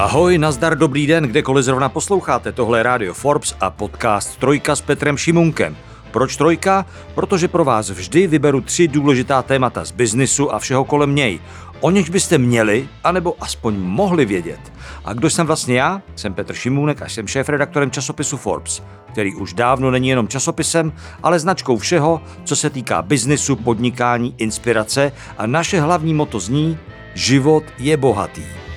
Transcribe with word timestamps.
Ahoj, 0.00 0.38
nazdar, 0.38 0.78
dobrý 0.78 1.06
den, 1.06 1.24
kdekoliv 1.24 1.64
zrovna 1.64 1.88
posloucháte. 1.88 2.52
Tohle 2.52 2.78
je 2.78 2.82
Radio 2.82 3.14
Forbes 3.14 3.56
a 3.60 3.70
podcast 3.70 4.36
Trojka 4.36 4.76
s 4.76 4.80
Petrem 4.80 5.16
Šimunkem. 5.16 5.76
Proč 6.10 6.36
trojka? 6.36 6.86
Protože 7.14 7.48
pro 7.48 7.64
vás 7.64 7.90
vždy 7.90 8.26
vyberu 8.26 8.60
tři 8.60 8.88
důležitá 8.88 9.42
témata 9.42 9.84
z 9.84 9.92
biznisu 9.92 10.54
a 10.54 10.58
všeho 10.58 10.84
kolem 10.84 11.14
něj. 11.14 11.40
O 11.80 11.90
něž 11.90 12.10
byste 12.10 12.38
měli, 12.38 12.88
anebo 13.04 13.34
aspoň 13.40 13.74
mohli 13.78 14.24
vědět. 14.24 14.60
A 15.04 15.12
kdo 15.12 15.30
jsem 15.30 15.46
vlastně 15.46 15.78
já? 15.78 16.02
Jsem 16.16 16.34
Petr 16.34 16.54
Šimůnek 16.54 17.02
a 17.02 17.08
jsem 17.08 17.26
šéf-redaktorem 17.26 17.90
časopisu 17.90 18.36
Forbes, 18.36 18.82
který 19.12 19.34
už 19.34 19.52
dávno 19.52 19.90
není 19.90 20.08
jenom 20.08 20.28
časopisem, 20.28 20.92
ale 21.22 21.38
značkou 21.38 21.76
všeho, 21.76 22.20
co 22.44 22.56
se 22.56 22.70
týká 22.70 23.02
biznisu, 23.02 23.56
podnikání, 23.56 24.34
inspirace 24.38 25.12
a 25.38 25.46
naše 25.46 25.80
hlavní 25.80 26.14
moto 26.14 26.40
zní 26.40 26.78
Život 27.14 27.64
je 27.78 27.96
bohatý. 27.96 28.69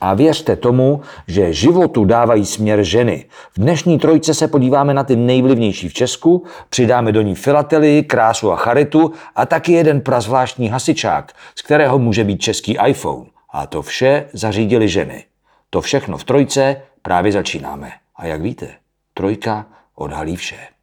A 0.00 0.14
věřte 0.14 0.56
tomu, 0.56 1.00
že 1.26 1.52
životu 1.52 2.04
dávají 2.04 2.46
směr 2.46 2.82
ženy. 2.82 3.24
V 3.52 3.60
dnešní 3.60 3.98
trojce 3.98 4.34
se 4.34 4.48
podíváme 4.48 4.94
na 4.94 5.04
ty 5.04 5.16
nejvlivnější 5.16 5.88
v 5.88 5.94
Česku, 5.94 6.44
přidáme 6.68 7.12
do 7.12 7.22
ní 7.22 7.34
filatelii, 7.34 8.02
krásu 8.02 8.52
a 8.52 8.56
charitu 8.56 9.12
a 9.36 9.46
taky 9.46 9.72
jeden 9.72 10.00
prazvláštní 10.00 10.68
hasičák, 10.68 11.32
z 11.54 11.62
kterého 11.62 11.98
může 11.98 12.24
být 12.24 12.40
český 12.40 12.78
iPhone. 12.86 13.26
A 13.52 13.66
to 13.66 13.82
vše 13.82 14.26
zařídili 14.32 14.88
ženy. 14.88 15.24
To 15.70 15.80
všechno 15.80 16.18
v 16.18 16.24
trojce 16.24 16.76
právě 17.02 17.32
začínáme. 17.32 17.92
A 18.16 18.26
jak 18.26 18.42
víte, 18.42 18.68
trojka 19.14 19.66
odhalí 19.94 20.36
vše. 20.36 20.79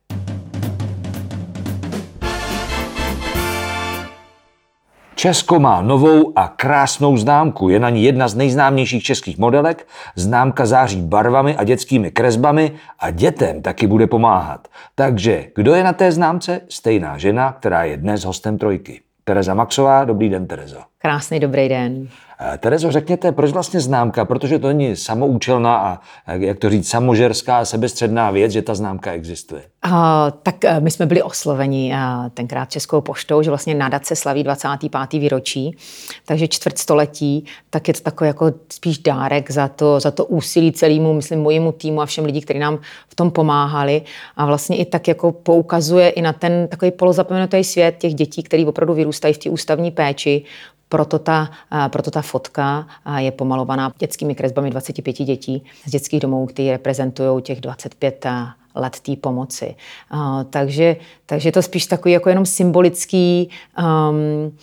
Česko 5.18 5.60
má 5.60 5.82
novou 5.82 6.34
a 6.36 6.48
krásnou 6.48 7.18
známku. 7.18 7.70
Je 7.70 7.80
na 7.80 7.90
ní 7.90 8.04
jedna 8.04 8.28
z 8.28 8.36
nejznámějších 8.36 9.04
českých 9.04 9.38
modelek. 9.38 9.88
Známka 10.16 10.66
září 10.66 11.02
barvami 11.02 11.56
a 11.56 11.64
dětskými 11.64 12.12
kresbami 12.12 12.72
a 13.00 13.12
dětem 13.12 13.62
taky 13.62 13.88
bude 13.88 14.08
pomáhat. 14.08 14.68
Takže 14.96 15.46
kdo 15.56 15.74
je 15.74 15.84
na 15.84 15.94
té 15.94 16.12
známce? 16.12 16.62
Stejná 16.70 17.18
žena, 17.18 17.52
která 17.52 17.84
je 17.84 17.98
dnes 17.98 18.26
hostem 18.26 18.58
trojky. 18.58 19.02
Tereza 19.24 19.54
Maxová, 19.54 20.06
dobrý 20.06 20.30
den, 20.30 20.48
Terezo. 20.48 20.80
Krásný 20.98 21.40
dobrý 21.40 21.70
den. 21.70 22.08
Eh, 22.40 22.58
Terezo, 22.58 22.92
řekněte, 22.92 23.32
proč 23.32 23.52
vlastně 23.52 23.80
známka? 23.80 24.26
Protože 24.26 24.60
to 24.60 24.68
není 24.68 24.96
samoučelná 24.96 25.78
a, 25.78 26.00
jak 26.34 26.60
to 26.60 26.70
říct, 26.70 26.90
samožerská, 26.90 27.66
sebestředná 27.66 28.32
věc, 28.32 28.52
že 28.52 28.62
ta 28.62 28.76
známka 28.76 29.12
existuje. 29.12 29.62
A, 29.82 30.32
tak 30.44 30.66
eh, 30.66 30.80
my 30.80 30.92
jsme 30.92 31.06
byli 31.06 31.24
osloveni 31.24 31.94
a, 31.96 32.24
eh, 32.26 32.30
tenkrát 32.30 32.72
Českou 32.72 33.02
poštou, 33.02 33.42
že 33.42 33.50
vlastně 33.50 33.76
nadace 33.76 34.16
slaví 34.16 34.44
25. 34.44 35.20
výročí, 35.20 35.78
takže 36.26 36.48
čtvrt 36.48 36.78
století, 36.78 37.46
tak 37.70 37.88
je 37.88 37.94
to 37.94 38.02
takový 38.02 38.28
jako 38.28 38.52
spíš 38.74 38.98
dárek 38.98 39.52
za 39.52 39.68
to, 39.68 40.00
za 40.00 40.12
to 40.12 40.26
úsilí 40.26 40.72
celému, 40.72 41.14
myslím, 41.14 41.40
mojemu 41.40 41.72
týmu 41.72 42.02
a 42.02 42.06
všem 42.06 42.26
lidí, 42.26 42.42
kteří 42.42 42.60
nám 42.60 42.80
v 43.10 43.16
tom 43.16 43.32
pomáhali. 43.32 44.02
A 44.36 44.46
vlastně 44.46 44.78
i 44.78 44.86
tak 44.86 45.08
jako 45.08 45.32
poukazuje 45.32 46.10
i 46.10 46.22
na 46.22 46.34
ten 46.34 46.68
takový 46.68 46.92
polozapomenutý 46.92 47.64
svět 47.64 47.96
těch 47.98 48.14
dětí, 48.14 48.44
který 48.44 48.66
opravdu 48.66 48.94
vyrůstají 48.94 49.34
v 49.34 49.38
té 49.38 49.50
ústavní 49.50 49.92
péči, 49.92 50.44
proto 50.90 51.20
ta, 51.20 51.50
proto 51.88 52.12
ta 52.12 52.22
fotka 52.22 52.88
je 53.18 53.32
pomalovaná 53.32 53.94
dětskými 54.00 54.36
kresbami 54.36 54.70
25 54.70 55.14
dětí 55.14 55.64
z 55.86 55.92
dětských 55.92 56.20
domů, 56.20 56.46
které 56.46 56.72
reprezentují 56.72 57.42
těch 57.42 57.62
25 57.62 58.26
let 58.76 59.00
té 59.00 59.16
pomoci. 59.16 59.76
Takže, 60.50 60.96
takže 61.26 61.52
to 61.52 61.62
spíš 61.62 61.86
takový 61.86 62.14
jako 62.14 62.30
jenom 62.30 62.46
symbolický 62.46 63.50
um, 63.80 64.58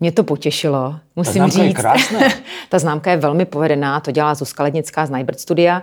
mě 0.00 0.12
to 0.12 0.24
potěšilo, 0.24 0.96
musím 1.16 1.42
ta 1.42 1.48
říct. 1.48 1.84
Je 2.20 2.28
ta 2.68 2.78
známka 2.78 3.10
je 3.10 3.16
velmi 3.16 3.44
povedená, 3.44 4.00
to 4.00 4.10
dělá 4.10 4.34
Zuzka 4.34 4.62
Lednická 4.62 5.06
z 5.06 5.10
Najbert 5.10 5.40
Studia. 5.40 5.82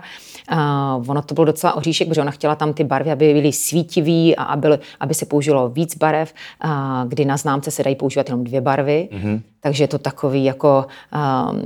Uh, 0.52 1.10
ono 1.10 1.22
to 1.22 1.34
bylo 1.34 1.44
docela 1.44 1.76
oříšek, 1.76 2.08
protože 2.08 2.20
ona 2.20 2.30
chtěla 2.30 2.54
tam 2.54 2.72
ty 2.72 2.84
barvy, 2.84 3.10
aby 3.10 3.34
byly 3.34 3.52
svítivý 3.52 4.36
a 4.36 4.42
aby, 4.42 4.68
aby 5.00 5.14
se 5.14 5.26
použilo 5.26 5.68
víc 5.68 5.96
barev, 5.96 6.34
uh, 6.64 6.70
kdy 7.08 7.24
na 7.24 7.36
známce 7.36 7.70
se 7.70 7.82
dají 7.82 7.96
používat 7.96 8.28
jenom 8.28 8.44
dvě 8.44 8.60
barvy. 8.60 9.08
Mm-hmm. 9.12 9.40
Takže 9.60 9.84
je 9.84 9.88
to 9.88 9.98
takový 9.98 10.44
jako 10.44 10.86
um, 11.14 11.60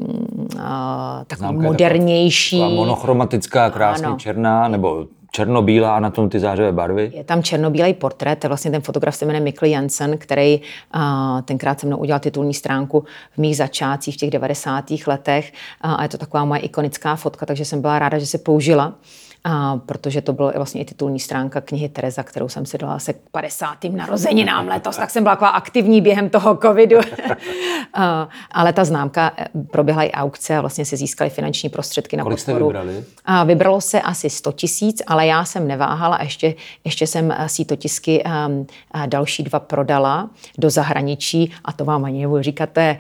uh, 0.55 0.61
takový 1.27 1.49
Známka 1.49 1.63
modernější. 1.63 2.59
Je 2.59 2.69
monochromatická, 2.69 3.71
krásně 3.71 4.07
ano. 4.07 4.17
černá, 4.17 4.69
nebo 4.69 5.07
černobílá 5.37 5.97
a 5.97 6.01
na 6.01 6.11
tom 6.11 6.29
ty 6.29 6.41
zářivé 6.41 6.73
barvy? 6.73 7.11
Je 7.15 7.25
tam 7.25 7.43
černobílý 7.43 7.95
portrét, 7.95 8.39
to 8.39 8.47
je 8.47 8.49
vlastně 8.49 8.71
ten 8.71 8.81
fotograf 8.81 9.17
se 9.17 9.27
jmenuje 9.27 9.41
Mikl 9.41 9.67
Jensen, 9.67 10.19
který 10.19 10.61
uh, 10.61 11.43
tenkrát 11.43 11.81
se 11.81 11.87
mnou 11.87 11.97
udělal 11.97 12.21
titulní 12.21 12.55
stránku 12.55 13.05
v 13.35 13.39
mých 13.39 13.57
začátcích 13.57 14.15
v 14.15 14.19
těch 14.19 14.31
90. 14.31 14.85
letech 15.07 15.53
uh, 15.85 15.95
a 16.01 16.03
je 16.03 16.09
to 16.09 16.19
taková 16.19 16.45
moje 16.45 16.61
ikonická 16.61 17.17
fotka, 17.17 17.47
takže 17.47 17.65
jsem 17.65 17.81
byla 17.81 17.99
ráda, 17.99 18.19
že 18.19 18.27
se 18.27 18.39
použila 18.39 18.95
a 19.47 19.81
protože 19.87 20.21
to 20.21 20.33
bylo 20.33 20.53
vlastně 20.57 20.81
i 20.81 20.85
titulní 20.85 21.21
stránka 21.21 21.61
knihy 21.61 21.89
Tereza, 21.89 22.23
kterou 22.23 22.49
jsem 22.49 22.67
si 22.67 22.79
dala 22.79 22.99
se 22.99 23.13
k 23.13 23.17
50. 23.31 23.85
narozeninám 23.85 24.69
letos, 24.69 24.97
tak 24.97 25.11
jsem 25.11 25.23
byla 25.23 25.35
taková 25.35 25.51
aktivní 25.51 26.01
během 26.01 26.31
toho 26.31 26.57
covidu. 26.57 26.97
Ale 28.51 28.73
ta 28.73 28.85
známka 28.85 29.33
eh, 29.39 29.47
proběhla 29.71 30.03
i 30.03 30.11
aukce 30.11 30.57
a 30.57 30.61
vlastně 30.61 30.85
se 30.85 30.97
získaly 30.97 31.31
finanční 31.31 31.69
prostředky 31.69 32.17
na 32.17 32.23
Kolik 32.23 32.39
podporu. 32.39 32.71
Jste 32.71 32.81
vybrali? 32.81 33.05
A 33.25 33.45
vybralo 33.45 33.81
se 33.81 34.01
asi 34.01 34.31
100 34.31 34.53
tisíc, 34.53 35.03
ale 35.07 35.27
já 35.27 35.45
jsem 35.45 35.69
neváhala 35.69 36.17
a 36.17 36.23
ještě, 36.23 36.55
ještě 36.85 37.07
jsem 37.07 37.31
eh, 37.31 37.49
si 37.49 37.65
to 37.65 37.77
tisky 37.77 38.25
um, 38.25 38.67
další 39.07 39.43
dva 39.43 39.61
prodala 39.61 40.31
do 40.59 40.71
zahraničí 40.71 41.53
a 41.65 41.73
to 41.73 41.85
vám 41.85 42.05
ani 42.05 42.21
nebudu 42.21 42.43
říkat, 42.43 42.71
to, 42.73 42.81
je, 42.81 42.99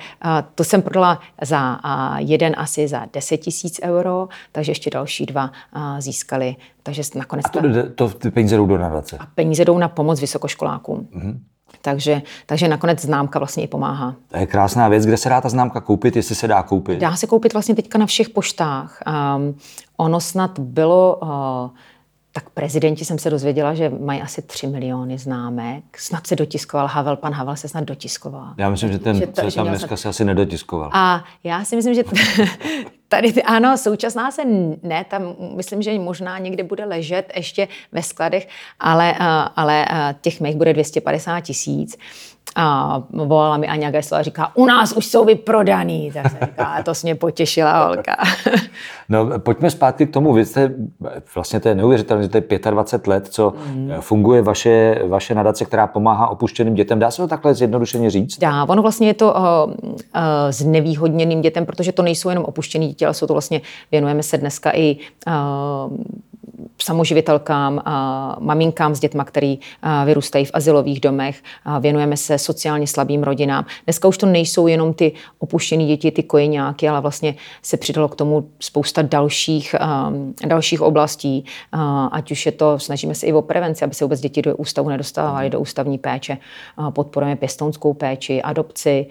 to 0.54 0.64
jsem 0.64 0.82
prodala 0.82 1.20
za 1.42 1.80
jeden 2.18 2.54
asi 2.58 2.88
za 2.88 3.06
10 3.12 3.36
tisíc 3.36 3.80
euro, 3.82 4.28
takže 4.52 4.70
ještě 4.70 4.90
další 4.90 5.26
dva 5.26 5.50
získala 5.98 6.35
získali. 6.36 6.56
Takže 6.82 7.02
nakonec... 7.14 7.44
A 7.46 7.48
to, 7.48 7.90
to, 7.94 8.18
ty 8.18 8.30
peníze 8.30 8.56
jdou 8.56 8.66
do 8.66 8.78
nadace? 8.78 9.16
A 9.18 9.26
peníze 9.26 9.64
jdou 9.64 9.78
na 9.78 9.88
pomoc 9.88 10.20
vysokoškolákům. 10.20 11.08
Mm-hmm. 11.16 11.38
Takže, 11.82 12.22
takže 12.46 12.68
nakonec 12.68 13.02
známka 13.02 13.38
vlastně 13.38 13.62
i 13.62 13.66
pomáhá. 13.66 14.14
To 14.28 14.38
je 14.38 14.46
krásná 14.46 14.88
věc. 14.88 15.06
Kde 15.06 15.16
se 15.16 15.28
dá 15.28 15.40
ta 15.40 15.48
známka 15.48 15.80
koupit, 15.80 16.16
jestli 16.16 16.34
se 16.34 16.48
dá 16.48 16.62
koupit? 16.62 16.98
Dá 16.98 17.16
se 17.16 17.26
koupit 17.26 17.52
vlastně 17.52 17.74
teďka 17.74 17.98
na 17.98 18.06
všech 18.06 18.30
poštách. 18.30 19.02
Um, 19.36 19.54
ono 19.96 20.20
snad 20.20 20.58
bylo... 20.58 21.18
Uh, 21.22 21.70
tak 22.32 22.50
prezidenti 22.50 23.04
jsem 23.04 23.18
se 23.18 23.30
dozvěděla, 23.30 23.74
že 23.74 23.90
mají 23.90 24.20
asi 24.20 24.42
3 24.42 24.66
miliony 24.66 25.18
známek. 25.18 25.84
Snad 25.98 26.26
se 26.26 26.36
dotiskoval 26.36 26.86
Havel, 26.86 27.16
pan 27.16 27.32
Havel 27.32 27.56
se 27.56 27.68
snad 27.68 27.84
dotiskoval. 27.84 28.54
Já 28.56 28.70
myslím, 28.70 28.92
že 28.92 28.98
ten, 28.98 29.16
že 29.16 29.26
to, 29.26 29.50
co 29.50 29.56
tam 29.56 29.68
dneska 29.68 29.96
se 29.96 30.08
asi 30.08 30.24
nedotiskoval. 30.24 30.90
A 30.92 31.24
já 31.44 31.64
si 31.64 31.76
myslím, 31.76 31.94
že 31.94 32.02
tady, 33.08 33.42
ano, 33.42 33.78
současná 33.78 34.30
se 34.30 34.42
ne, 34.82 35.04
tam 35.04 35.34
myslím, 35.54 35.82
že 35.82 35.98
možná 35.98 36.38
někde 36.38 36.64
bude 36.64 36.84
ležet 36.84 37.32
ještě 37.36 37.68
ve 37.92 38.02
skladech, 38.02 38.48
ale, 38.80 39.14
ale 39.56 39.86
těch 40.20 40.40
mých 40.40 40.56
bude 40.56 40.72
250 40.72 41.40
tisíc. 41.40 41.98
A 42.56 43.02
volala 43.10 43.56
mi 43.56 43.68
Aňa 43.68 43.90
Gesla 43.90 44.18
a 44.18 44.22
říká, 44.22 44.50
u 44.54 44.66
nás 44.66 44.92
už 44.92 45.06
jsou 45.06 45.24
vyprodaný. 45.24 46.10
Tak 46.14 46.30
se 46.30 46.38
říká, 46.46 46.82
to 46.82 46.92
mě 47.02 47.14
potěšila 47.14 47.86
holka. 47.86 48.16
No, 49.08 49.38
pojďme 49.38 49.70
zpátky 49.70 50.06
k 50.06 50.12
tomu. 50.12 50.32
Vy 50.32 50.44
jste, 50.44 50.74
vlastně 51.34 51.60
to 51.60 51.68
je 51.68 51.74
neuvěřitelné, 51.74 52.22
že 52.22 52.28
to 52.28 52.36
je 52.36 52.58
25 52.70 53.10
let, 53.10 53.28
co 53.28 53.52
mm. 53.66 53.92
funguje 54.00 54.42
vaše, 54.42 55.02
vaše 55.08 55.34
nadace, 55.34 55.64
která 55.64 55.86
pomáhá 55.86 56.28
opuštěným 56.28 56.74
dětem. 56.74 56.98
Dá 56.98 57.10
se 57.10 57.22
to 57.22 57.28
takhle 57.28 57.54
zjednodušeně 57.54 58.10
říct? 58.10 58.38
Dá, 58.38 58.64
ono 58.64 58.82
vlastně 58.82 59.06
je 59.06 59.14
to 59.14 59.34
uh, 59.34 59.72
uh, 59.80 59.90
s 60.50 60.64
nevýhodněným 60.64 61.40
dětem, 61.40 61.66
protože 61.66 61.92
to 61.92 62.02
nejsou 62.02 62.28
jenom 62.28 62.44
opuštěný 62.44 62.88
děti, 62.88 63.05
ale 63.06 63.14
jsou 63.14 63.26
to 63.26 63.34
vlastně, 63.34 63.60
věnujeme 63.92 64.22
se 64.22 64.38
dneska 64.38 64.72
i 64.74 64.96
uh, 65.26 65.96
samoživitelkám, 66.82 67.82
maminkám 68.38 68.94
s 68.94 69.00
dětma, 69.00 69.24
který 69.24 69.58
vyrůstají 70.04 70.44
v 70.44 70.50
asilových 70.54 71.00
domech. 71.00 71.42
Věnujeme 71.80 72.16
se 72.16 72.38
sociálně 72.38 72.86
slabým 72.86 73.22
rodinám. 73.22 73.66
Dneska 73.84 74.08
už 74.08 74.18
to 74.18 74.26
nejsou 74.26 74.66
jenom 74.66 74.94
ty 74.94 75.12
opuštěné 75.38 75.84
děti, 75.84 76.10
ty 76.10 76.22
kojeňáky, 76.22 76.88
ale 76.88 77.00
vlastně 77.00 77.34
se 77.62 77.76
přidalo 77.76 78.08
k 78.08 78.16
tomu 78.16 78.48
spousta 78.60 79.02
dalších, 79.02 79.74
dalších 80.46 80.82
oblastí. 80.82 81.44
Ať 82.12 82.30
už 82.30 82.46
je 82.46 82.52
to, 82.52 82.78
snažíme 82.78 83.14
se 83.14 83.26
i 83.26 83.32
o 83.32 83.42
prevenci, 83.42 83.84
aby 83.84 83.94
se 83.94 84.04
vůbec 84.04 84.20
děti 84.20 84.42
do 84.42 84.56
ústavu 84.56 84.88
nedostávaly 84.88 85.50
do 85.50 85.60
ústavní 85.60 85.98
péče. 85.98 86.38
Podporujeme 86.90 87.36
pěstounskou 87.36 87.94
péči, 87.94 88.42
adopci, 88.42 89.06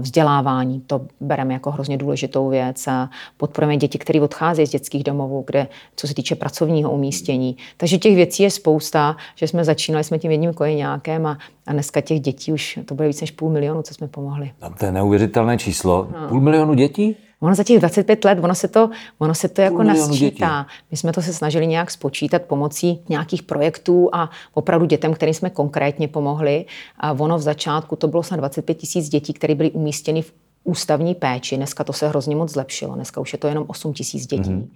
vzdělávání, 0.00 0.80
to 0.86 1.00
bereme 1.20 1.54
jako 1.54 1.70
hrozně 1.70 1.96
důležitou 1.96 2.48
věc 2.48 2.88
a 2.88 3.10
podporujeme 3.36 3.76
děti, 3.76 3.98
které 3.98 4.20
odcházejí 4.20 4.66
z 4.66 4.70
dětských 4.70 5.04
domovů, 5.04 5.44
kde, 5.46 5.68
co 5.96 6.08
se 6.08 6.14
týče 6.14 6.34
pracovního 6.34 6.90
umístění. 6.90 7.56
Takže 7.76 7.98
těch 7.98 8.14
věcí 8.14 8.42
je 8.42 8.50
spousta, 8.50 9.16
že 9.34 9.48
jsme 9.48 9.64
začínali 9.64 10.04
jsme 10.04 10.18
tím 10.18 10.30
jedním 10.30 10.54
kojeňákem 10.54 11.26
a, 11.26 11.38
a 11.66 11.72
dneska 11.72 12.00
těch 12.00 12.20
dětí 12.20 12.52
už, 12.52 12.78
to 12.84 12.94
bude 12.94 13.08
víc 13.08 13.20
než 13.20 13.30
půl 13.30 13.50
milionu, 13.50 13.82
co 13.82 13.94
jsme 13.94 14.08
pomohli. 14.08 14.52
To 14.78 14.84
je 14.84 14.92
neuvěřitelné 14.92 15.58
číslo. 15.58 16.08
No. 16.20 16.28
Půl 16.28 16.40
milionu 16.40 16.74
dětí? 16.74 17.16
Ono 17.40 17.54
za 17.54 17.64
těch 17.64 17.78
25 17.78 18.24
let, 18.24 18.38
ono 18.42 18.54
se 18.54 18.68
to, 18.68 18.90
ono 19.18 19.34
se 19.34 19.48
to 19.48 19.60
jako 19.62 19.82
nasčítá. 19.82 20.66
My 20.90 20.96
jsme 20.96 21.12
to 21.12 21.22
se 21.22 21.32
snažili 21.32 21.66
nějak 21.66 21.90
spočítat 21.90 22.42
pomocí 22.42 23.00
nějakých 23.08 23.42
projektů 23.42 24.08
a 24.12 24.30
opravdu 24.54 24.86
dětem, 24.86 25.14
kterým 25.14 25.34
jsme 25.34 25.50
konkrétně 25.50 26.08
pomohli. 26.08 26.64
A 26.98 27.12
ono 27.12 27.38
v 27.38 27.42
začátku 27.42 27.96
to 27.96 28.08
bylo 28.08 28.22
snad 28.22 28.36
25 28.36 28.74
tisíc 28.74 29.08
dětí, 29.08 29.32
které 29.32 29.54
byly 29.54 29.70
umístěny 29.70 30.22
v 30.22 30.32
ústavní 30.64 31.14
péči. 31.14 31.56
Dneska 31.56 31.84
to 31.84 31.92
se 31.92 32.08
hrozně 32.08 32.36
moc 32.36 32.52
zlepšilo. 32.52 32.94
Dneska 32.94 33.20
už 33.20 33.32
je 33.32 33.38
to 33.38 33.46
jenom 33.46 33.64
8 33.66 33.92
tisíc 33.92 34.26
dětí. 34.26 34.50
Mm-hmm. 34.50 34.68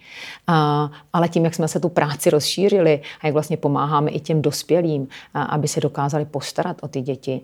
A, 0.47 0.91
ale 1.13 1.29
tím, 1.29 1.45
jak 1.45 1.55
jsme 1.55 1.69
se 1.69 1.81
tu 1.81 1.89
práci 1.89 2.31
rozšířili 2.31 3.01
a 3.21 3.27
jak 3.27 3.33
vlastně 3.33 3.57
pomáháme 3.57 4.11
i 4.11 4.21
těm 4.21 4.43
dospělým, 4.43 5.09
a, 5.35 5.43
aby 5.43 5.69
se 5.69 5.81
dokázali 5.81 6.25
postarat 6.25 6.77
o 6.81 6.89
ty 6.89 7.01
děti, 7.01 7.41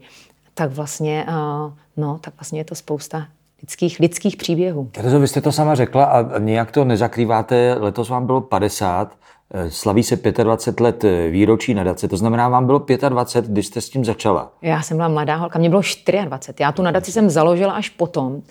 tak 0.54 0.70
vlastně, 0.70 1.24
a, 1.28 1.72
no, 1.96 2.18
tak 2.20 2.34
vlastně 2.36 2.60
je 2.60 2.64
to 2.64 2.74
spousta 2.74 3.26
lidských, 3.62 4.00
lidských 4.00 4.36
příběhů. 4.36 4.88
Terezo, 4.92 5.20
vy 5.20 5.28
jste 5.28 5.40
to 5.40 5.52
sama 5.52 5.74
řekla 5.74 6.04
a 6.04 6.38
nějak 6.38 6.70
to 6.70 6.84
nezakrýváte. 6.84 7.76
Letos 7.80 8.08
vám 8.08 8.26
bylo 8.26 8.40
50, 8.40 9.12
eh, 9.54 9.70
slaví 9.70 10.02
se 10.02 10.16
25 10.42 10.84
let 10.84 11.04
eh, 11.04 11.28
výročí 11.28 11.74
nadace, 11.74 12.08
to 12.08 12.16
znamená, 12.16 12.48
vám 12.48 12.66
bylo 12.66 12.84
25, 13.08 13.52
když 13.52 13.66
jste 13.66 13.80
s 13.80 13.90
tím 13.90 14.04
začala. 14.04 14.52
Já 14.62 14.82
jsem 14.82 14.96
byla 14.96 15.08
mladá 15.08 15.36
holka, 15.36 15.58
mě 15.58 15.68
bylo 15.68 15.82
24. 16.24 16.62
Já 16.62 16.72
tu 16.72 16.82
nadaci 16.82 17.12
jsem 17.12 17.30
založila 17.30 17.72
až 17.72 17.88
potom 17.88 18.42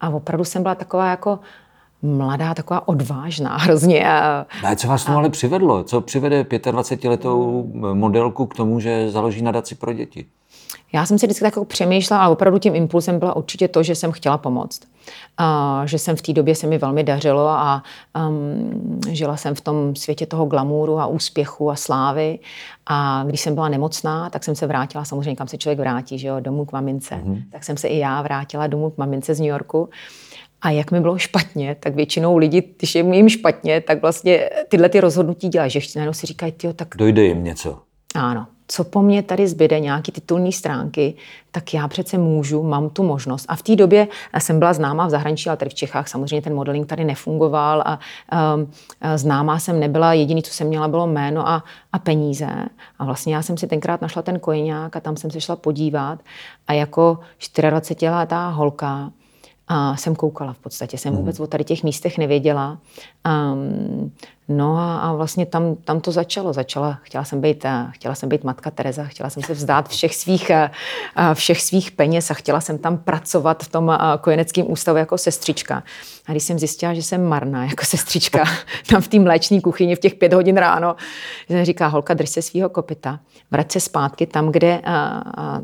a 0.00 0.08
opravdu 0.08 0.44
jsem 0.44 0.62
byla 0.62 0.74
taková 0.74 1.10
jako 1.10 1.38
mladá, 2.02 2.54
taková 2.54 2.88
odvážná 2.88 3.56
hrozně. 3.60 4.12
A, 4.12 4.46
co 4.76 4.88
vás 4.88 5.04
tomu 5.04 5.18
ale 5.18 5.30
přivedlo? 5.30 5.84
Co 5.84 6.00
přivede 6.00 6.42
25-letou 6.42 7.70
modelku 7.94 8.46
k 8.46 8.54
tomu, 8.54 8.80
že 8.80 9.10
založí 9.10 9.42
nadaci 9.42 9.74
pro 9.74 9.92
děti? 9.92 10.26
Já 10.92 11.06
jsem 11.06 11.18
si 11.18 11.26
vždycky 11.26 11.44
tak 11.44 11.52
jako 11.52 11.64
přemýšlela, 11.64 12.22
ale 12.22 12.32
opravdu 12.32 12.58
tím 12.58 12.74
impulsem 12.74 13.18
byla 13.18 13.36
určitě 13.36 13.68
to, 13.68 13.82
že 13.82 13.94
jsem 13.94 14.12
chtěla 14.12 14.38
pomoct. 14.38 14.80
A, 15.38 15.82
že 15.86 15.98
jsem 15.98 16.16
v 16.16 16.22
té 16.22 16.32
době 16.32 16.54
se 16.54 16.66
mi 16.66 16.78
velmi 16.78 17.04
dařilo 17.04 17.48
a 17.48 17.82
um, 18.28 19.00
žila 19.08 19.36
jsem 19.36 19.54
v 19.54 19.60
tom 19.60 19.96
světě 19.96 20.26
toho 20.26 20.46
glamůru 20.46 21.00
a 21.00 21.06
úspěchu 21.06 21.70
a 21.70 21.76
slávy. 21.76 22.38
A 22.86 23.24
když 23.26 23.40
jsem 23.40 23.54
byla 23.54 23.68
nemocná, 23.68 24.30
tak 24.30 24.44
jsem 24.44 24.54
se 24.54 24.66
vrátila, 24.66 25.04
samozřejmě 25.04 25.36
kam 25.36 25.48
se 25.48 25.58
člověk 25.58 25.78
vrátí, 25.78 26.18
že 26.18 26.28
jo, 26.28 26.40
domů 26.40 26.64
k 26.64 26.72
mamince. 26.72 27.14
Mm-hmm. 27.14 27.42
Tak 27.52 27.64
jsem 27.64 27.76
se 27.76 27.88
i 27.88 27.98
já 27.98 28.22
vrátila 28.22 28.66
domů 28.66 28.90
k 28.90 28.98
mamince 28.98 29.34
z 29.34 29.40
New 29.40 29.48
Yorku. 29.48 29.88
A 30.62 30.70
jak 30.70 30.90
mi 30.90 31.00
bylo 31.00 31.18
špatně, 31.18 31.76
tak 31.80 31.94
většinou 31.94 32.36
lidi, 32.36 32.74
když 32.78 32.94
je 32.94 33.14
jim 33.14 33.28
špatně, 33.28 33.80
tak 33.80 34.02
vlastně 34.02 34.50
tyhle 34.68 34.88
ty 34.88 35.00
rozhodnutí 35.00 35.48
dělají, 35.48 35.70
že 35.70 35.80
najednou 35.96 36.12
si 36.12 36.26
říkají, 36.26 36.52
tyjo, 36.52 36.72
tak... 36.72 36.88
Dojde 36.96 37.22
jim 37.24 37.44
něco. 37.44 37.78
Ano, 38.14 38.46
co 38.74 38.84
po 38.84 39.02
mně 39.02 39.22
tady 39.22 39.48
zbyde, 39.48 39.80
nějaký 39.80 40.12
titulní 40.12 40.52
stránky, 40.52 41.14
tak 41.50 41.74
já 41.74 41.88
přece 41.88 42.18
můžu, 42.18 42.62
mám 42.62 42.90
tu 42.90 43.02
možnost. 43.02 43.46
A 43.48 43.56
v 43.56 43.62
té 43.62 43.76
době 43.76 44.08
jsem 44.38 44.58
byla 44.58 44.72
známá 44.72 45.06
v 45.06 45.10
zahraničí, 45.10 45.48
ale 45.48 45.56
tady 45.56 45.70
v 45.70 45.74
Čechách 45.74 46.08
samozřejmě 46.08 46.42
ten 46.42 46.54
modeling 46.54 46.86
tady 46.86 47.04
nefungoval 47.04 47.82
a 47.86 47.98
um, 48.54 48.70
známá 49.16 49.58
jsem 49.58 49.80
nebyla, 49.80 50.12
jediný, 50.12 50.42
co 50.42 50.52
jsem 50.52 50.66
měla, 50.66 50.88
bylo 50.88 51.06
jméno 51.06 51.48
a, 51.48 51.64
a 51.92 51.98
peníze. 51.98 52.48
A 52.98 53.04
vlastně 53.04 53.34
já 53.34 53.42
jsem 53.42 53.58
si 53.58 53.66
tenkrát 53.66 54.00
našla 54.00 54.22
ten 54.22 54.38
kojeňák 54.38 54.96
a 54.96 55.00
tam 55.00 55.16
jsem 55.16 55.30
se 55.30 55.40
šla 55.40 55.56
podívat 55.56 56.18
a 56.66 56.72
jako 56.72 57.18
24-letá 57.40 58.50
holka 58.50 59.10
a 59.68 59.96
jsem 59.96 60.16
koukala 60.16 60.52
v 60.52 60.58
podstatě, 60.58 60.98
jsem 60.98 61.16
vůbec 61.16 61.40
o 61.40 61.46
tady 61.46 61.64
těch 61.64 61.84
místech 61.84 62.18
nevěděla. 62.18 62.78
Um, 63.52 64.12
no 64.48 64.76
a, 64.76 64.96
a 64.98 65.12
vlastně 65.12 65.46
tam, 65.46 65.76
tam 65.76 66.00
to 66.00 66.12
začalo. 66.12 66.52
Začala, 66.52 66.98
chtěla 67.02 67.24
jsem 67.24 67.40
být, 67.40 67.64
eh, 67.64 67.86
chtěla 67.90 68.14
jsem 68.14 68.28
být 68.28 68.44
matka 68.44 68.70
Tereza, 68.70 69.04
chtěla 69.04 69.30
jsem 69.30 69.42
se 69.42 69.54
vzdát 69.54 69.88
všech 69.88 70.14
svých, 70.14 70.50
eh, 70.50 70.70
eh, 71.16 71.34
všech 71.34 71.62
svých 71.62 71.90
peněz 71.90 72.30
a 72.30 72.34
chtěla 72.34 72.60
jsem 72.60 72.78
tam 72.78 72.98
pracovat 72.98 73.62
v 73.62 73.68
tom 73.68 73.98
kojeneckém 74.20 74.70
ústavu 74.70 74.98
jako 74.98 75.18
sestřička. 75.18 75.82
A 76.26 76.30
když 76.30 76.42
jsem 76.42 76.58
zjistila, 76.58 76.94
že 76.94 77.02
jsem 77.02 77.24
marná 77.24 77.64
jako 77.64 77.84
sestřička, 77.84 78.44
tam 78.90 79.02
v 79.02 79.08
té 79.08 79.18
mléční 79.18 79.60
kuchyni 79.60 79.96
v 79.96 80.00
těch 80.00 80.14
pět 80.14 80.32
hodin 80.32 80.56
ráno, 80.56 80.96
jsem 81.48 81.64
říká, 81.64 81.86
holka, 81.86 82.14
drž 82.14 82.30
se 82.30 82.42
svého 82.42 82.68
kopita, 82.68 83.20
vrať 83.50 83.72
se 83.72 83.80
zpátky 83.80 84.26
tam, 84.26 84.52
kde 84.52 84.80
a, 84.84 85.22
a 85.36 85.60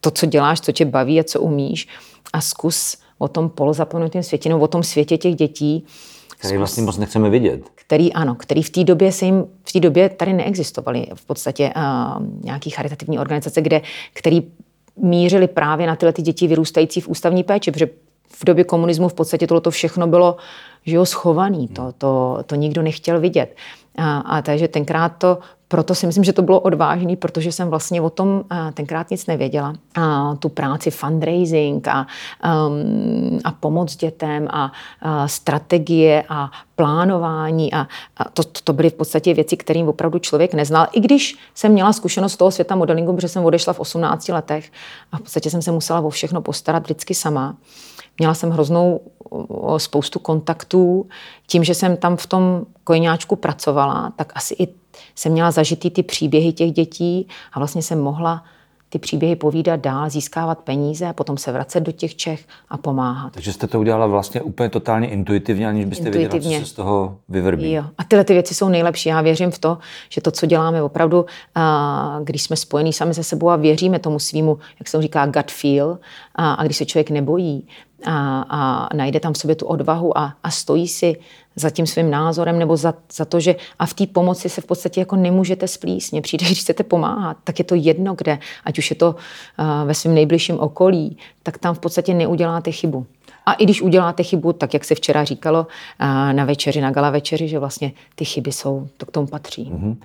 to, 0.00 0.10
co 0.10 0.26
děláš, 0.26 0.60
co 0.60 0.72
tě 0.72 0.84
baví 0.84 1.20
a 1.20 1.24
co 1.24 1.40
umíš 1.40 1.88
a 2.32 2.40
zkus 2.40 2.96
o 3.20 3.28
tom 3.28 3.48
polozapomenutém 3.48 4.22
světě, 4.22 4.48
nebo 4.48 4.60
o 4.60 4.68
tom 4.68 4.82
světě 4.82 5.18
těch 5.18 5.34
dětí. 5.34 5.84
Který 6.38 6.56
vlastně 6.56 6.82
moc 6.82 6.98
nechceme 6.98 7.30
vidět. 7.30 7.62
Který 7.74 8.12
ano, 8.12 8.34
který 8.34 8.62
v 8.62 8.70
té 8.70 8.84
době 8.84 9.12
se 9.12 9.24
jim, 9.24 9.44
v 9.64 9.72
té 9.72 9.80
době 9.80 10.08
tady 10.08 10.32
neexistovaly 10.32 11.06
v 11.14 11.26
podstatě 11.26 11.72
uh, 11.76 12.26
nějaký 12.40 12.70
charitativní 12.70 13.18
organizace, 13.18 13.62
kde, 13.62 13.82
který 14.12 14.42
mířili 14.96 15.48
právě 15.48 15.86
na 15.86 15.96
tyhle 15.96 16.12
ty 16.12 16.22
děti 16.22 16.46
vyrůstající 16.46 17.00
v 17.00 17.08
ústavní 17.08 17.44
péči, 17.44 17.70
protože 17.70 17.88
v 18.28 18.44
době 18.44 18.64
komunismu 18.64 19.08
v 19.08 19.14
podstatě 19.14 19.46
tohle 19.46 19.70
všechno 19.70 20.06
bylo 20.06 20.36
že 20.86 20.96
jo, 20.96 21.06
schovaný, 21.06 21.68
to, 21.68 21.92
to, 21.98 22.38
to 22.46 22.54
nikdo 22.54 22.82
nechtěl 22.82 23.20
vidět. 23.20 23.56
A, 23.96 24.18
a 24.18 24.42
takže 24.42 24.68
tenkrát 24.68 25.08
to 25.08 25.38
proto 25.70 25.94
si 25.94 26.06
myslím, 26.06 26.24
že 26.24 26.32
to 26.32 26.42
bylo 26.42 26.60
odvážné, 26.60 27.16
protože 27.16 27.52
jsem 27.52 27.68
vlastně 27.68 28.00
o 28.00 28.10
tom 28.10 28.44
tenkrát 28.74 29.10
nic 29.10 29.26
nevěděla. 29.26 29.74
A 29.94 30.34
tu 30.38 30.48
práci 30.48 30.90
fundraising 30.90 31.88
a, 31.88 32.06
um, 32.66 33.38
a 33.44 33.52
pomoc 33.52 33.96
dětem 33.96 34.48
a, 34.50 34.72
a 35.02 35.28
strategie 35.28 36.24
a 36.28 36.50
plánování 36.76 37.74
a, 37.74 37.86
a 38.16 38.24
to, 38.24 38.42
to 38.64 38.72
byly 38.72 38.90
v 38.90 38.94
podstatě 38.94 39.34
věci, 39.34 39.56
kterým 39.56 39.88
opravdu 39.88 40.18
člověk 40.18 40.54
neznal. 40.54 40.86
I 40.92 41.00
když 41.00 41.38
jsem 41.54 41.72
měla 41.72 41.92
zkušenost 41.92 42.32
z 42.32 42.36
toho 42.36 42.50
světa 42.50 42.76
modelingu, 42.76 43.14
protože 43.14 43.28
jsem 43.28 43.44
odešla 43.44 43.72
v 43.72 43.80
18 43.80 44.28
letech 44.28 44.72
a 45.12 45.16
v 45.16 45.20
podstatě 45.20 45.50
jsem 45.50 45.62
se 45.62 45.72
musela 45.72 46.00
o 46.00 46.10
všechno 46.10 46.42
postarat 46.42 46.82
vždycky 46.82 47.14
sama. 47.14 47.56
Měla 48.20 48.34
jsem 48.34 48.50
hroznou 48.50 49.00
spoustu 49.76 50.18
kontaktů. 50.18 51.06
Tím, 51.46 51.64
že 51.64 51.74
jsem 51.74 51.96
tam 51.96 52.16
v 52.16 52.26
tom 52.26 52.62
kojňáčku 52.84 53.36
pracovala, 53.36 54.12
tak 54.16 54.32
asi 54.34 54.54
i 54.58 54.68
jsem 55.14 55.32
měla 55.32 55.50
zažitý 55.50 55.90
ty 55.90 56.02
příběhy 56.02 56.52
těch 56.52 56.72
dětí 56.72 57.28
a 57.52 57.58
vlastně 57.58 57.82
jsem 57.82 58.00
mohla 58.00 58.44
ty 58.92 58.98
příběhy 58.98 59.36
povídat 59.36 59.80
dál, 59.80 60.10
získávat 60.10 60.58
peníze 60.58 61.06
a 61.06 61.12
potom 61.12 61.36
se 61.36 61.52
vracet 61.52 61.80
do 61.80 61.92
těch 61.92 62.16
Čech 62.16 62.46
a 62.68 62.76
pomáhat. 62.76 63.32
Takže 63.32 63.52
jste 63.52 63.66
to 63.66 63.80
udělala 63.80 64.06
vlastně 64.06 64.42
úplně 64.42 64.68
totálně 64.68 65.08
intuitivně, 65.08 65.68
aniž 65.68 65.84
byste 65.84 66.06
intuitivně. 66.06 66.40
věděla, 66.40 66.60
co 66.60 66.66
se 66.66 66.72
z 66.72 66.76
toho 66.76 67.16
vyvrbí. 67.28 67.72
Jo. 67.72 67.84
A 67.98 68.04
tyhle 68.04 68.24
ty 68.24 68.32
věci 68.32 68.54
jsou 68.54 68.68
nejlepší. 68.68 69.08
Já 69.08 69.20
věřím 69.20 69.50
v 69.50 69.58
to, 69.58 69.78
že 70.08 70.20
to, 70.20 70.30
co 70.30 70.46
děláme 70.46 70.82
opravdu, 70.82 71.26
když 72.24 72.42
jsme 72.42 72.56
spojení 72.56 72.92
sami 72.92 73.14
se 73.14 73.24
sebou 73.24 73.48
a 73.50 73.56
věříme 73.56 73.98
tomu 73.98 74.18
svýmu, 74.18 74.58
jak 74.78 74.88
se 74.88 74.98
to 74.98 75.02
říká, 75.02 75.26
gut 75.26 75.50
feel, 75.50 75.98
a 76.44 76.64
když 76.64 76.76
se 76.76 76.86
člověk 76.86 77.10
nebojí, 77.10 77.66
a, 78.04 78.40
a 78.48 78.88
najde 78.96 79.20
tam 79.20 79.32
v 79.32 79.38
sobě 79.38 79.56
tu 79.56 79.66
odvahu 79.66 80.18
a, 80.18 80.34
a 80.42 80.50
stojí 80.50 80.88
si 80.88 81.16
za 81.56 81.70
tím 81.70 81.86
svým 81.86 82.10
názorem 82.10 82.58
nebo 82.58 82.76
za, 82.76 82.94
za 83.12 83.24
to, 83.24 83.40
že 83.40 83.56
a 83.78 83.86
v 83.86 83.94
té 83.94 84.06
pomoci 84.06 84.48
se 84.48 84.60
v 84.60 84.66
podstatě 84.66 85.00
jako 85.00 85.16
nemůžete 85.16 85.68
splíst. 85.68 86.12
Mně 86.12 86.22
přijde, 86.22 86.46
když 86.46 86.60
chcete 86.60 86.82
pomáhat, 86.82 87.36
tak 87.44 87.58
je 87.58 87.64
to 87.64 87.74
jedno 87.74 88.14
kde, 88.14 88.38
ať 88.64 88.78
už 88.78 88.90
je 88.90 88.96
to 88.96 89.10
uh, 89.10 89.86
ve 89.86 89.94
svém 89.94 90.14
nejbližším 90.14 90.60
okolí, 90.60 91.16
tak 91.42 91.58
tam 91.58 91.74
v 91.74 91.78
podstatě 91.78 92.14
neuděláte 92.14 92.72
chybu. 92.72 93.06
A 93.46 93.52
i 93.52 93.64
když 93.64 93.82
uděláte 93.82 94.22
chybu, 94.22 94.52
tak 94.52 94.74
jak 94.74 94.84
se 94.84 94.94
včera 94.94 95.24
říkalo 95.24 95.66
na 96.32 96.44
večeři, 96.44 96.80
na 96.80 96.90
gala 96.90 97.10
večeři, 97.10 97.48
že 97.48 97.58
vlastně 97.58 97.92
ty 98.14 98.24
chyby 98.24 98.52
jsou, 98.52 98.88
to 98.96 99.06
k 99.06 99.10
tomu 99.10 99.26
patří. 99.26 99.72
Mm-hmm. 99.72 99.96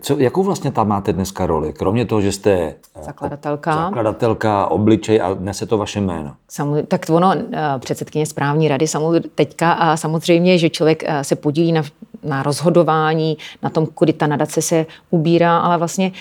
Co, 0.00 0.18
jakou 0.18 0.42
vlastně 0.42 0.72
tam 0.72 0.88
máte 0.88 1.12
dneska 1.12 1.46
roli? 1.46 1.72
Kromě 1.72 2.06
toho, 2.06 2.20
že 2.20 2.32
jste 2.32 2.50
eh, 2.50 2.74
zakladatelka, 3.02 3.84
zakladatelka 3.84 4.66
obličej 4.66 5.20
a 5.20 5.36
nese 5.40 5.66
to 5.66 5.78
vaše 5.78 6.00
jméno. 6.00 6.34
Samozřejmě, 6.48 6.82
tak 6.82 7.06
ono, 7.10 7.34
eh, 7.34 7.58
předsedkyně 7.78 8.26
správní 8.26 8.68
rady 8.68 8.86
samozřejmě 8.86 9.20
teďka 9.34 9.72
a 9.72 9.96
samozřejmě, 9.96 10.58
že 10.58 10.70
člověk 10.70 11.04
eh, 11.06 11.24
se 11.24 11.36
podílí 11.36 11.72
na, 11.72 11.82
na 12.24 12.42
rozhodování, 12.42 13.36
na 13.62 13.70
tom, 13.70 13.86
kudy 13.86 14.12
ta 14.12 14.26
nadace 14.26 14.62
se 14.62 14.86
ubírá, 15.10 15.58
ale 15.58 15.78
vlastně 15.78 16.12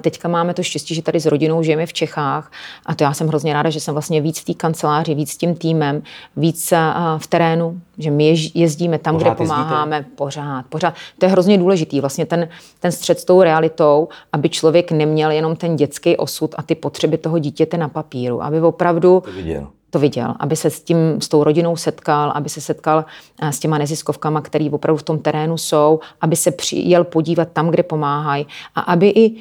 teďka 0.00 0.28
máme 0.28 0.54
to 0.54 0.62
štěstí, 0.62 0.94
že 0.94 1.02
tady 1.02 1.20
s 1.20 1.26
rodinou 1.26 1.62
žijeme 1.62 1.86
v 1.86 1.92
Čechách 1.92 2.52
a 2.86 2.94
to 2.94 3.04
já 3.04 3.14
jsem 3.14 3.28
hrozně 3.28 3.52
ráda, 3.52 3.70
že 3.70 3.80
jsem 3.80 3.94
vlastně 3.94 4.20
víc 4.20 4.40
v 4.40 4.44
té 4.44 4.54
kanceláři, 4.54 5.14
víc 5.14 5.30
s 5.30 5.36
tím 5.36 5.54
týmem, 5.54 6.02
víc 6.36 6.72
v 7.18 7.26
terénu, 7.26 7.80
že 7.98 8.10
my 8.10 8.34
jezdíme 8.54 8.98
tam, 8.98 9.14
pořád 9.14 9.28
kde 9.28 9.36
pomáháme, 9.36 9.96
jezdíte? 9.96 10.16
pořád, 10.16 10.66
pořád. 10.68 10.94
To 11.18 11.26
je 11.26 11.30
hrozně 11.30 11.58
důležitý, 11.58 12.00
vlastně 12.00 12.26
ten, 12.26 12.48
ten 12.80 12.92
střed 12.92 13.20
s 13.20 13.24
tou 13.24 13.42
realitou, 13.42 14.08
aby 14.32 14.48
člověk 14.48 14.92
neměl 14.92 15.30
jenom 15.30 15.56
ten 15.56 15.76
dětský 15.76 16.16
osud 16.16 16.54
a 16.58 16.62
ty 16.62 16.74
potřeby 16.74 17.18
toho 17.18 17.38
dítěte 17.38 17.76
na 17.76 17.88
papíru, 17.88 18.42
aby 18.42 18.60
opravdu 18.60 19.22
to 19.24 19.32
viděl 19.32 19.68
to 19.92 19.98
viděl, 19.98 20.34
aby 20.38 20.56
se 20.56 20.70
s 20.70 20.80
tím, 20.80 20.96
s 21.20 21.28
tou 21.28 21.44
rodinou 21.44 21.76
setkal, 21.76 22.32
aby 22.34 22.48
se 22.48 22.60
setkal 22.60 23.04
s 23.42 23.58
těma 23.58 23.78
neziskovkama, 23.78 24.40
který 24.40 24.70
opravdu 24.70 24.98
v 24.98 25.02
tom 25.02 25.18
terénu 25.18 25.58
jsou, 25.58 26.00
aby 26.20 26.36
se 26.36 26.50
přijel 26.50 27.04
podívat 27.04 27.48
tam, 27.52 27.68
kde 27.68 27.82
pomáhají 27.82 28.46
a 28.74 28.80
aby 28.80 29.08
i 29.08 29.36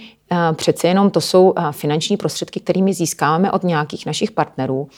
přece 0.53 0.87
jenom 0.87 1.09
to 1.09 1.21
jsou 1.21 1.53
finanční 1.71 2.17
prostředky, 2.17 2.59
kterými 2.59 2.93
získáváme 2.93 3.51
od 3.51 3.63
nějakých 3.63 4.05
našich 4.05 4.31
partnerů 4.31 4.89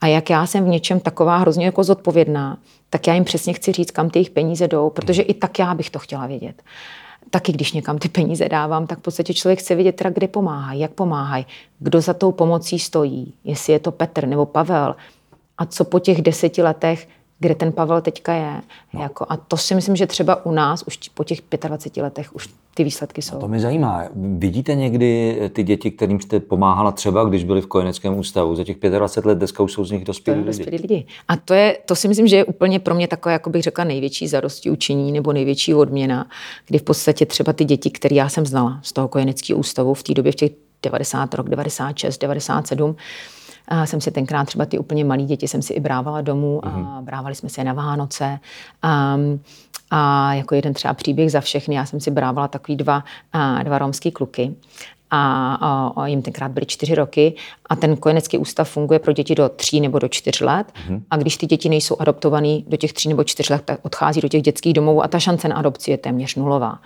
a 0.00 0.06
jak 0.06 0.30
já 0.30 0.46
jsem 0.46 0.64
v 0.64 0.68
něčem 0.68 1.00
taková 1.00 1.36
hrozně 1.36 1.64
jako 1.64 1.84
zodpovědná, 1.84 2.58
tak 2.90 3.06
já 3.06 3.14
jim 3.14 3.24
přesně 3.24 3.52
chci 3.52 3.72
říct, 3.72 3.90
kam 3.90 4.10
ty 4.10 4.18
jejich 4.18 4.30
peníze 4.30 4.68
jdou, 4.68 4.90
protože 4.90 5.22
i 5.22 5.34
tak 5.34 5.58
já 5.58 5.74
bych 5.74 5.90
to 5.90 5.98
chtěla 5.98 6.26
vědět. 6.26 6.62
Taky 7.30 7.52
když 7.52 7.72
někam 7.72 7.98
ty 7.98 8.08
peníze 8.08 8.48
dávám, 8.48 8.86
tak 8.86 8.98
v 8.98 9.02
podstatě 9.02 9.34
člověk 9.34 9.58
chce 9.58 9.74
vědět, 9.74 9.96
teda, 9.96 10.10
kde 10.10 10.28
pomáhají, 10.28 10.80
jak 10.80 10.90
pomáhají, 10.90 11.46
kdo 11.78 12.00
za 12.00 12.14
tou 12.14 12.32
pomocí 12.32 12.78
stojí, 12.78 13.34
jestli 13.44 13.72
je 13.72 13.78
to 13.78 13.92
Petr 13.92 14.26
nebo 14.26 14.46
Pavel. 14.46 14.96
A 15.58 15.66
co 15.66 15.84
po 15.84 15.98
těch 15.98 16.22
deseti 16.22 16.62
letech 16.62 17.08
kde 17.42 17.54
ten 17.54 17.72
Pavel 17.72 18.00
teďka 18.00 18.32
je. 18.32 18.62
No. 18.92 19.02
Jako, 19.02 19.26
a 19.28 19.36
to 19.36 19.56
si 19.56 19.74
myslím, 19.74 19.96
že 19.96 20.06
třeba 20.06 20.46
u 20.46 20.52
nás 20.52 20.84
už 20.86 20.98
po 21.14 21.24
těch 21.24 21.38
25 21.68 22.02
letech 22.02 22.34
už 22.34 22.48
ty 22.74 22.84
výsledky 22.84 23.22
jsou. 23.22 23.36
A 23.36 23.40
to 23.40 23.48
mě 23.48 23.60
zajímá. 23.60 24.04
Vidíte 24.14 24.74
někdy 24.74 25.40
ty 25.52 25.62
děti, 25.62 25.90
kterým 25.90 26.20
jste 26.20 26.40
pomáhala 26.40 26.92
třeba, 26.92 27.24
když 27.24 27.44
byli 27.44 27.60
v 27.60 27.66
kojeneckém 27.66 28.18
ústavu, 28.18 28.56
za 28.56 28.64
těch 28.64 28.76
25 28.76 29.28
let 29.28 29.38
dneska 29.38 29.62
už 29.62 29.72
jsou 29.72 29.84
z 29.84 29.90
nich 29.90 30.04
dospělí 30.04 30.40
lidi. 30.40 30.64
lidi. 30.70 31.06
A 31.28 31.36
to, 31.36 31.54
je, 31.54 31.78
to 31.86 31.96
si 31.96 32.08
myslím, 32.08 32.26
že 32.26 32.36
je 32.36 32.44
úplně 32.44 32.78
pro 32.78 32.94
mě 32.94 33.08
takové, 33.08 33.32
jako 33.32 33.50
bych 33.50 33.62
řekla, 33.62 33.84
největší 33.84 34.28
zarosti 34.28 34.70
učení 34.70 35.12
nebo 35.12 35.32
největší 35.32 35.74
odměna, 35.74 36.26
kdy 36.66 36.78
v 36.78 36.82
podstatě 36.82 37.26
třeba 37.26 37.52
ty 37.52 37.64
děti, 37.64 37.90
které 37.90 38.16
já 38.16 38.28
jsem 38.28 38.46
znala 38.46 38.80
z 38.82 38.92
toho 38.92 39.08
kojeneckého 39.08 39.58
ústavu 39.58 39.94
v 39.94 40.02
té 40.02 40.14
době 40.14 40.32
v 40.32 40.36
těch 40.36 40.50
90, 40.82 41.34
rok 41.34 41.48
96, 41.48 42.18
97, 42.18 42.96
a 43.68 43.86
jsem 43.86 44.00
si 44.00 44.10
tenkrát 44.10 44.44
třeba 44.44 44.66
ty 44.66 44.78
úplně 44.78 45.04
malé 45.04 45.22
děti 45.22 45.48
jsem 45.48 45.62
si 45.62 45.72
i 45.72 45.80
brávala 45.80 46.20
domů 46.20 46.66
a 46.66 46.68
mhm. 46.68 47.04
brávali 47.04 47.34
jsme 47.34 47.48
se 47.48 47.60
je 47.60 47.64
na 47.64 47.72
Vánoce. 47.72 48.38
A, 48.82 49.16
a 49.90 50.34
jako 50.34 50.54
jeden 50.54 50.74
třeba 50.74 50.94
příběh 50.94 51.32
za 51.32 51.40
všechny, 51.40 51.74
já 51.74 51.86
jsem 51.86 52.00
si 52.00 52.10
brávala 52.10 52.48
takový 52.48 52.76
dva, 52.76 53.04
dva 53.62 53.78
romský 53.78 54.10
kluky 54.10 54.54
a, 55.10 55.54
a, 55.54 55.92
a 55.96 56.06
jim 56.06 56.22
tenkrát 56.22 56.52
byly 56.52 56.66
čtyři 56.66 56.94
roky 56.94 57.34
a 57.66 57.76
ten 57.76 57.96
kojenecký 57.96 58.38
ústav 58.38 58.70
funguje 58.70 58.98
pro 58.98 59.12
děti 59.12 59.34
do 59.34 59.48
tří 59.48 59.80
nebo 59.80 59.98
do 59.98 60.08
čtyř 60.08 60.40
let 60.40 60.66
mm-hmm. 60.72 61.02
a 61.10 61.16
když 61.16 61.36
ty 61.36 61.46
děti 61.46 61.68
nejsou 61.68 61.96
adoptované 61.98 62.58
do 62.66 62.76
těch 62.76 62.92
tří 62.92 63.08
nebo 63.08 63.24
čtyř 63.24 63.48
let, 63.48 63.62
tak 63.64 63.80
odchází 63.82 64.20
do 64.20 64.28
těch 64.28 64.42
dětských 64.42 64.72
domovů 64.72 65.04
a 65.04 65.08
ta 65.08 65.18
šance 65.18 65.48
na 65.48 65.56
adopci 65.56 65.90
je 65.90 65.98
téměř 65.98 66.34
nulová. 66.34 66.78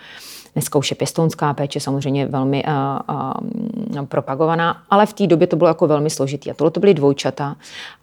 Dneska 0.56 0.78
už 0.78 0.90
je 0.90 0.94
pěstounská 0.94 1.54
péče 1.54 1.80
samozřejmě 1.80 2.26
velmi 2.26 2.64
uh, 2.64 3.96
uh, 3.96 4.06
propagovaná, 4.06 4.82
ale 4.90 5.06
v 5.06 5.12
té 5.12 5.26
době 5.26 5.46
to 5.46 5.56
bylo 5.56 5.68
jako 5.68 5.86
velmi 5.86 6.10
složitý. 6.10 6.50
A 6.50 6.54
tohle 6.54 6.70
to 6.70 6.80
byly 6.80 6.94
dvojčata 6.94 7.56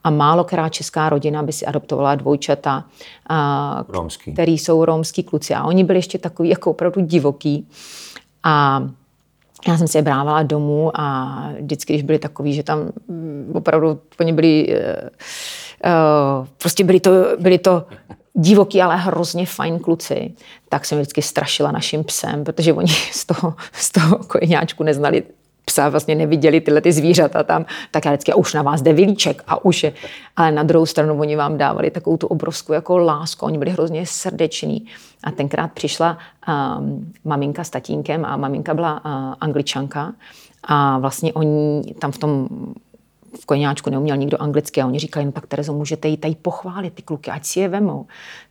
a 0.03 0.09
málo 0.09 0.43
která 0.43 0.69
česká 0.69 1.09
rodina 1.09 1.43
by 1.43 1.53
si 1.53 1.65
adoptovala 1.65 2.15
dvojčata, 2.15 2.85
uh, 3.29 3.95
romský. 3.95 4.33
který 4.33 4.57
jsou 4.57 4.85
romský 4.85 5.23
kluci. 5.23 5.53
A 5.53 5.63
oni 5.63 5.83
byli 5.83 5.97
ještě 5.99 6.17
takový 6.17 6.49
jako 6.49 6.71
opravdu 6.71 7.01
divoký. 7.01 7.67
A 8.43 8.83
já 9.67 9.77
jsem 9.77 9.87
si 9.87 9.97
je 9.97 10.01
brávala 10.01 10.43
domů 10.43 10.91
a 10.93 11.37
vždycky, 11.59 11.93
když 11.93 12.03
byli 12.03 12.19
takový, 12.19 12.53
že 12.53 12.63
tam 12.63 12.79
mm, 13.07 13.51
opravdu 13.55 13.99
oni 14.19 14.33
byli, 14.33 14.67
uh, 14.67 15.09
uh, 16.41 16.47
prostě 16.57 16.83
byli 16.83 16.99
to, 16.99 17.11
byli 17.39 17.57
to 17.57 17.85
divoký, 18.33 18.81
ale 18.81 18.97
hrozně 18.97 19.45
fajn 19.45 19.79
kluci, 19.79 20.33
tak 20.69 20.85
jsem 20.85 20.97
vždycky 20.97 21.21
strašila 21.21 21.71
naším 21.71 22.03
psem, 22.03 22.43
protože 22.43 22.73
oni 22.73 22.91
z 23.11 23.25
toho, 23.25 23.53
z 23.71 23.91
toho 23.91 24.17
kojeňáčku 24.17 24.83
neznali 24.83 25.23
psa, 25.65 25.89
vlastně 25.89 26.15
neviděli 26.15 26.61
tyhle 26.61 26.81
ty 26.81 26.91
zvířata 26.91 27.43
tam, 27.43 27.65
tak 27.91 28.05
já 28.05 28.11
vždycky, 28.11 28.31
a 28.31 28.35
už 28.35 28.53
na 28.53 28.61
vás 28.61 28.81
jde 28.81 28.93
vilíček 28.93 29.43
a 29.47 29.65
už 29.65 29.83
je. 29.83 29.93
Ale 30.35 30.51
na 30.51 30.63
druhou 30.63 30.85
stranu 30.85 31.19
oni 31.19 31.35
vám 31.35 31.57
dávali 31.57 31.91
takovou 31.91 32.17
tu 32.17 32.27
obrovskou 32.27 32.73
jako 32.73 32.97
lásku, 32.97 33.45
oni 33.45 33.57
byli 33.57 33.71
hrozně 33.71 34.05
srdeční. 34.05 34.85
A 35.23 35.31
tenkrát 35.31 35.71
přišla 35.71 36.17
um, 36.47 37.13
maminka 37.25 37.63
s 37.63 37.69
tatínkem 37.69 38.25
a 38.25 38.37
maminka 38.37 38.73
byla 38.73 39.05
uh, 39.05 39.11
angličanka 39.41 40.13
a 40.63 40.99
vlastně 40.99 41.33
oni 41.33 41.81
tam 41.99 42.11
v 42.11 42.17
tom 42.17 42.47
v 43.41 43.45
koněáčku 43.45 43.89
neuměl 43.89 44.17
nikdo 44.17 44.41
anglicky 44.41 44.81
a 44.81 44.85
oni 44.85 44.99
říkali, 44.99 45.25
no 45.25 45.31
tak 45.31 45.47
Terezo, 45.47 45.73
můžete 45.73 46.07
jí 46.07 46.17
tady 46.17 46.35
pochválit 46.35 46.93
ty 46.93 47.01
kluky, 47.01 47.31
ať 47.31 47.45
si 47.45 47.59
je 47.59 47.67
vemou. 47.67 48.05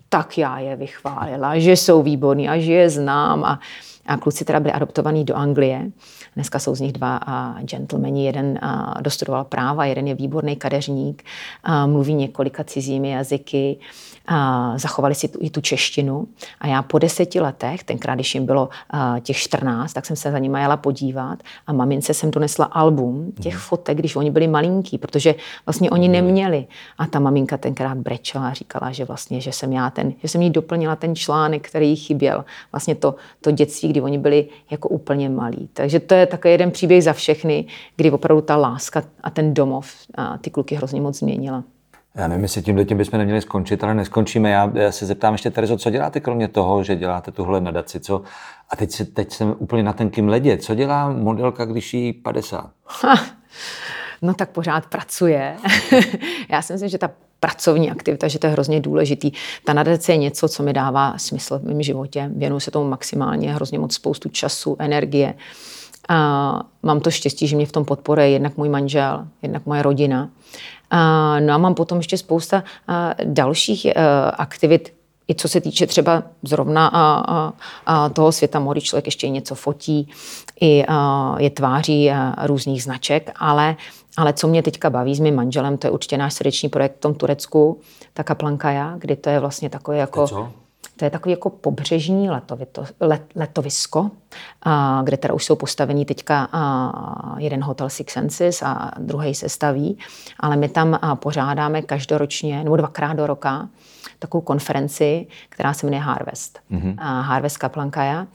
Tak 0.08 0.38
já 0.38 0.58
je 0.58 0.76
vychválila, 0.76 1.58
že 1.58 1.72
jsou 1.72 2.02
výborní 2.02 2.48
a 2.48 2.58
že 2.58 2.72
je 2.72 2.90
znám 2.90 3.44
a, 3.44 3.60
a 4.06 4.16
kluci 4.16 4.44
teda 4.44 4.60
byli 4.60 4.72
adoptovaní 4.72 5.24
do 5.24 5.34
Anglie. 5.34 5.90
Dneska 6.34 6.58
jsou 6.58 6.74
z 6.74 6.80
nich 6.80 6.92
dva 6.92 7.16
a 7.16 7.62
gentlemani. 7.62 8.26
Jeden 8.26 8.58
a, 8.62 9.00
dostudoval 9.00 9.44
práva, 9.44 9.84
jeden 9.84 10.08
je 10.08 10.14
výborný 10.14 10.56
kadeřník, 10.56 11.22
a, 11.64 11.86
mluví 11.86 12.14
několika 12.14 12.64
cizími 12.64 13.10
jazyky 13.10 13.78
a 14.26 14.72
zachovali 14.78 15.14
si 15.14 15.28
tu, 15.28 15.38
i 15.42 15.50
tu 15.50 15.60
češtinu. 15.60 16.28
A 16.60 16.66
já 16.66 16.82
po 16.82 16.98
deseti 16.98 17.40
letech, 17.40 17.84
tenkrát, 17.84 18.14
když 18.14 18.34
jim 18.34 18.46
bylo 18.46 18.68
a, 18.90 19.16
těch 19.20 19.36
14, 19.36 19.92
tak 19.92 20.06
jsem 20.06 20.16
se 20.16 20.32
za 20.32 20.38
nimi 20.38 20.60
jela 20.60 20.76
podívat 20.76 21.38
a 21.66 21.72
mamince 21.72 22.14
jsem 22.14 22.30
donesla 22.30 22.64
album 22.64 23.32
těch 23.40 23.54
mm. 23.54 23.60
fotek, 23.60 23.98
když 23.98 24.16
oni 24.16 24.30
byli 24.30 24.48
malinký, 24.48 24.98
protože 24.98 25.34
vlastně 25.66 25.90
oni 25.90 26.08
mm. 26.08 26.12
neměli. 26.12 26.66
A 26.98 27.06
ta 27.06 27.18
maminka 27.18 27.56
tenkrát 27.56 27.98
brečela 27.98 28.48
a 28.48 28.52
říkala, 28.52 28.92
že 28.92 29.04
vlastně, 29.04 29.40
že 29.40 29.52
jsem 29.52 29.72
já 29.72 29.90
ten, 29.90 30.12
že 30.22 30.28
jsem 30.28 30.42
jí 30.42 30.50
doplnila 30.50 30.96
ten 30.96 31.16
článek, 31.16 31.68
který 31.68 31.88
jí 31.88 31.96
chyběl. 31.96 32.44
Vlastně 32.72 32.94
to, 32.94 33.14
to 33.40 33.50
dětství, 33.50 33.88
kdy 33.88 34.00
oni 34.00 34.18
byli 34.18 34.48
jako 34.70 34.88
úplně 34.88 35.28
malí. 35.28 35.68
Takže 35.72 36.00
to 36.00 36.14
je 36.14 36.26
takový 36.26 36.52
jeden 36.52 36.70
příběh 36.70 37.04
za 37.04 37.12
všechny, 37.12 37.64
kdy 37.96 38.10
opravdu 38.10 38.42
ta 38.42 38.56
láska 38.56 39.02
a 39.22 39.30
ten 39.30 39.54
domov 39.54 39.92
a 40.14 40.38
ty 40.38 40.50
kluky 40.50 40.74
hrozně 40.74 41.00
moc 41.00 41.18
změnila. 41.18 41.64
Já 42.14 42.28
nevím, 42.28 42.42
jestli 42.42 42.62
tímhle 42.62 42.84
tím 42.84 42.98
bychom 42.98 43.18
neměli 43.18 43.42
skončit, 43.42 43.84
ale 43.84 43.94
neskončíme. 43.94 44.50
Já, 44.50 44.72
já 44.74 44.92
se 44.92 45.06
zeptám 45.06 45.34
ještě, 45.34 45.50
Terezo, 45.50 45.76
co 45.76 45.90
děláte 45.90 46.20
kromě 46.20 46.48
toho, 46.48 46.82
že 46.82 46.96
děláte 46.96 47.32
tuhle 47.32 47.60
nadaci? 47.60 48.00
Co? 48.00 48.22
A 48.70 48.76
teď, 48.76 48.90
se, 48.90 49.04
teď 49.04 49.32
jsem 49.32 49.54
úplně 49.58 49.82
na 49.82 49.92
tenkým 49.92 50.28
ledě. 50.28 50.58
Co 50.58 50.74
dělá 50.74 51.12
modelka, 51.12 51.64
když 51.64 51.94
jí 51.94 52.12
50? 52.12 52.70
Ha, 52.86 53.14
no 54.22 54.34
tak 54.34 54.50
pořád 54.50 54.86
pracuje. 54.86 55.56
já 56.48 56.62
si 56.62 56.72
myslím, 56.72 56.88
že 56.88 56.98
ta 56.98 57.10
pracovní 57.40 57.90
aktivita, 57.90 58.28
že 58.28 58.38
to 58.38 58.46
je 58.46 58.52
hrozně 58.52 58.80
důležitý. 58.80 59.32
Ta 59.64 59.72
nadace 59.72 60.12
je 60.12 60.16
něco, 60.16 60.48
co 60.48 60.62
mi 60.62 60.72
dává 60.72 61.18
smysl 61.18 61.58
v 61.58 61.64
mém 61.64 61.82
životě. 61.82 62.30
Věnuju 62.36 62.60
se 62.60 62.70
tomu 62.70 62.88
maximálně, 62.88 63.54
hrozně 63.54 63.78
moc 63.78 63.94
spoustu 63.94 64.28
času, 64.28 64.76
energie. 64.78 65.34
A 66.08 66.60
mám 66.82 67.00
to 67.00 67.10
štěstí, 67.10 67.46
že 67.46 67.56
mě 67.56 67.66
v 67.66 67.72
tom 67.72 67.84
podporuje 67.84 68.28
jednak 68.30 68.56
můj 68.56 68.68
manžel, 68.68 69.28
jednak 69.42 69.66
moje 69.66 69.82
rodina. 69.82 70.30
No 71.40 71.54
a 71.54 71.58
mám 71.58 71.74
potom 71.74 71.98
ještě 71.98 72.18
spousta 72.18 72.64
dalších 73.24 73.96
a, 73.96 74.28
aktivit, 74.28 74.92
i 75.28 75.34
co 75.34 75.48
se 75.48 75.60
týče 75.60 75.86
třeba 75.86 76.22
zrovna 76.42 76.86
a, 76.86 77.22
a, 77.28 77.52
a 77.86 78.08
toho 78.08 78.32
světa 78.32 78.60
mody, 78.60 78.80
člověk 78.80 79.06
ještě 79.06 79.28
něco 79.28 79.54
fotí, 79.54 80.08
i 80.60 80.84
a, 80.88 81.36
je 81.38 81.50
tváří 81.50 82.10
a, 82.10 82.46
různých 82.46 82.82
značek, 82.82 83.30
ale, 83.36 83.76
ale 84.16 84.32
co 84.32 84.48
mě 84.48 84.62
teďka 84.62 84.90
baví 84.90 85.14
s 85.14 85.20
mým 85.20 85.34
manželem, 85.34 85.78
to 85.78 85.86
je 85.86 85.90
určitě 85.90 86.18
náš 86.18 86.34
srdeční 86.34 86.68
projekt 86.68 86.96
v 86.96 87.00
tom 87.00 87.14
Turecku, 87.14 87.80
ta 88.14 88.22
kaplankaja, 88.22 88.94
kdy 88.98 89.16
to 89.16 89.30
je 89.30 89.40
vlastně 89.40 89.70
takové 89.70 89.96
jako... 89.96 90.28
Co? 90.28 90.52
To 90.96 91.04
je 91.04 91.10
takový 91.10 91.30
jako 91.30 91.50
pobřežní 91.50 92.30
letovito, 92.30 92.84
let, 93.00 93.22
letovisko, 93.34 94.10
a, 94.62 95.02
kde 95.04 95.16
teda 95.16 95.34
už 95.34 95.44
jsou 95.44 95.56
postavení 95.56 96.04
teďka 96.04 96.48
a, 96.52 97.36
jeden 97.38 97.64
hotel 97.64 97.88
Six 97.90 98.12
Senses 98.12 98.62
a 98.62 98.90
druhý 98.98 99.34
se 99.34 99.48
staví, 99.48 99.98
ale 100.40 100.56
my 100.56 100.68
tam 100.68 100.98
a, 101.02 101.16
pořádáme 101.16 101.82
každoročně, 101.82 102.64
nebo 102.64 102.76
dvakrát 102.76 103.12
do 103.12 103.26
roka, 103.26 103.68
takovou 104.18 104.40
konferenci, 104.40 105.26
která 105.48 105.74
se 105.74 105.86
jmenuje 105.86 106.02
Harvest. 106.02 106.58
Mm-hmm. 106.70 106.94
A 106.98 107.20
Harvest 107.20 107.58
Kaplankaja. 107.58 108.26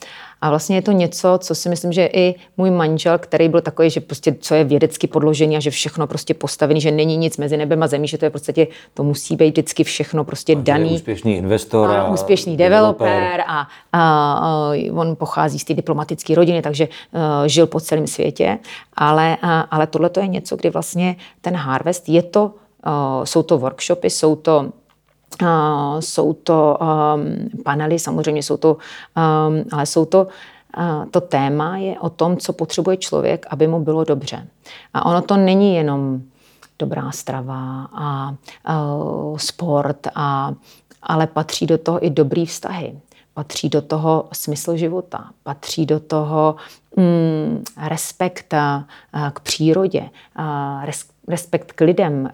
A 0.42 0.50
vlastně 0.50 0.76
je 0.76 0.82
to 0.82 0.92
něco, 0.92 1.40
co 1.42 1.56
si 1.56 1.70
myslím, 1.70 1.94
že 1.94 2.10
i 2.14 2.36
můj 2.58 2.72
manžel, 2.72 3.18
který 3.18 3.50
byl 3.50 3.62
takový, 3.62 3.90
že 3.90 4.02
prostě 4.02 4.36
co 4.40 4.56
je 4.56 4.64
vědecky 4.64 5.08
podložený 5.08 5.58
a 5.58 5.60
že 5.60 5.72
všechno 5.72 6.08
prostě 6.08 6.34
postavený, 6.34 6.82
že 6.82 6.92
není 6.92 7.18
nic 7.18 7.38
mezi 7.38 7.58
nebem 7.58 7.84
a 7.84 7.88
zemí, 7.88 8.08
že 8.08 8.18
to 8.18 8.26
je 8.26 8.30
prostě, 8.30 8.68
to 8.94 9.04
musí 9.04 9.36
být 9.36 9.50
vždycky 9.50 9.84
všechno 9.84 10.24
prostě 10.24 10.54
a 10.54 10.60
daný. 10.60 10.92
Úspěšný 10.92 11.38
investor. 11.38 11.90
A, 11.90 12.02
a 12.02 12.12
úspěšný 12.12 12.58
developer 12.58 13.42
a, 13.48 13.60
a, 13.60 13.68
a 13.94 14.72
on 14.92 15.16
pochází 15.16 15.60
z 15.60 15.64
té 15.64 15.74
diplomatické 15.74 16.36
rodiny, 16.36 16.62
takže 16.62 16.88
uh, 16.88 17.22
žil 17.46 17.68
po 17.68 17.80
celém 17.80 18.08
světě. 18.08 18.60
Ale, 18.94 19.38
a, 19.42 19.62
ale 19.62 19.88
tohle 19.88 20.10
to 20.10 20.20
je 20.20 20.28
něco, 20.28 20.56
kdy 20.56 20.70
vlastně 20.70 21.16
ten 21.42 21.56
Harvest 21.56 22.10
je 22.10 22.24
to, 22.24 22.44
uh, 22.44 23.24
jsou 23.24 23.44
to 23.44 23.58
workshopy, 23.58 24.10
jsou 24.10 24.36
to 24.36 24.72
Jsou 26.00 26.34
to 26.34 26.78
um, 26.82 27.50
panely, 27.64 28.00
samozřejmě 28.00 28.44
jsou 28.44 28.58
to, 28.58 28.72
um, 28.74 29.64
ale 29.72 29.86
jsou 29.86 30.06
to, 30.06 30.28
to 31.12 31.22
téma 31.22 31.78
je 31.78 32.00
o 32.00 32.10
tom, 32.10 32.38
co 32.38 32.54
potřebuje 32.54 32.98
člověk, 32.98 33.46
aby 33.50 33.68
mu 33.68 33.80
bylo 33.80 34.04
dobře. 34.04 34.48
A 34.94 35.06
ono 35.06 35.22
to 35.22 35.38
není 35.38 35.76
jenom 35.76 36.22
dobrá 36.80 37.12
strava 37.12 37.88
a 37.94 38.34
sport, 39.38 40.08
a, 40.16 40.54
ale 41.04 41.28
patří 41.28 41.66
do 41.66 41.78
toho 41.78 42.06
i 42.06 42.10
dobrý 42.10 42.46
vztahy. 42.46 43.00
Patří 43.34 43.70
do 43.70 43.82
toho 43.82 44.28
smysl 44.34 44.78
života, 44.78 45.30
patří 45.44 45.86
do 45.86 46.00
toho 46.00 46.56
mm, 46.96 47.64
respekt 47.88 48.54
k 49.34 49.40
přírodě, 49.40 50.10
res, 50.84 51.06
respekt 51.28 51.72
k 51.72 51.82
lidem. 51.82 52.30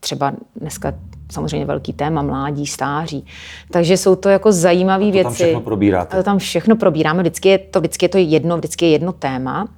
Třeba 0.00 0.32
dneska 0.56 0.92
samozřejmě 1.32 1.66
velký 1.66 1.92
téma, 1.92 2.22
mládí, 2.22 2.66
stáří. 2.66 3.26
Takže 3.70 3.96
jsou 3.96 4.16
to 4.16 4.28
jako 4.28 4.52
zajímavé 4.52 5.10
věci. 5.10 5.22
tam 5.22 5.32
všechno 5.32 5.60
probíráte. 5.60 6.16
To 6.16 6.22
tam 6.22 6.38
všechno 6.38 6.76
probíráme, 6.76 7.22
vždycky 7.22 7.48
je 7.48 7.58
to, 7.58 7.80
vždycky 7.80 8.04
je 8.04 8.08
to 8.08 8.18
jedno, 8.18 8.56
vždycky 8.56 8.84
je 8.84 8.90
jedno 8.90 9.12
téma. 9.12 9.68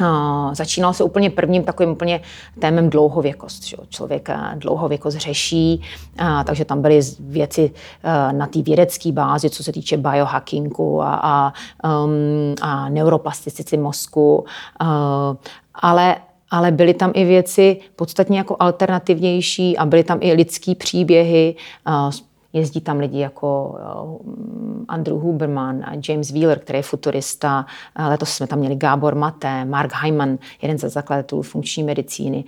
Uh, 0.00 0.54
začínal 0.54 0.92
se 0.92 1.04
úplně 1.04 1.30
prvním 1.30 1.64
takovým 1.64 1.92
úplně 1.92 2.20
témem 2.58 2.90
dlouhověkost. 2.90 3.64
Že? 3.64 3.76
Člověk 3.88 4.28
dlouhověkost 4.56 5.16
řeší, 5.16 5.82
uh, 6.20 6.44
takže 6.44 6.64
tam 6.64 6.82
byly 6.82 7.00
věci 7.20 7.70
uh, 7.70 8.38
na 8.38 8.46
té 8.46 8.62
vědecké 8.62 9.12
bázi, 9.12 9.50
co 9.50 9.64
se 9.64 9.72
týče 9.72 9.96
biohackingu 9.96 11.02
a, 11.02 11.14
a, 11.14 11.52
um, 12.04 12.54
a 12.62 12.88
neuroplasticity 12.88 13.76
mozku, 13.76 14.44
ale 15.74 16.16
ale 16.50 16.70
byly 16.70 16.94
tam 16.94 17.12
i 17.14 17.24
věci 17.24 17.76
podstatně 17.96 18.38
jako 18.38 18.56
alternativnější 18.58 19.76
a 19.76 19.86
byly 19.86 20.04
tam 20.04 20.18
i 20.20 20.32
lidský 20.32 20.74
příběhy. 20.74 21.54
Jezdí 22.52 22.80
tam 22.80 22.98
lidi 22.98 23.18
jako 23.18 23.78
Andrew 24.88 25.18
Huberman 25.18 25.84
James 26.08 26.30
Wheeler, 26.30 26.58
který 26.58 26.78
je 26.78 26.82
futurista. 26.82 27.66
Letos 28.08 28.30
jsme 28.30 28.46
tam 28.46 28.58
měli 28.58 28.76
Gábor 28.76 29.14
Maté, 29.14 29.64
Mark 29.64 29.92
Hyman, 30.02 30.38
jeden 30.62 30.78
ze 30.78 30.88
zakladatelů 30.88 31.42
funkční 31.42 31.82
medicíny. 31.82 32.44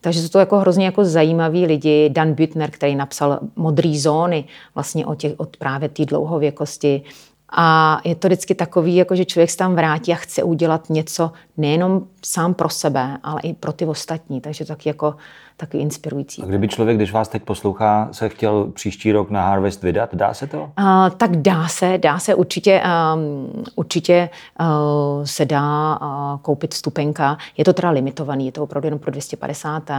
Takže 0.00 0.22
jsou 0.22 0.28
to 0.28 0.38
jako 0.38 0.58
hrozně 0.58 0.84
jako 0.84 1.04
zajímaví 1.04 1.66
lidi. 1.66 2.10
Dan 2.10 2.32
Büttner, 2.32 2.70
který 2.70 2.94
napsal 2.94 3.38
Modrý 3.56 3.98
zóny, 3.98 4.44
vlastně 4.74 5.06
od, 5.06 5.18
těch, 5.18 5.32
od 5.36 5.56
právě 5.56 5.88
té 5.88 6.04
dlouhověkosti. 6.04 7.02
A 7.48 8.00
je 8.04 8.14
to 8.14 8.28
vždycky 8.28 8.54
takový, 8.54 8.96
jako 8.96 9.16
že 9.16 9.24
člověk 9.24 9.50
se 9.50 9.56
tam 9.56 9.74
vrátí 9.74 10.12
a 10.12 10.16
chce 10.16 10.42
udělat 10.42 10.90
něco 10.90 11.32
nejenom 11.56 12.06
sám 12.24 12.54
pro 12.54 12.68
sebe, 12.68 13.18
ale 13.22 13.40
i 13.40 13.54
pro 13.54 13.72
ty 13.72 13.86
ostatní. 13.86 14.40
Takže 14.40 14.64
to 14.64 14.72
taky 14.72 14.88
jako 14.88 15.14
taky 15.56 15.78
inspirující. 15.78 16.42
A 16.42 16.46
kdyby 16.46 16.68
člověk, 16.68 16.96
když 16.96 17.12
vás 17.12 17.28
teď 17.28 17.42
poslouchá, 17.42 18.08
se 18.12 18.28
chtěl 18.28 18.70
příští 18.74 19.12
rok 19.12 19.30
na 19.30 19.46
Harvest 19.46 19.82
vydat, 19.82 20.14
dá 20.14 20.34
se 20.34 20.46
to? 20.46 20.60
Uh, 20.62 21.10
tak 21.16 21.36
dá 21.36 21.68
se, 21.68 21.98
dá 21.98 22.18
se 22.18 22.34
určitě, 22.34 22.82
um, 23.14 23.64
určitě 23.76 24.30
uh, 24.60 25.24
se 25.24 25.44
dá 25.44 25.98
uh, 25.98 26.40
koupit 26.42 26.74
vstupenka. 26.74 27.38
Je 27.56 27.64
to 27.64 27.72
teda 27.72 27.90
limitovaný, 27.90 28.46
je 28.46 28.52
to 28.52 28.62
opravdu 28.62 28.86
jenom 28.86 28.98
pro 28.98 29.10
250 29.10 29.90
uh, 29.90 29.96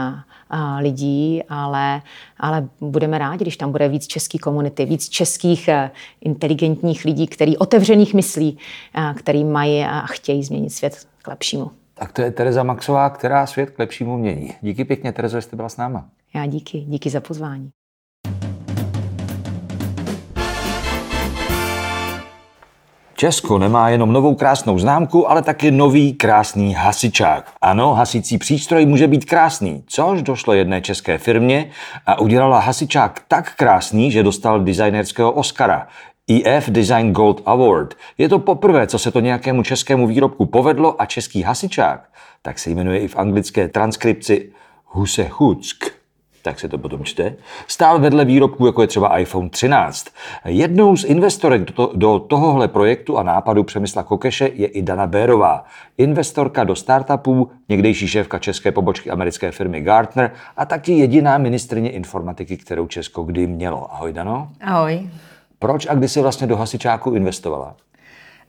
lidí, 0.79 1.43
ale, 1.49 2.01
ale 2.39 2.67
budeme 2.81 3.17
rádi, 3.17 3.43
když 3.43 3.57
tam 3.57 3.71
bude 3.71 3.87
víc 3.87 4.07
český 4.07 4.37
komunity, 4.37 4.85
víc 4.85 5.09
českých 5.09 5.69
uh, 5.73 5.89
inteligentních 6.21 7.05
lidí, 7.05 7.27
který 7.27 7.57
otevřených 7.57 8.13
myslí, 8.13 8.57
uh, 8.97 9.13
který 9.13 9.43
mají 9.43 9.83
a 9.83 10.01
chtějí 10.01 10.43
změnit 10.43 10.69
svět 10.69 11.07
k 11.21 11.27
lepšímu. 11.27 11.71
Tak 11.99 12.11
to 12.11 12.21
je 12.21 12.31
Tereza 12.31 12.63
Maxová, 12.63 13.09
která 13.09 13.45
svět 13.45 13.69
k 13.69 13.79
lepšímu 13.79 14.17
mění. 14.17 14.53
Díky 14.61 14.85
pěkně, 14.85 15.11
Terezo, 15.11 15.37
že 15.37 15.41
jste 15.41 15.55
byla 15.55 15.69
s 15.69 15.77
náma. 15.77 16.05
Já 16.35 16.45
díky, 16.45 16.79
díky 16.79 17.09
za 17.09 17.21
pozvání. 17.21 17.69
Česko 23.15 23.57
nemá 23.57 23.89
jenom 23.89 24.13
novou 24.13 24.35
krásnou 24.35 24.79
známku, 24.79 25.29
ale 25.29 25.41
taky 25.41 25.71
nový 25.71 26.13
krásný 26.13 26.73
hasičák. 26.73 27.51
Ano, 27.61 27.93
hasící 27.93 28.37
přístroj 28.37 28.85
může 28.85 29.07
být 29.07 29.25
krásný, 29.25 29.83
což 29.87 30.21
došlo 30.21 30.53
jedné 30.53 30.81
české 30.81 31.17
firmě 31.17 31.69
a 32.05 32.19
udělala 32.19 32.59
hasičák 32.59 33.21
tak 33.27 33.55
krásný, 33.55 34.11
že 34.11 34.23
dostal 34.23 34.59
designerského 34.59 35.31
Oscara. 35.31 35.87
EF 36.29 36.69
Design 36.69 37.11
Gold 37.11 37.41
Award. 37.45 37.95
Je 38.17 38.29
to 38.29 38.39
poprvé, 38.39 38.87
co 38.87 38.99
se 38.99 39.11
to 39.11 39.19
nějakému 39.19 39.63
českému 39.63 40.07
výrobku 40.07 40.45
povedlo 40.45 41.01
a 41.01 41.05
český 41.05 41.41
hasičák, 41.41 42.09
tak 42.41 42.59
se 42.59 42.69
jmenuje 42.69 42.99
i 42.99 43.07
v 43.07 43.15
anglické 43.15 43.67
transkripci 43.67 44.51
Huse 44.85 45.29
Huck 45.31 45.97
tak 46.47 46.59
se 46.59 46.69
to 46.69 46.77
potom 46.77 47.03
čte, 47.03 47.35
stál 47.67 47.99
vedle 47.99 48.25
výrobků, 48.25 48.65
jako 48.65 48.81
je 48.81 48.87
třeba 48.87 49.17
iPhone 49.17 49.49
13. 49.49 50.07
Jednou 50.45 50.95
z 50.95 51.03
investorek 51.03 51.61
do, 51.61 51.73
to, 51.73 51.91
do 51.95 52.19
tohohle 52.19 52.67
projektu 52.67 53.17
a 53.17 53.23
nápadu 53.23 53.63
Přemysla 53.63 54.03
Kokeše 54.03 54.49
je 54.53 54.67
i 54.67 54.81
Dana 54.81 55.07
Bérová, 55.07 55.65
investorka 55.97 56.63
do 56.63 56.75
startupů, 56.75 57.51
někdejší 57.69 58.07
šéfka 58.07 58.39
české 58.39 58.71
pobočky 58.71 59.09
americké 59.09 59.51
firmy 59.51 59.81
Gartner 59.81 60.31
a 60.57 60.65
taky 60.65 60.93
jediná 60.93 61.37
ministrině 61.37 61.89
informatiky, 61.89 62.57
kterou 62.57 62.87
Česko 62.87 63.23
kdy 63.23 63.47
mělo. 63.47 63.93
Ahoj, 63.93 64.13
Dano. 64.13 64.49
Ahoj. 64.61 65.09
Proč 65.59 65.87
a 65.89 65.95
kdy 65.95 66.09
jsi 66.09 66.21
vlastně 66.21 66.47
do 66.47 66.57
hasičáku 66.57 67.11
investovala? 67.11 67.75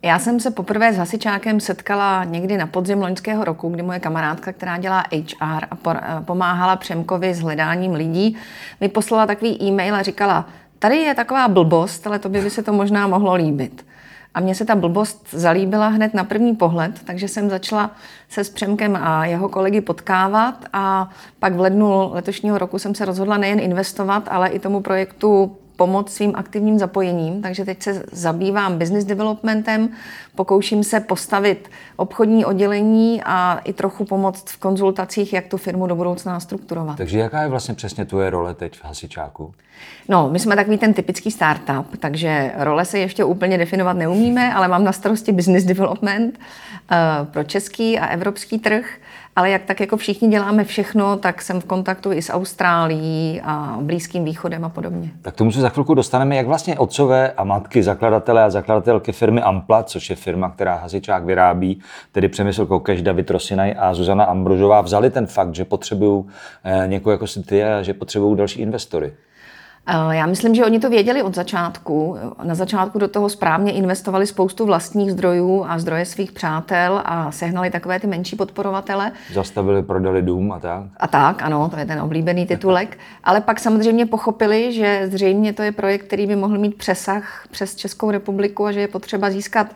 Já 0.02 0.18
jsem 0.18 0.40
se 0.40 0.50
poprvé 0.50 0.92
s 0.92 0.96
hasičákem 0.96 1.60
setkala 1.60 2.24
někdy 2.24 2.56
na 2.56 2.66
podzim 2.66 3.02
loňského 3.02 3.44
roku, 3.44 3.68
kdy 3.68 3.82
moje 3.82 4.00
kamarádka, 4.00 4.52
která 4.52 4.78
dělá 4.78 5.04
HR 5.12 5.64
a 5.70 5.76
pomáhala 6.20 6.76
Přemkovi 6.76 7.34
s 7.34 7.40
hledáním 7.40 7.94
lidí, 7.94 8.36
mi 8.80 8.88
poslala 8.88 9.26
takový 9.26 9.62
e-mail 9.62 9.94
a 9.94 10.02
říkala, 10.02 10.48
tady 10.78 10.96
je 10.96 11.14
taková 11.14 11.48
blbost, 11.48 12.06
ale 12.06 12.18
to 12.18 12.28
by 12.28 12.50
se 12.50 12.62
to 12.62 12.72
možná 12.72 13.06
mohlo 13.06 13.34
líbit. 13.34 13.86
A 14.34 14.40
mně 14.40 14.54
se 14.54 14.64
ta 14.64 14.74
blbost 14.74 15.26
zalíbila 15.30 15.88
hned 15.88 16.14
na 16.14 16.24
první 16.24 16.56
pohled, 16.56 17.00
takže 17.04 17.28
jsem 17.28 17.50
začala 17.50 17.90
se 18.28 18.44
s 18.44 18.50
Přemkem 18.50 18.96
a 18.96 19.26
jeho 19.26 19.48
kolegy 19.48 19.80
potkávat 19.80 20.64
a 20.72 21.10
pak 21.38 21.54
v 21.54 21.60
lednu 21.60 22.10
letošního 22.12 22.58
roku 22.58 22.78
jsem 22.78 22.94
se 22.94 23.04
rozhodla 23.04 23.36
nejen 23.36 23.60
investovat, 23.60 24.28
ale 24.30 24.48
i 24.48 24.58
tomu 24.58 24.80
projektu 24.80 25.56
pomoct 25.78 26.12
svým 26.12 26.32
aktivním 26.36 26.78
zapojením, 26.78 27.42
takže 27.42 27.64
teď 27.64 27.82
se 27.82 28.02
zabývám 28.12 28.78
business 28.78 29.04
developmentem, 29.04 29.88
pokouším 30.34 30.84
se 30.84 31.00
postavit 31.00 31.70
obchodní 31.96 32.44
oddělení 32.44 33.22
a 33.24 33.60
i 33.64 33.72
trochu 33.72 34.04
pomoct 34.04 34.50
v 34.50 34.56
konzultacích, 34.56 35.32
jak 35.32 35.46
tu 35.46 35.56
firmu 35.56 35.86
do 35.86 35.96
budoucna 35.96 36.40
strukturovat. 36.40 36.96
Takže 36.96 37.18
jaká 37.18 37.42
je 37.42 37.48
vlastně 37.48 37.74
přesně 37.74 38.04
tvoje 38.04 38.30
role 38.30 38.54
teď 38.54 38.78
v 38.78 38.84
hasičáku? 38.84 39.54
No, 40.08 40.28
my 40.30 40.38
jsme 40.38 40.56
takový 40.56 40.78
ten 40.78 40.94
typický 40.94 41.30
startup, 41.30 41.96
takže 41.98 42.52
role 42.56 42.84
se 42.84 42.98
ještě 42.98 43.24
úplně 43.24 43.58
definovat 43.58 43.92
neumíme, 43.92 44.54
ale 44.54 44.68
mám 44.68 44.84
na 44.84 44.92
starosti 44.92 45.32
business 45.32 45.64
development 45.64 46.38
uh, 46.38 47.26
pro 47.26 47.44
český 47.44 47.98
a 47.98 48.06
evropský 48.06 48.58
trh 48.58 48.84
ale 49.38 49.50
jak 49.50 49.62
tak 49.62 49.80
jako 49.80 49.96
všichni 49.96 50.28
děláme 50.28 50.64
všechno, 50.64 51.16
tak 51.16 51.42
jsem 51.42 51.60
v 51.60 51.64
kontaktu 51.64 52.12
i 52.12 52.22
s 52.22 52.32
Austrálií 52.32 53.40
a 53.44 53.78
Blízkým 53.80 54.24
východem 54.24 54.64
a 54.64 54.68
podobně. 54.68 55.10
Tak 55.22 55.34
tomu 55.34 55.52
se 55.52 55.60
za 55.60 55.68
chvilku 55.68 55.94
dostaneme, 55.94 56.36
jak 56.36 56.46
vlastně 56.46 56.78
otcové 56.78 57.32
a 57.32 57.44
matky, 57.44 57.82
zakladatelé 57.82 58.44
a 58.44 58.50
zakladatelky 58.50 59.12
firmy 59.12 59.42
Ampla, 59.42 59.82
což 59.82 60.10
je 60.10 60.16
firma, 60.16 60.50
která 60.50 60.76
hasičák 60.76 61.24
vyrábí, 61.24 61.80
tedy 62.12 62.28
Přemysl 62.28 62.66
Koukeš, 62.66 63.02
David 63.02 63.30
Rosinaj 63.30 63.74
a 63.78 63.94
Zuzana 63.94 64.24
Ambrožová, 64.24 64.80
vzali 64.80 65.10
ten 65.10 65.26
fakt, 65.26 65.54
že 65.54 65.64
potřebují 65.64 66.24
eh, 66.64 66.88
někoho 66.88 67.12
jako 67.12 67.26
si 67.26 67.42
ty 67.42 67.64
a 67.64 67.82
že 67.82 67.94
potřebují 67.94 68.36
další 68.36 68.60
investory. 68.60 69.12
Eh, 69.90 70.16
já 70.16 70.26
myslím, 70.26 70.54
že 70.54 70.64
oni 70.64 70.80
to 70.80 70.90
věděli 70.90 71.22
od 71.22 71.34
začátku. 71.34 72.16
Na 72.42 72.54
začátku 72.54 72.98
do 72.98 73.08
toho 73.08 73.28
správně 73.28 73.72
investovali 73.72 74.26
spoustu 74.26 74.66
vlastních 74.66 75.12
zdrojů 75.12 75.64
a 75.68 75.78
zdroje 75.78 76.04
svých 76.04 76.32
přátel 76.32 77.02
a 77.04 77.32
sehnali 77.32 77.70
takové 77.70 78.00
ty 78.00 78.06
menší 78.06 78.36
podporovatele. 78.36 79.12
Zastavili, 79.32 79.82
prodali 79.82 80.22
dům 80.22 80.52
a 80.52 80.60
tak. 80.60 80.82
A 80.96 81.06
tak, 81.06 81.42
ano, 81.42 81.68
to 81.68 81.76
je 81.76 81.86
ten 81.86 82.00
oblíbený 82.00 82.46
titulek. 82.46 82.98
Ale 83.24 83.40
pak 83.40 83.60
samozřejmě 83.60 84.06
pochopili, 84.06 84.72
že 84.72 85.08
zřejmě 85.08 85.52
to 85.52 85.62
je 85.62 85.72
projekt, 85.72 86.06
který 86.06 86.26
by 86.26 86.36
mohl 86.36 86.58
mít 86.58 86.74
přesah 86.74 87.46
přes 87.50 87.74
Českou 87.74 88.10
republiku 88.10 88.66
a 88.66 88.72
že 88.72 88.80
je 88.80 88.88
potřeba 88.88 89.30
získat 89.30 89.66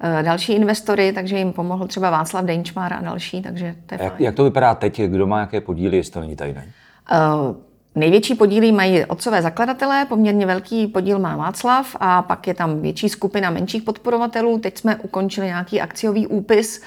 eh, 0.00 0.22
další 0.22 0.52
investory, 0.52 1.12
takže 1.12 1.38
jim 1.38 1.52
pomohl 1.52 1.86
třeba 1.86 2.10
Václav 2.10 2.44
Denčmar 2.44 2.92
a 2.92 3.00
další, 3.00 3.42
takže 3.42 3.74
to 3.86 3.94
je 3.94 4.00
jak, 4.02 4.20
jak 4.20 4.34
to 4.34 4.44
vypadá 4.44 4.74
teď? 4.74 5.00
Kdo 5.00 5.26
má 5.26 5.40
jaké 5.40 5.60
podíly, 5.60 5.96
jestli 5.96 6.12
to 6.12 6.20
není 6.20 6.36
tajné? 6.36 6.64
Uh, 7.12 7.56
Největší 7.94 8.34
podíly 8.34 8.72
mají 8.72 9.04
otcové 9.04 9.42
zakladatelé, 9.42 10.04
poměrně 10.04 10.46
velký 10.46 10.86
podíl 10.86 11.18
má 11.18 11.36
Václav 11.36 11.96
a 12.00 12.22
pak 12.22 12.46
je 12.46 12.54
tam 12.54 12.80
větší 12.80 13.08
skupina 13.08 13.50
menších 13.50 13.82
podporovatelů. 13.82 14.58
Teď 14.58 14.78
jsme 14.78 14.96
ukončili 14.96 15.46
nějaký 15.46 15.80
akciový 15.80 16.26
úpis 16.26 16.82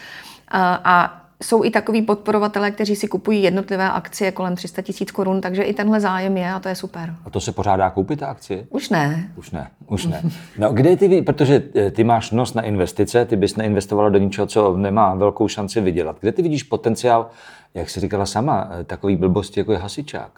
a 0.52 1.22
jsou 1.44 1.64
i 1.64 1.70
takový 1.70 2.02
podporovatelé, 2.02 2.72
kteří 2.72 2.96
si 2.96 3.08
kupují 3.08 3.44
jednotlivé 3.44 3.92
akcie 3.92 4.32
kolem 4.32 4.56
300 4.56 4.82
tisíc 4.82 5.12
korun, 5.12 5.42
takže 5.42 5.64
i 5.64 5.74
tenhle 5.74 6.00
zájem 6.00 6.38
je 6.38 6.54
a 6.54 6.60
to 6.60 6.70
je 6.70 6.76
super. 6.76 7.16
A 7.26 7.30
to 7.30 7.40
se 7.40 7.52
pořádá 7.52 7.90
koupit 7.90 8.20
ta 8.20 8.28
akcie? 8.28 8.66
Už 8.70 8.90
ne. 8.90 9.30
Už 9.36 9.52
ne, 9.52 9.68
už 9.88 10.06
ne. 10.06 10.22
No 10.58 10.74
kde 10.74 10.98
ty, 10.98 11.22
protože 11.22 11.64
eh, 11.76 11.92
ty 11.92 12.04
máš 12.04 12.32
nos 12.32 12.54
na 12.54 12.62
investice, 12.62 13.26
ty 13.26 13.36
bys 13.36 13.56
neinvestovala 13.56 14.10
do 14.10 14.20
ničeho, 14.20 14.48
co 14.48 14.78
nemá 14.78 15.16
velkou 15.16 15.48
šanci 15.48 15.82
vydělat. 15.82 16.18
Kde 16.20 16.32
ty 16.32 16.42
vidíš 16.42 16.64
potenciál, 16.64 17.30
jak 17.74 17.90
jsi 17.90 18.00
říkala 18.00 18.26
sama, 18.26 18.70
eh, 18.72 18.84
takový 18.84 19.16
blbosti 19.16 19.60
jako 19.60 19.72
je 19.72 19.78
hasičák? 19.78 20.32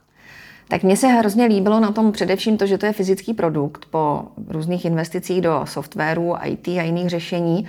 Tak 0.67 0.84
mně 0.84 0.97
se 0.97 1.08
hrozně 1.08 1.45
líbilo 1.45 1.80
na 1.80 1.91
tom 1.91 2.12
především 2.12 2.58
to, 2.58 2.65
že 2.65 2.77
to 2.77 2.86
je 2.86 2.93
fyzický 2.93 3.34
produkt 3.34 3.86
po 3.91 4.23
různých 4.47 4.86
investicích 4.86 5.41
do 5.41 5.62
softwaru, 5.63 6.36
IT 6.43 6.67
a 6.67 6.82
jiných 6.82 7.10
řešení. 7.10 7.67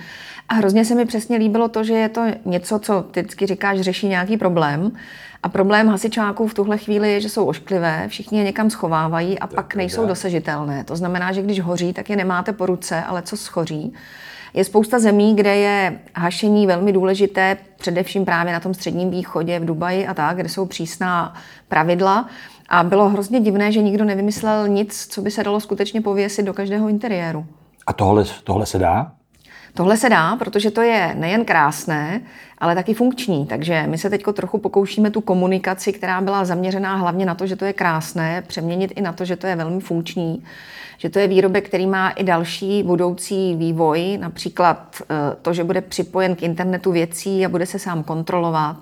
A 0.49 0.53
hrozně 0.53 0.85
se 0.85 0.95
mi 0.95 1.05
přesně 1.05 1.37
líbilo 1.37 1.67
to, 1.67 1.83
že 1.83 1.93
je 1.93 2.09
to 2.09 2.25
něco, 2.45 2.79
co 2.79 3.01
ty 3.11 3.21
vždycky 3.21 3.45
říkáš, 3.45 3.79
řeší 3.79 4.07
nějaký 4.07 4.37
problém. 4.37 4.91
A 5.43 5.49
problém 5.49 5.87
hasičáků 5.87 6.47
v 6.47 6.53
tuhle 6.53 6.77
chvíli 6.77 7.13
je, 7.13 7.21
že 7.21 7.29
jsou 7.29 7.45
ošklivé, 7.45 8.05
všichni 8.07 8.37
je 8.37 8.43
někam 8.43 8.69
schovávají 8.69 9.39
a 9.39 9.47
pak 9.47 9.75
nejsou 9.75 10.05
dosažitelné. 10.05 10.83
To 10.83 10.95
znamená, 10.95 11.31
že 11.31 11.41
když 11.41 11.61
hoří, 11.61 11.93
tak 11.93 12.09
je 12.09 12.15
nemáte 12.15 12.53
po 12.53 12.65
ruce, 12.65 13.03
ale 13.03 13.21
co 13.21 13.37
schoří. 13.37 13.93
Je 14.53 14.63
spousta 14.63 14.99
zemí, 14.99 15.35
kde 15.35 15.55
je 15.55 15.99
hašení 16.15 16.67
velmi 16.67 16.91
důležité, 16.91 17.57
především 17.77 18.25
právě 18.25 18.53
na 18.53 18.59
tom 18.59 18.73
středním 18.73 19.09
východě, 19.09 19.59
v 19.59 19.65
Dubaji 19.65 20.07
a 20.07 20.13
tak, 20.13 20.37
kde 20.37 20.49
jsou 20.49 20.65
přísná 20.65 21.33
pravidla. 21.67 22.29
A 22.69 22.83
bylo 22.83 23.09
hrozně 23.09 23.39
divné, 23.39 23.71
že 23.71 23.81
nikdo 23.81 24.05
nevymyslel 24.05 24.67
nic, 24.67 25.07
co 25.07 25.21
by 25.21 25.31
se 25.31 25.43
dalo 25.43 25.59
skutečně 25.59 26.01
pověsit 26.01 26.45
do 26.45 26.53
každého 26.53 26.89
interiéru. 26.89 27.45
A 27.87 27.93
tohle, 27.93 28.25
tohle 28.43 28.65
se 28.65 28.79
dá? 28.79 29.11
Tohle 29.73 29.97
se 29.97 30.09
dá, 30.09 30.35
protože 30.35 30.71
to 30.71 30.81
je 30.81 31.15
nejen 31.17 31.45
krásné, 31.45 32.21
ale 32.59 32.75
taky 32.75 32.93
funkční. 32.93 33.45
Takže 33.45 33.83
my 33.87 33.97
se 33.97 34.09
teď 34.09 34.23
trochu 34.33 34.57
pokoušíme 34.57 35.11
tu 35.11 35.21
komunikaci, 35.21 35.93
která 35.93 36.21
byla 36.21 36.45
zaměřená 36.45 36.95
hlavně 36.95 37.25
na 37.25 37.35
to, 37.35 37.47
že 37.47 37.55
to 37.55 37.65
je 37.65 37.73
krásné, 37.73 38.43
přeměnit 38.47 38.93
i 38.95 39.01
na 39.01 39.13
to, 39.13 39.25
že 39.25 39.35
to 39.35 39.47
je 39.47 39.55
velmi 39.55 39.81
funkční, 39.81 40.43
že 40.97 41.09
to 41.09 41.19
je 41.19 41.27
výrobek, 41.27 41.67
který 41.67 41.87
má 41.87 42.09
i 42.09 42.23
další 42.23 42.83
budoucí 42.83 43.55
vývoj, 43.55 44.17
například 44.17 45.01
eh, 45.01 45.15
to, 45.41 45.53
že 45.53 45.63
bude 45.63 45.81
připojen 45.81 46.35
k 46.35 46.43
internetu 46.43 46.91
věcí 46.91 47.45
a 47.45 47.49
bude 47.49 47.65
se 47.65 47.79
sám 47.79 48.03
kontrolovat, 48.03 48.77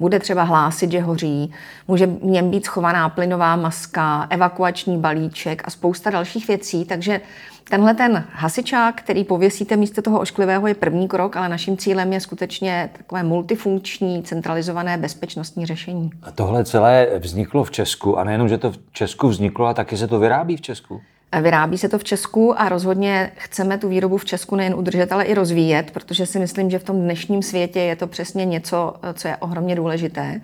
bude 0.00 0.18
třeba 0.18 0.42
hlásit, 0.42 0.90
že 0.90 1.00
hoří, 1.00 1.52
může 1.88 2.06
v 2.06 2.24
něm 2.24 2.50
být 2.50 2.64
schovaná 2.64 3.08
plynová 3.08 3.56
maska, 3.56 4.26
evakuační 4.30 4.98
balíček 4.98 5.62
a 5.64 5.70
spousta 5.70 6.10
dalších 6.10 6.48
věcí, 6.48 6.84
takže 6.84 7.20
Tenhle 7.70 7.94
ten 7.94 8.24
hasičák, 8.32 9.02
který 9.02 9.24
pověsíte 9.24 9.76
místo 9.76 10.02
toho 10.02 10.20
ošklivého, 10.20 10.66
je 10.66 10.74
první 10.74 11.08
krok, 11.08 11.36
ale 11.36 11.48
naším 11.48 11.76
cílem 11.76 12.12
je 12.12 12.20
skutečně 12.20 12.90
takové 13.20 13.28
multifunkční, 13.28 14.22
centralizované 14.22 14.98
bezpečnostní 14.98 15.66
řešení. 15.66 16.10
A 16.22 16.30
tohle 16.30 16.64
celé 16.64 17.06
vzniklo 17.18 17.64
v 17.64 17.70
Česku 17.70 18.18
a 18.18 18.24
nejenom, 18.24 18.48
že 18.48 18.58
to 18.58 18.72
v 18.72 18.78
Česku 18.92 19.28
vzniklo, 19.28 19.66
a 19.66 19.74
taky 19.74 19.96
se 19.96 20.08
to 20.08 20.18
vyrábí 20.18 20.56
v 20.56 20.60
Česku? 20.60 21.00
Vyrábí 21.42 21.78
se 21.78 21.88
to 21.88 21.98
v 21.98 22.04
Česku 22.04 22.60
a 22.60 22.68
rozhodně 22.68 23.32
chceme 23.36 23.78
tu 23.78 23.88
výrobu 23.88 24.16
v 24.16 24.24
Česku 24.24 24.56
nejen 24.56 24.74
udržet, 24.74 25.12
ale 25.12 25.24
i 25.24 25.34
rozvíjet, 25.34 25.90
protože 25.90 26.26
si 26.26 26.38
myslím, 26.38 26.70
že 26.70 26.78
v 26.78 26.84
tom 26.84 27.00
dnešním 27.00 27.42
světě 27.42 27.80
je 27.80 27.96
to 27.96 28.06
přesně 28.06 28.44
něco, 28.44 28.94
co 29.14 29.28
je 29.28 29.36
ohromně 29.36 29.76
důležité. 29.76 30.40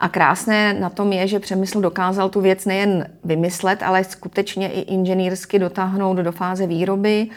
A 0.00 0.08
krásné 0.08 0.74
na 0.74 0.90
tom 0.90 1.12
je, 1.12 1.28
že 1.28 1.40
Přemysl 1.40 1.80
dokázal 1.80 2.28
tu 2.28 2.40
věc 2.40 2.64
nejen 2.66 3.06
vymyslet, 3.24 3.82
ale 3.82 4.04
skutečně 4.04 4.68
i 4.68 4.80
inženýrsky 4.80 5.58
dotáhnout 5.58 6.16
do 6.16 6.32
fáze 6.32 6.66
výroby. 6.66 7.28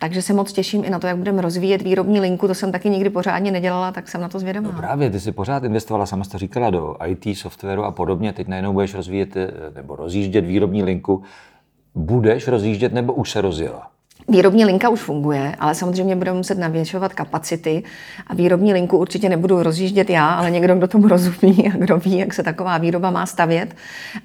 Takže 0.00 0.22
se 0.22 0.32
moc 0.32 0.52
těším 0.52 0.84
i 0.84 0.90
na 0.90 0.98
to, 0.98 1.06
jak 1.06 1.16
budeme 1.16 1.42
rozvíjet 1.42 1.82
výrobní 1.82 2.20
linku. 2.20 2.46
To 2.46 2.54
jsem 2.54 2.72
taky 2.72 2.90
nikdy 2.90 3.10
pořádně 3.10 3.50
nedělala, 3.50 3.92
tak 3.92 4.08
jsem 4.08 4.20
na 4.20 4.28
to 4.28 4.38
zvědavá. 4.38 4.70
No 4.72 4.78
právě, 4.78 5.10
ty 5.10 5.20
jsi 5.20 5.32
pořád 5.32 5.64
investovala, 5.64 6.06
sama 6.06 6.24
jsi 6.24 6.30
to 6.30 6.38
říkala, 6.38 6.70
do 6.70 6.96
IT, 7.06 7.38
softwaru 7.38 7.84
a 7.84 7.90
podobně. 7.90 8.32
Teď 8.32 8.48
najednou 8.48 8.72
budeš 8.72 8.94
rozvíjet 8.94 9.36
eh, 9.36 9.50
nebo 9.74 9.96
rozjíždět 9.96 10.44
výrobní 10.44 10.82
linku. 10.82 11.22
Budeš 11.94 12.48
rozjíždět 12.48 12.92
nebo 12.92 13.12
už 13.12 13.30
se 13.30 13.40
rozjela? 13.40 13.90
Výrobní 14.28 14.64
linka 14.64 14.88
už 14.88 15.00
funguje, 15.00 15.56
ale 15.58 15.74
samozřejmě 15.74 16.16
budeme 16.16 16.36
muset 16.36 16.58
navěšovat 16.58 17.12
kapacity 17.12 17.82
a 18.26 18.34
výrobní 18.34 18.72
linku 18.72 18.98
určitě 18.98 19.28
nebudu 19.28 19.62
rozjíždět 19.62 20.10
já, 20.10 20.28
ale 20.28 20.50
někdo, 20.50 20.74
kdo 20.74 20.88
tomu 20.88 21.08
rozumí 21.08 21.72
a 21.74 21.76
kdo 21.78 21.96
ví, 21.96 22.18
jak 22.18 22.34
se 22.34 22.42
taková 22.42 22.78
výroba 22.78 23.10
má 23.10 23.26
stavět. 23.26 23.74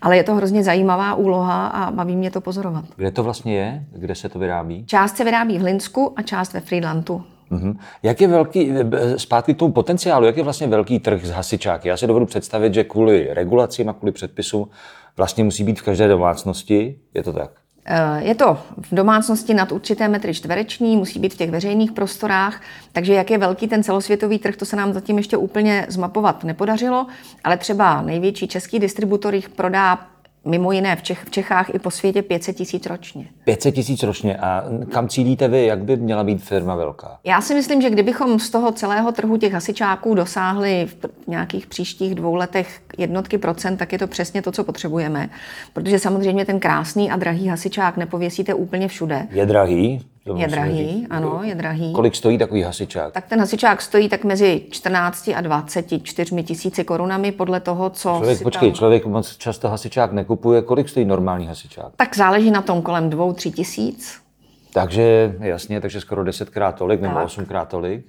Ale 0.01 0.17
je 0.17 0.23
to 0.23 0.35
hrozně 0.35 0.63
zajímavá 0.63 1.15
úloha 1.15 1.67
a 1.67 1.91
baví 1.91 2.15
mě 2.15 2.31
to 2.31 2.41
pozorovat. 2.41 2.85
Kde 2.95 3.11
to 3.11 3.23
vlastně 3.23 3.57
je? 3.57 3.85
Kde 3.91 4.15
se 4.15 4.29
to 4.29 4.39
vyrábí? 4.39 4.85
Část 4.85 5.17
se 5.17 5.23
vyrábí 5.23 5.59
v 5.59 5.63
Linsku 5.63 6.13
a 6.15 6.21
část 6.21 6.53
ve 6.53 6.59
Friedlandu. 6.59 7.23
Mm-hmm. 7.51 7.77
Jak 8.03 8.21
je 8.21 8.27
velký, 8.27 8.71
zpátky 9.17 9.53
k 9.53 9.57
tomu 9.57 9.73
potenciálu, 9.73 10.25
jak 10.25 10.37
je 10.37 10.43
vlastně 10.43 10.67
velký 10.67 10.99
trh 10.99 11.25
s 11.25 11.29
hasičáky? 11.29 11.89
Já 11.89 11.97
si 11.97 12.07
dovedu 12.07 12.25
představit, 12.25 12.73
že 12.73 12.83
kvůli 12.83 13.27
regulacím 13.31 13.89
a 13.89 13.93
kvůli 13.93 14.11
předpisům 14.11 14.69
vlastně 15.17 15.43
musí 15.43 15.63
být 15.63 15.79
v 15.79 15.83
každé 15.83 16.07
domácnosti. 16.07 16.99
Je 17.13 17.23
to 17.23 17.33
tak? 17.33 17.51
Eh, 17.87 18.23
je 18.23 18.35
to 18.35 18.57
v 18.77 18.95
domácnosti 18.95 19.53
nad 19.53 19.71
určité 19.71 20.07
metry 20.07 20.33
čtvereční, 20.33 20.97
musí 20.97 21.19
být 21.19 21.33
v 21.33 21.37
těch 21.37 21.51
veřejných 21.51 21.91
prostorách, 21.91 22.61
takže 22.91 23.13
jak 23.13 23.31
je 23.31 23.37
velký 23.37 23.67
ten 23.67 23.83
celosvětový 23.83 24.39
trh, 24.39 24.55
to 24.55 24.65
se 24.65 24.75
nám 24.75 24.93
zatím 24.93 25.17
ještě 25.17 25.37
úplně 25.37 25.85
zmapovat 25.89 26.43
nepodařilo, 26.43 27.07
ale 27.43 27.57
třeba 27.57 28.01
největší 28.01 28.47
český 28.47 28.79
distributor 28.79 29.35
jich 29.35 29.49
prodá 29.49 29.99
mimo 30.45 30.71
jiné 30.71 30.95
v, 30.95 31.03
Čech, 31.03 31.23
v 31.23 31.29
Čechách 31.29 31.75
i 31.75 31.79
po 31.79 31.91
světě 31.91 32.21
500 32.21 32.55
tisíc 32.55 32.85
ročně. 32.85 33.25
500 33.43 33.75
tisíc 33.75 34.03
ročně. 34.03 34.37
A 34.37 34.63
kam 34.91 35.07
cílíte 35.07 35.47
vy? 35.47 35.65
Jak 35.65 35.83
by 35.83 35.97
měla 35.97 36.23
být 36.23 36.43
firma 36.43 36.75
velká? 36.75 37.17
Já 37.23 37.41
si 37.41 37.55
myslím, 37.55 37.81
že 37.81 37.89
kdybychom 37.89 38.39
z 38.39 38.49
toho 38.49 38.71
celého 38.71 39.11
trhu 39.11 39.37
těch 39.37 39.53
hasičáků 39.53 40.15
dosáhli 40.15 40.87
v 40.87 41.27
nějakých 41.27 41.67
příštích 41.67 42.15
dvou 42.15 42.35
letech 42.35 42.81
jednotky 42.97 43.37
procent, 43.37 43.77
tak 43.77 43.93
je 43.93 43.99
to 43.99 44.07
přesně 44.07 44.41
to, 44.41 44.51
co 44.51 44.63
potřebujeme. 44.63 45.29
Protože 45.73 45.99
samozřejmě 45.99 46.45
ten 46.45 46.59
krásný 46.59 47.11
a 47.11 47.15
drahý 47.15 47.47
hasičák 47.47 47.97
nepověsíte 47.97 48.53
úplně 48.53 48.87
všude. 48.87 49.27
Je 49.31 49.45
drahý? 49.45 50.05
Je 50.35 50.47
drahý, 50.47 51.07
ano, 51.09 51.39
je 51.43 51.55
drahý. 51.55 51.93
Kolik 51.93 52.15
stojí 52.15 52.37
takový 52.37 52.61
hasičák? 52.61 53.13
Tak 53.13 53.25
ten 53.27 53.39
hasičák 53.39 53.81
stojí 53.81 54.09
tak 54.09 54.23
mezi 54.23 54.61
14 54.69 55.29
a 55.35 55.41
24 55.41 56.43
tisíci 56.43 56.83
korunami 56.83 57.31
podle 57.31 57.59
toho, 57.59 57.89
co 57.89 58.09
Člověk, 58.09 58.37
si 58.37 58.43
počkej, 58.43 58.69
tam... 58.69 58.75
člověk 58.75 59.05
moc 59.05 59.35
často 59.37 59.69
hasičák 59.69 60.11
nekupuje. 60.11 60.61
Kolik 60.61 60.89
stojí 60.89 61.05
normální 61.05 61.47
hasičák? 61.47 61.87
Tak 61.95 62.15
záleží 62.15 62.51
na 62.51 62.61
tom 62.61 62.81
kolem 62.81 63.09
2-3 63.09 63.53
tisíc. 63.53 64.19
Takže 64.73 65.35
jasně, 65.39 65.81
takže 65.81 66.01
skoro 66.01 66.23
desetkrát 66.23 66.75
tolik 66.75 67.01
nebo 67.01 67.23
osmkrát 67.23 67.69
tolik. 67.69 68.05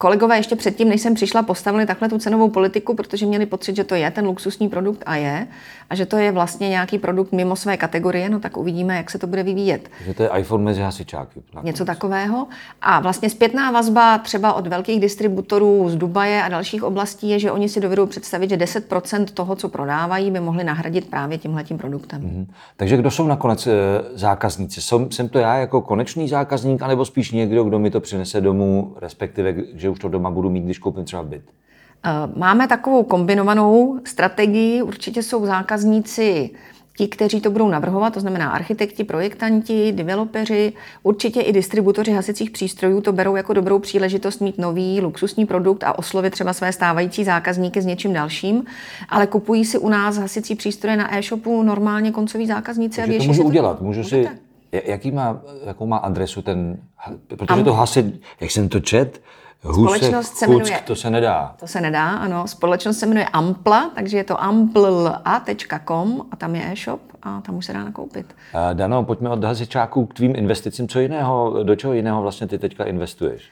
Kolegové 0.00 0.36
ještě 0.36 0.56
předtím, 0.56 0.88
než 0.88 1.00
jsem 1.00 1.14
přišla, 1.14 1.42
postavili 1.42 1.86
takhle 1.86 2.08
tu 2.08 2.18
cenovou 2.18 2.50
politiku, 2.50 2.94
protože 2.94 3.26
měli 3.26 3.46
pocit, 3.46 3.76
že 3.76 3.84
to 3.84 3.94
je 3.94 4.10
ten 4.10 4.26
luxusní 4.26 4.68
produkt 4.68 5.02
a 5.06 5.16
je, 5.16 5.46
a 5.90 5.94
že 5.94 6.06
to 6.06 6.16
je 6.16 6.32
vlastně 6.32 6.68
nějaký 6.68 6.98
produkt 6.98 7.32
mimo 7.32 7.56
své 7.56 7.76
kategorie, 7.76 8.30
no 8.30 8.40
tak 8.40 8.56
uvidíme, 8.56 8.96
jak 8.96 9.10
se 9.10 9.18
to 9.18 9.26
bude 9.26 9.42
vyvíjet. 9.42 9.90
Že 10.04 10.14
to 10.14 10.22
je 10.22 10.30
iPhone 10.38 10.64
mezi 10.64 10.80
hasičáky. 10.80 11.42
Něco 11.62 11.84
takového. 11.84 12.46
A 12.82 13.00
vlastně 13.00 13.30
zpětná 13.30 13.70
vazba 13.70 14.18
třeba 14.18 14.52
od 14.52 14.66
velkých 14.66 15.00
distributorů 15.00 15.88
z 15.88 15.96
Dubaje 15.96 16.42
a 16.42 16.48
dalších 16.48 16.82
oblastí 16.82 17.30
je, 17.30 17.38
že 17.38 17.52
oni 17.52 17.68
si 17.68 17.80
dovedou 17.80 18.06
představit, 18.06 18.50
že 18.50 18.56
10% 18.56 19.24
toho, 19.24 19.56
co 19.56 19.68
prodávají, 19.68 20.30
by 20.30 20.40
mohli 20.40 20.64
nahradit 20.64 21.10
právě 21.10 21.38
tímhletím 21.38 21.78
produktem. 21.78 22.20
Mhm. 22.20 22.46
Takže 22.76 22.96
kdo 22.96 23.10
jsou 23.10 23.26
nakonec 23.26 23.66
e, 23.66 23.72
zákazníci? 24.14 24.80
Jsem, 24.80 25.10
jsem 25.10 25.28
to 25.28 25.38
já 25.38 25.56
jako 25.56 25.82
konečný 25.82 26.28
zákazník, 26.28 26.82
anebo 26.82 27.04
spíš 27.04 27.30
někdo, 27.30 27.64
kdo 27.64 27.78
mi 27.78 27.90
to 27.90 28.00
přinese 28.00 28.40
domů, 28.40 28.94
respektive, 29.00 29.54
že 29.74 29.89
už 29.90 29.98
to 29.98 30.08
doma 30.08 30.30
budu 30.30 30.50
mít, 30.50 30.64
když 30.64 30.78
koupím 30.78 31.04
třeba 31.04 31.22
byt? 31.22 31.42
Eh, 32.04 32.10
Máme 32.38 32.68
takovou 32.68 33.02
kombinovanou 33.02 34.00
strategii. 34.04 34.82
Určitě 34.82 35.22
jsou 35.22 35.46
zákazníci 35.46 36.50
ti, 36.96 37.08
kteří 37.08 37.40
to 37.40 37.50
budou 37.50 37.68
navrhovat, 37.68 38.14
to 38.14 38.20
znamená 38.20 38.50
architekti, 38.50 39.04
projektanti, 39.04 39.92
developeři, 39.92 40.72
určitě 41.02 41.40
i 41.40 41.52
distributoři 41.52 42.12
hasicích 42.12 42.50
přístrojů 42.50 43.00
to 43.00 43.12
berou 43.12 43.36
jako 43.36 43.52
dobrou 43.52 43.78
příležitost 43.78 44.40
mít 44.40 44.58
nový 44.58 45.00
luxusní 45.00 45.46
produkt 45.46 45.84
a 45.84 45.98
oslovit 45.98 46.32
třeba 46.32 46.52
své 46.52 46.72
stávající 46.72 47.24
zákazníky 47.24 47.82
s 47.82 47.86
něčím 47.86 48.12
dalším, 48.12 48.64
ale 49.08 49.26
kupují 49.26 49.64
si 49.64 49.78
u 49.78 49.88
nás 49.88 50.16
hasicí 50.16 50.54
přístroje 50.54 50.96
na 50.96 51.16
e-shopu 51.16 51.62
normálně 51.62 52.10
koncoví 52.12 52.46
zákazníci 52.46 53.00
a 53.00 53.04
Takže 53.04 53.12
to 53.12 53.18
věší 53.18 53.28
můžu 53.28 53.42
si 53.42 53.46
udělat. 53.48 53.80
Můžu 53.82 54.04
si, 54.04 54.16
Můžete. 54.16 54.34
Ja- 54.72 54.82
jaký 54.84 55.10
má, 55.10 55.40
jakou 55.66 55.86
má 55.86 55.96
adresu 55.96 56.42
ten, 56.42 56.78
protože 57.36 57.64
to 57.64 57.72
hasit, 57.72 58.20
jak 58.40 58.50
jsem 58.50 58.68
to 58.68 58.80
čet, 58.80 59.22
husek, 59.62 59.96
Společnost 60.02 60.36
se 60.36 60.46
kuck, 60.46 60.56
jmenuje- 60.58 60.80
to 60.86 60.96
se 60.96 61.10
nedá. 61.10 61.54
To 61.60 61.66
se 61.66 61.80
nedá, 61.80 62.08
ano. 62.10 62.48
Společnost 62.48 62.98
se 62.98 63.06
jmenuje 63.06 63.26
Ampla, 63.26 63.90
takže 63.94 64.16
je 64.16 64.24
to 64.24 64.42
ampla.com 64.42 66.22
a 66.30 66.36
tam 66.36 66.54
je 66.54 66.72
e-shop 66.72 67.00
a 67.22 67.40
tam 67.40 67.54
už 67.56 67.66
se 67.66 67.72
dá 67.72 67.84
nakoupit. 67.84 68.26
A 68.54 68.72
Dano, 68.72 69.04
pojďme 69.04 69.30
od 69.30 69.44
hasičáků 69.44 70.06
k 70.06 70.14
tvým 70.14 70.36
investicím. 70.36 70.88
Co 70.88 71.00
jiného, 71.00 71.62
do 71.62 71.76
čeho 71.76 71.92
jiného 71.92 72.22
vlastně 72.22 72.46
ty 72.46 72.58
teďka 72.58 72.84
investuješ? 72.84 73.42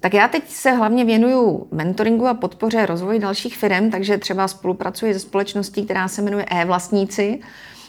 Tak 0.00 0.14
já 0.14 0.28
teď 0.28 0.48
se 0.48 0.70
hlavně 0.70 1.04
věnuju 1.04 1.66
mentoringu 1.72 2.26
a 2.26 2.34
podpoře 2.34 2.86
rozvoji 2.86 3.18
dalších 3.18 3.56
firm, 3.56 3.90
takže 3.90 4.18
třeba 4.18 4.48
spolupracuji 4.48 5.14
se 5.14 5.20
společností, 5.20 5.84
která 5.84 6.08
se 6.08 6.22
jmenuje 6.22 6.44
e-vlastníci 6.50 7.40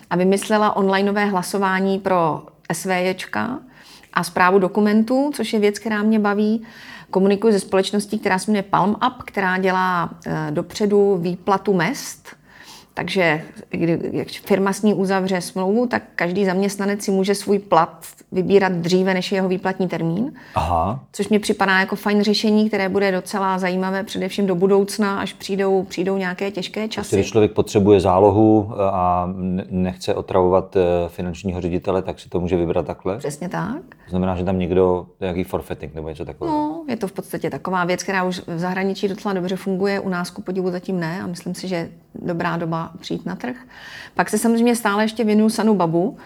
a 0.10 0.16
vymyslela 0.16 0.76
onlineové 0.76 1.26
hlasování 1.26 2.00
pro 2.00 2.44
SVJčka 2.74 3.60
a 4.14 4.24
zprávu 4.24 4.60
dokumentů, 4.60 5.32
což 5.34 5.54
je 5.54 5.60
věc, 5.60 5.80
která 5.80 6.04
mě 6.04 6.20
baví. 6.20 6.64
Komunikuji 7.12 7.54
se 7.54 7.60
společností, 7.60 8.20
která 8.20 8.39
se 8.39 8.52
jmenuje 8.52 8.63
Palm 8.63 8.89
Up, 8.89 9.24
která 9.26 9.58
dělá 9.58 10.10
eh, 10.26 10.48
dopředu 10.52 11.18
výplatu 11.18 11.74
mest. 11.74 12.36
Takže 12.98 13.42
kdy 13.70 14.00
jak 14.12 14.28
firma 14.28 14.74
s 14.74 14.82
ní 14.82 14.94
uzavře 14.94 15.42
smlouvu, 15.42 15.88
tak 15.88 16.04
každý 16.16 16.46
zaměstnanec 16.46 17.02
si 17.04 17.12
může 17.12 17.36
svůj 17.36 17.60
plat 17.60 18.06
vybírat 18.32 18.72
dříve, 18.72 19.14
než 19.14 19.32
je 19.32 19.36
jeho 19.38 19.48
výplatní 19.50 19.88
termín. 19.88 20.34
Aha. 20.56 21.00
Což 21.12 21.30
mi 21.30 21.40
připadá 21.40 21.80
jako 21.80 21.96
fajn 21.96 22.24
řešení, 22.24 22.68
které 22.68 22.90
bude 22.90 23.12
docela 23.12 23.60
zajímavé 23.60 24.04
především 24.04 24.48
do 24.48 24.56
budoucna, 24.56 25.20
až 25.20 25.34
přijdou, 25.34 25.84
přijdou 25.84 26.18
nějaké 26.18 26.52
těžké 26.52 26.82
Prostě 26.82 26.96
časy. 26.96 27.16
když 27.16 27.28
člověk 27.32 27.52
potřebuje 27.52 28.00
zálohu 28.00 28.72
a 28.82 29.30
ne- 29.36 29.66
nechce 29.70 30.14
otravovat 30.16 30.76
eh, 30.76 30.82
finančního 31.08 31.62
ředitele, 31.62 32.02
tak 32.02 32.20
si 32.20 32.30
to 32.30 32.40
může 32.40 32.58
vybrat 32.58 32.86
takhle. 32.86 33.18
Přesně 33.18 33.50
tak. 33.50 33.82
To 34.06 34.10
znamená, 34.10 34.36
že 34.36 34.44
tam 34.44 34.60
někdo, 34.60 35.08
nějaký 35.20 35.44
forfeiting 35.44 35.96
nebo 35.96 36.10
něco 36.10 36.26
takového. 36.26 36.58
No, 36.58 36.84
je 36.90 36.98
to 36.98 37.08
v 37.08 37.12
podstatě 37.12 37.50
taková 37.50 37.86
věc, 37.86 38.04
která 38.04 38.24
už 38.24 38.42
v 38.48 38.60
zahraničí 38.60 39.08
docela 39.08 39.34
dobře 39.34 39.56
funguje, 39.56 40.00
u 40.00 40.10
nás 40.10 40.30
ku 40.30 40.42
podivu 40.42 40.72
zatím 40.72 41.00
ne 41.00 41.22
a 41.22 41.28
myslím 41.28 41.56
si, 41.56 41.68
že 41.68 41.76
je 41.76 41.90
dobrá 42.16 42.58
doba 42.58 42.85
přijít 43.00 43.26
na 43.26 43.36
trh. 43.36 43.56
Pak 44.15 44.30
se 44.30 44.38
samozřejmě 44.38 44.76
stále 44.76 45.04
ještě 45.04 45.24
věnuju 45.24 45.50
Sanu 45.50 45.76
Babu, 45.76 46.17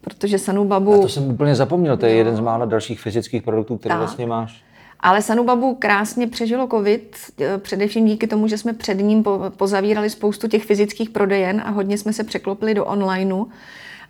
protože 0.00 0.38
Sanu 0.38 0.64
Babu... 0.64 0.94
A 0.94 0.98
to 1.02 1.08
jsem 1.08 1.30
úplně 1.30 1.54
zapomněl, 1.54 1.96
to 1.96 2.06
je 2.06 2.12
jeden 2.14 2.36
z 2.36 2.40
mála 2.40 2.64
dalších 2.66 3.00
fyzických 3.00 3.42
produktů, 3.42 3.76
které 3.76 3.92
Tak. 3.92 3.98
vlastně 3.98 4.26
máš. 4.26 4.62
Ale 5.00 5.22
Sanubabu 5.22 5.74
krásně 5.74 6.26
přežilo 6.26 6.68
covid, 6.68 7.16
eh, 7.40 7.58
především 7.58 8.06
díky 8.06 8.26
tomu, 8.26 8.48
že 8.48 8.58
jsme 8.58 8.72
před 8.72 8.94
ním 8.94 9.22
po- 9.22 9.40
pozavírali 9.56 10.10
spoustu 10.10 10.48
těch 10.48 10.64
fyzických 10.64 11.10
prodejen 11.10 11.62
a 11.66 11.70
hodně 11.70 11.98
jsme 11.98 12.12
se 12.12 12.24
překlopili 12.24 12.74
do 12.74 12.84
onlineu. 12.84 13.44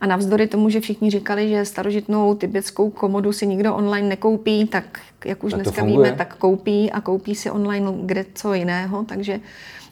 A 0.01 0.07
navzdory 0.07 0.47
tomu, 0.47 0.69
že 0.71 0.81
všichni 0.81 1.11
říkali, 1.11 1.49
že 1.49 1.65
starožitnou 1.65 2.35
tibetskou 2.35 2.91
komodu 2.91 3.33
si 3.33 3.47
nikdo 3.47 3.75
online 3.75 4.09
nekoupí, 4.09 4.65
tak 4.67 4.99
jak 5.25 5.45
už 5.45 5.53
Tak 5.53 5.61
dneska 5.63 5.81
funguje. 5.83 6.07
víme, 6.07 6.19
tak 6.19 6.37
koupí 6.37 6.91
a 6.93 7.01
koupí 7.01 7.35
si 7.35 7.51
online 7.51 7.93
kde 8.03 8.25
co 8.35 8.55
jiného, 8.55 9.05
takže 9.05 9.41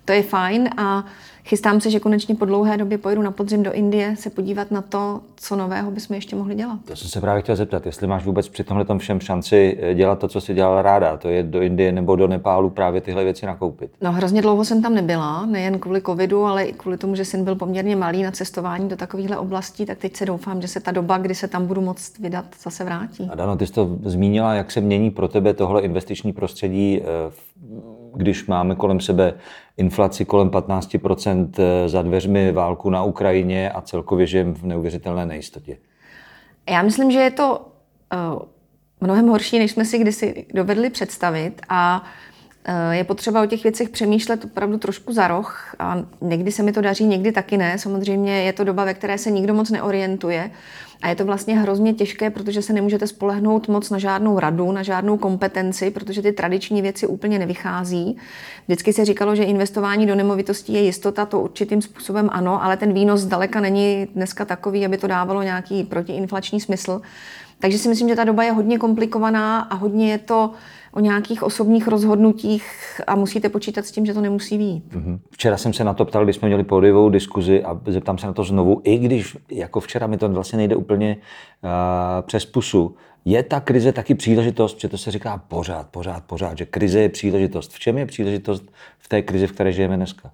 to 0.04 0.12
je 0.12 0.22
fajn 0.22 0.70
a 0.76 1.04
chystám 1.46 1.80
se, 1.80 1.90
že 1.90 2.00
konečně 2.00 2.34
po 2.34 2.44
dlouhé 2.44 2.76
době 2.76 2.98
pojedu 2.98 3.22
na 3.22 3.30
podzim 3.30 3.62
do 3.62 3.72
Indie 3.72 4.16
se 4.16 4.30
podívat 4.30 4.70
na 4.70 4.82
to, 4.82 5.20
co 5.36 5.56
nového 5.56 5.90
bychom 5.90 6.14
ještě 6.14 6.36
mohli 6.36 6.54
dělat. 6.54 6.78
Já 6.90 6.96
jsem 6.96 7.08
se 7.08 7.20
právě 7.20 7.42
chtěl 7.42 7.56
zeptat, 7.56 7.86
jestli 7.86 8.06
máš 8.06 8.24
vůbec 8.24 8.48
při 8.48 8.64
tomhle 8.64 8.98
všem 8.98 9.20
šanci 9.20 9.78
eh, 9.80 9.94
dělat 9.94 10.18
to, 10.18 10.28
co 10.28 10.40
jsi 10.40 10.54
dělala 10.54 10.82
ráda, 10.82 11.16
to 11.16 11.28
je 11.28 11.42
do 11.42 11.60
Indie 11.60 11.92
nebo 11.92 12.16
do 12.16 12.28
Nepálu 12.28 12.70
právě 12.70 13.00
tyhle 13.00 13.24
věci 13.24 13.46
nakoupit. 13.46 13.90
No 14.00 14.12
hrozně 14.12 14.42
dlouho 14.42 14.64
jsem 14.64 14.82
tam 14.82 14.94
nebyla, 14.94 15.46
nejen 15.46 15.78
kvůli 15.78 16.02
covidu, 16.02 16.44
ale 16.44 16.64
i 16.64 16.72
kvůli 16.72 16.98
tomu, 16.98 17.14
že 17.14 17.24
syn 17.24 17.44
byl 17.44 17.54
poměrně 17.54 17.96
malý 17.96 18.22
na 18.22 18.30
cestování 18.30 18.88
do 18.88 18.96
takovýchhle 18.96 19.36
oblastí, 19.38 19.86
tak 19.86 19.98
teď 19.98 20.16
se 20.16 20.26
doufám, 20.26 20.62
že 20.62 20.68
se 20.68 20.80
ta 20.80 20.90
doba, 20.90 21.18
kdy 21.18 21.34
se 21.34 21.48
tam 21.48 21.66
budu 21.66 21.80
moct 21.80 22.18
vydat, 22.18 22.44
zase 22.62 22.84
vrátí. 22.84 23.28
A 23.32 23.34
Dano, 23.34 23.56
ty 23.56 23.66
jsi 23.66 23.72
to 23.72 23.90
zmínila, 24.04 24.54
jak 24.54 24.70
se 24.70 24.80
mění 24.80 25.10
pro 25.10 25.28
tebe 25.28 25.54
tohle 25.54 25.82
investiční 25.82 26.32
prostředí, 26.32 27.00
eh, 27.02 27.04
v- 27.30 27.95
když 28.16 28.46
máme 28.46 28.74
kolem 28.74 29.00
sebe 29.00 29.34
inflaci 29.76 30.24
kolem 30.24 30.48
15% 30.48 31.50
eh, 31.58 31.88
za 31.88 32.02
dveřmi 32.02 32.52
válku 32.52 32.90
na 32.90 33.02
Ukrajině 33.02 33.70
a 33.70 33.80
celkově 33.80 34.26
žijeme 34.26 34.54
v 34.54 34.62
neuvěřitelné 34.62 35.26
nejistotě. 35.26 35.76
Já 36.70 36.82
myslím, 36.82 37.10
že 37.10 37.18
je 37.18 37.30
to 37.30 37.66
uh, 38.14 38.38
mnohem 39.00 39.28
horší, 39.28 39.58
než 39.58 39.70
jsme 39.70 39.84
si 39.84 39.98
kdysi 39.98 40.46
dovedli 40.54 40.90
představit 40.90 41.60
a 41.68 42.02
uh, 42.68 42.94
je 42.94 43.04
potřeba 43.04 43.42
o 43.42 43.46
těch 43.46 43.62
věcech 43.62 43.88
přemýšlet 43.88 44.44
opravdu 44.44 44.78
trošku 44.78 45.12
za 45.12 45.28
roh 45.28 45.74
a 45.78 45.96
někdy 46.20 46.52
se 46.52 46.62
mi 46.62 46.72
to 46.72 46.80
daří, 46.80 47.04
někdy 47.04 47.32
taky 47.32 47.56
ne. 47.56 47.78
Samozřejmě 47.78 48.42
je 48.42 48.52
to 48.52 48.64
doba, 48.64 48.84
ve 48.84 48.94
které 48.94 49.18
se 49.18 49.30
nikdo 49.30 49.54
moc 49.54 49.70
neorientuje 49.70 50.50
a 51.02 51.08
je 51.08 51.14
to 51.14 51.24
vlastně 51.24 51.58
hrozně 51.58 51.94
těžké, 51.94 52.30
protože 52.30 52.62
se 52.62 52.72
nemůžete 52.72 53.06
spolehnout 53.06 53.68
moc 53.68 53.90
na 53.90 53.98
žádnou 53.98 54.38
radu, 54.38 54.72
na 54.72 54.82
žádnou 54.82 55.16
kompetenci, 55.16 55.90
protože 55.90 56.22
ty 56.22 56.32
tradiční 56.32 56.82
věci 56.82 57.06
úplně 57.06 57.38
nevychází. 57.38 58.16
Vždycky 58.66 58.92
se 58.92 59.04
říkalo, 59.04 59.36
že 59.36 59.44
investování 59.44 60.06
do 60.06 60.14
nemovitostí 60.14 60.72
je 60.72 60.80
jistota, 60.80 61.26
to 61.26 61.40
určitým 61.40 61.82
způsobem 61.82 62.28
ano, 62.32 62.64
ale 62.64 62.76
ten 62.76 62.92
výnos 62.92 63.20
zdaleka 63.20 63.60
není 63.60 64.06
dneska 64.14 64.44
takový, 64.44 64.86
aby 64.86 64.98
to 64.98 65.06
dávalo 65.06 65.42
nějaký 65.42 65.84
protiinflační 65.84 66.60
smysl. 66.60 67.00
Takže 67.58 67.78
si 67.78 67.88
myslím, 67.88 68.08
že 68.08 68.16
ta 68.16 68.24
doba 68.24 68.42
je 68.42 68.52
hodně 68.52 68.78
komplikovaná 68.78 69.60
a 69.60 69.74
hodně 69.74 70.10
je 70.10 70.18
to 70.18 70.50
o 70.96 71.00
nějakých 71.00 71.42
osobních 71.42 71.88
rozhodnutích 71.88 72.64
a 73.06 73.14
musíte 73.14 73.48
počítat 73.48 73.86
s 73.86 73.90
tím, 73.90 74.06
že 74.06 74.14
to 74.14 74.20
nemusí 74.20 74.58
být. 74.58 74.94
Mhm. 74.94 75.20
Včera 75.30 75.56
jsem 75.56 75.72
se 75.72 75.84
na 75.84 75.94
to 75.94 76.04
ptal, 76.04 76.24
když 76.24 76.36
jsme 76.36 76.48
měli 76.48 76.64
pódiovou 76.64 77.08
diskuzi 77.08 77.64
a 77.64 77.80
zeptám 77.86 78.18
se 78.18 78.26
na 78.26 78.32
to 78.32 78.44
znovu, 78.44 78.80
i 78.84 78.98
když 78.98 79.36
jako 79.50 79.80
včera 79.80 80.06
mi 80.06 80.16
to 80.16 80.28
vlastně 80.28 80.56
nejde 80.56 80.76
úplně 80.76 81.16
uh, 81.16 81.70
přes 82.26 82.46
pusu. 82.46 82.96
Je 83.24 83.42
ta 83.42 83.60
krize 83.60 83.92
taky 83.92 84.14
příležitost, 84.14 84.74
protože 84.74 84.88
to 84.88 84.98
se 84.98 85.10
říká 85.10 85.42
pořád, 85.48 85.88
pořád, 85.90 86.24
pořád, 86.24 86.58
že 86.58 86.66
krize 86.66 87.00
je 87.00 87.08
příležitost. 87.08 87.72
V 87.72 87.78
čem 87.78 87.98
je 87.98 88.06
příležitost 88.06 88.64
v 88.98 89.08
té 89.08 89.22
krizi, 89.22 89.46
v 89.46 89.52
které 89.52 89.72
žijeme 89.72 89.96
dneska? 89.96 90.30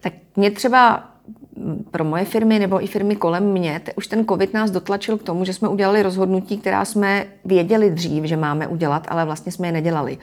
Tak 0.00 0.12
mě 0.36 0.50
třeba 0.50 1.10
pro 1.90 2.04
moje 2.04 2.24
firmy 2.24 2.58
nebo 2.58 2.84
i 2.84 2.86
firmy 2.86 3.16
kolem 3.16 3.52
mě, 3.52 3.80
te, 3.84 3.92
už 3.92 4.06
ten 4.06 4.26
covid 4.26 4.54
nás 4.54 4.70
dotlačil 4.70 5.18
k 5.18 5.22
tomu, 5.22 5.44
že 5.44 5.54
jsme 5.54 5.68
udělali 5.68 6.02
rozhodnutí, 6.02 6.58
která 6.58 6.84
jsme 6.84 7.26
věděli 7.44 7.90
dřív, 7.90 8.24
že 8.24 8.36
máme 8.36 8.66
udělat, 8.66 9.06
ale 9.10 9.24
vlastně 9.24 9.52
jsme 9.52 9.68
je 9.68 9.72
nedělali. 9.72 10.18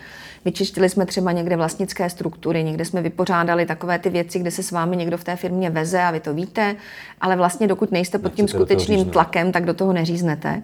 Vyčistili 0.45 0.89
jsme 0.89 1.05
třeba 1.05 1.31
někde 1.31 1.55
vlastnické 1.55 2.09
struktury, 2.09 2.63
někde 2.63 2.85
jsme 2.85 3.01
vypořádali 3.01 3.65
takové 3.65 3.99
ty 3.99 4.09
věci, 4.09 4.39
kde 4.39 4.51
se 4.51 4.63
s 4.63 4.71
vámi 4.71 4.97
někdo 4.97 5.17
v 5.17 5.23
té 5.23 5.35
firmě 5.35 5.69
veze 5.69 6.01
a 6.01 6.11
vy 6.11 6.19
to 6.19 6.33
víte, 6.33 6.75
ale 7.21 7.35
vlastně 7.35 7.67
dokud 7.67 7.91
nejste 7.91 8.17
pod 8.17 8.33
tím 8.33 8.47
skutečným 8.47 9.05
tlakem, 9.05 9.51
tak 9.51 9.65
do 9.65 9.73
toho 9.73 9.93
neříznete. 9.93 10.63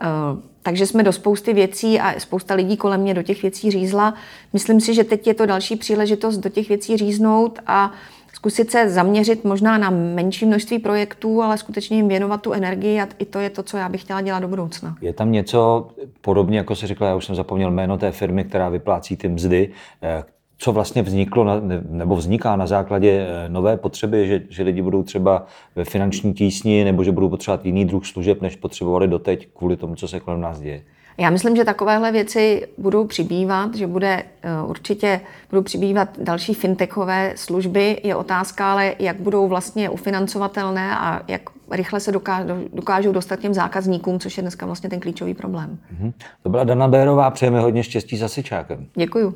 Eh, 0.00 0.50
Takže 0.62 0.86
jsme 0.86 1.02
do 1.02 1.12
spousty 1.12 1.54
věcí 1.54 2.00
a 2.00 2.20
spousta 2.20 2.54
lidí 2.54 2.76
kolem 2.76 3.00
mě 3.00 3.14
do 3.14 3.22
těch 3.22 3.42
věcí 3.42 3.70
řízla. 3.70 4.14
Myslím 4.52 4.80
si, 4.80 4.94
že 4.94 5.04
teď 5.04 5.26
je 5.26 5.34
to 5.34 5.46
další 5.46 5.76
příležitost 5.76 6.36
do 6.36 6.48
těch 6.48 6.68
věcí 6.68 6.96
říznout 6.96 7.58
a 7.66 7.92
zkusit 8.40 8.70
se 8.70 8.90
zaměřit 8.90 9.44
možná 9.44 9.78
na 9.78 9.90
menší 9.90 10.46
množství 10.46 10.78
projektů, 10.78 11.42
ale 11.42 11.58
skutečně 11.58 11.96
jim 11.96 12.08
věnovat 12.08 12.42
tu 12.42 12.52
energii 12.52 13.00
a 13.00 13.08
i 13.18 13.24
to 13.24 13.38
je 13.38 13.50
to, 13.50 13.62
co 13.62 13.76
já 13.76 13.88
bych 13.88 14.00
chtěla 14.00 14.20
dělat 14.20 14.40
do 14.40 14.48
budoucna. 14.48 14.96
Je 15.00 15.12
tam 15.12 15.32
něco 15.32 15.88
podobně, 16.20 16.58
jako 16.58 16.76
se 16.76 16.86
řekla, 16.86 17.08
já 17.08 17.16
už 17.16 17.24
jsem 17.24 17.34
zapomněl 17.34 17.70
jméno 17.70 17.98
té 17.98 18.12
firmy, 18.12 18.44
která 18.44 18.68
vyplácí 18.68 19.16
ty 19.16 19.28
mzdy, 19.28 19.70
eh, 20.02 20.24
co 20.58 20.72
vlastně 20.72 21.02
vzniklo 21.02 21.60
nebo 21.90 22.16
vzniká 22.16 22.56
na 22.56 22.66
základě 22.66 23.26
eh, 23.28 23.48
nové 23.48 23.76
potřeby, 23.76 24.26
že, 24.26 24.42
že 24.48 24.62
lidi 24.62 24.82
budou 24.82 25.02
třeba 25.02 25.46
ve 25.76 25.84
finanční 25.84 26.34
tísni 26.34 26.84
nebo 26.84 27.04
že 27.04 27.12
budou 27.12 27.28
potřebovat 27.28 27.66
jiný 27.66 27.84
druh 27.84 28.06
služeb, 28.06 28.42
než 28.42 28.56
potřebovali 28.56 29.08
doteď 29.08 29.48
kvůli 29.56 29.76
tomu, 29.76 29.94
co 29.94 30.08
se 30.08 30.20
kolem 30.20 30.40
nás 30.40 30.60
děje. 30.60 30.82
Já 31.18 31.30
myslím, 31.30 31.56
že 31.56 31.64
takovéhle 31.64 32.12
věci 32.12 32.68
budou 32.78 33.06
přibývat, 33.06 33.74
že 33.74 33.86
bude 33.86 34.22
eh, 34.42 34.48
určitě 34.66 35.20
budou 35.50 35.62
přibývat 35.62 36.08
další 36.18 36.54
fintechové 36.54 37.32
služby. 37.36 38.00
Je 38.04 38.16
otázka, 38.16 38.72
ale 38.72 38.94
jak 38.98 39.20
budou 39.20 39.48
vlastně 39.48 39.90
ufinancovatelné 39.90 40.96
a 40.96 41.22
jak 41.28 41.42
rychle 41.70 42.00
se 42.00 42.12
dokážou, 42.12 42.54
dokážou 42.72 43.12
dostat 43.12 43.40
těm 43.40 43.54
zákazníkům, 43.54 44.18
což 44.18 44.36
je 44.36 44.40
dneska 44.40 44.66
vlastně 44.66 44.90
ten 44.90 45.00
klíčový 45.00 45.34
problém. 45.34 45.78
Mhm. 45.92 46.12
To 46.42 46.48
byla 46.48 46.64
Dana 46.64 46.88
Bérová, 46.88 47.30
přejeme 47.30 47.60
hodně 47.60 47.82
štěstí 47.82 48.16
za 48.16 48.28
Syčákem. 48.28 48.86
Děkuju. 48.94 49.34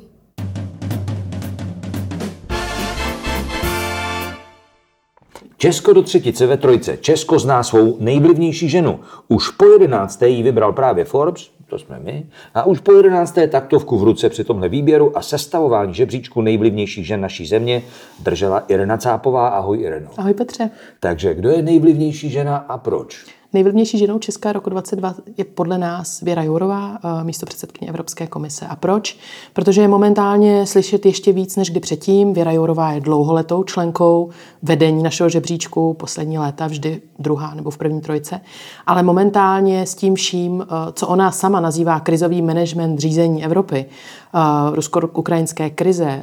Česko 5.65 5.93
do 5.93 6.03
třetice 6.03 6.47
ve 6.47 6.57
trojce. 6.57 6.97
Česko 6.97 7.39
zná 7.39 7.63
svou 7.63 7.97
nejvlivnější 8.01 8.69
ženu. 8.69 9.01
Už 9.29 9.51
po 9.51 9.65
jedenácté 9.65 10.29
ji 10.29 10.43
vybral 10.43 10.73
právě 10.73 11.05
Forbes, 11.05 11.51
to 11.75 11.79
jsme 11.79 12.01
my, 12.01 12.27
a 12.55 12.65
už 12.65 12.81
po 12.81 12.93
jedenácté 12.93 13.49
taktovku 13.49 13.99
v 13.99 14.03
ruce 14.03 14.29
při 14.29 14.45
tomhle 14.45 14.69
výběru 14.69 15.19
a 15.19 15.23
sestavování 15.23 15.95
žebříčku 15.95 16.41
nejvlivnějších 16.41 17.07
žen 17.07 17.21
naší 17.21 17.47
země 17.47 17.83
držela 18.23 18.59
Irena 18.59 18.99
Cápová. 18.99 19.49
Ahoj 19.49 19.81
Ireno. 19.81 20.11
Ahoj 20.17 20.35
Petře. 20.35 20.71
Takže 21.01 21.35
kdo 21.35 21.51
je 21.51 21.63
nejvlivnější 21.63 22.31
žena 22.31 22.57
a 22.57 22.79
proč? 22.79 23.25
Nejvlivnější 23.55 23.99
ženou 23.99 24.19
České 24.19 24.53
roku 24.53 24.71
22 24.71 25.15
je 25.37 25.45
podle 25.45 25.79
nás 25.79 26.21
Věra 26.21 26.43
Jourová, 26.43 26.99
eh, 27.05 27.25
místo 27.25 27.47
předsedkyně 27.47 27.89
Evropské 27.89 28.27
komise. 28.27 28.67
A 28.67 28.77
proč? 28.77 29.19
Protože 29.53 29.81
je 29.81 29.89
momentálně 29.89 30.67
slyšet 30.67 31.07
ještě 31.07 31.33
víc 31.33 31.57
než 31.57 31.71
kdy 31.71 31.81
předtím. 31.81 32.33
Věra 32.33 32.53
Jourová 32.53 32.93
je 32.93 33.01
dlouholetou 33.01 33.65
členkou 33.65 34.31
vedení 34.63 35.03
našeho 35.03 35.29
žebříčku, 35.29 35.95
poslední 35.95 36.39
léta 36.39 36.67
vždy 36.67 37.03
druhá 37.19 37.55
nebo 37.55 37.71
v 37.71 37.79
první 37.79 38.01
trojce. 38.01 38.41
Ale 38.87 39.03
momentálně 39.03 39.87
s 39.87 39.95
tím 39.95 40.15
vším, 40.15 40.63
eh, 40.63 40.93
co 40.93 41.09
ona 41.09 41.31
sama 41.31 41.61
nazývá 41.61 42.01
krizový 42.01 42.43
management 42.43 42.99
řízení 42.99 43.45
Evropy, 43.45 43.87
eh, 43.87 44.39
rusko-ukrajinské 44.77 45.71
krize, 45.71 46.23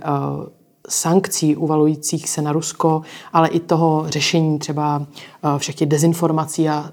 sankcí 0.90 1.56
uvalujících 1.56 2.30
se 2.30 2.42
na 2.42 2.52
Rusko, 2.52 3.02
ale 3.34 3.48
i 3.48 3.60
toho 3.60 4.06
řešení 4.08 4.60
třeba 4.60 5.06
všech 5.58 5.76
těch 5.76 5.88
dezinformací 5.90 6.70
a 6.70 6.92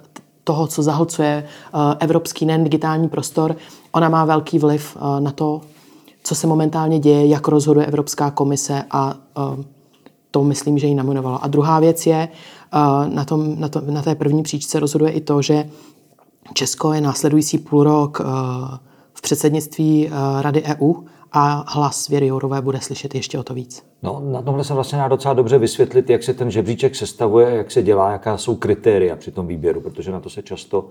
toho, 0.48 0.66
co 0.66 0.82
zahlcuje 0.82 1.44
eh, 1.44 1.96
evropský 1.98 2.46
nejen 2.46 2.64
digitální 2.64 3.08
prostor, 3.08 3.56
ona 3.92 4.08
má 4.08 4.24
velký 4.24 4.58
vliv 4.58 4.96
eh, 4.96 5.20
na 5.20 5.30
to, 5.30 5.60
co 6.24 6.34
se 6.34 6.46
momentálně 6.46 6.98
děje, 6.98 7.26
jak 7.26 7.48
rozhoduje 7.48 7.86
Evropská 7.86 8.30
komise 8.30 8.84
a 8.90 9.14
eh, 9.14 9.64
to 10.30 10.44
myslím, 10.44 10.78
že 10.78 10.86
ji 10.86 10.94
nominovalo. 10.94 11.44
A 11.44 11.46
druhá 11.46 11.80
věc 11.80 12.06
je, 12.06 12.28
na, 13.08 13.24
tom, 13.24 13.60
na, 13.60 13.68
to, 13.68 13.80
na 13.80 14.02
té 14.02 14.14
první 14.14 14.42
příčce 14.42 14.80
rozhoduje 14.80 15.10
i 15.10 15.20
to, 15.20 15.42
že 15.42 15.70
Česko 16.54 16.92
je 16.92 17.00
následující 17.00 17.58
půl 17.58 17.84
rok 17.84 18.20
v 19.14 19.22
předsednictví 19.22 20.10
Rady 20.40 20.62
EU 20.62 20.92
a 21.32 21.64
hlas 21.68 22.08
Věry 22.08 22.26
Jourové 22.26 22.60
bude 22.60 22.80
slyšet 22.80 23.14
ještě 23.14 23.38
o 23.38 23.42
to 23.42 23.54
víc. 23.54 23.82
No, 24.02 24.22
na 24.32 24.42
tomhle 24.42 24.64
se 24.64 24.74
vlastně 24.74 24.98
dá 24.98 25.08
docela 25.08 25.34
dobře 25.34 25.58
vysvětlit, 25.58 26.10
jak 26.10 26.22
se 26.22 26.34
ten 26.34 26.50
žebříček 26.50 26.96
sestavuje, 26.96 27.56
jak 27.56 27.70
se 27.70 27.82
dělá, 27.82 28.12
jaká 28.12 28.36
jsou 28.36 28.56
kritéria 28.56 29.16
při 29.16 29.30
tom 29.30 29.46
výběru, 29.46 29.80
protože 29.80 30.12
na 30.12 30.20
to 30.20 30.30
se 30.30 30.42
často 30.42 30.84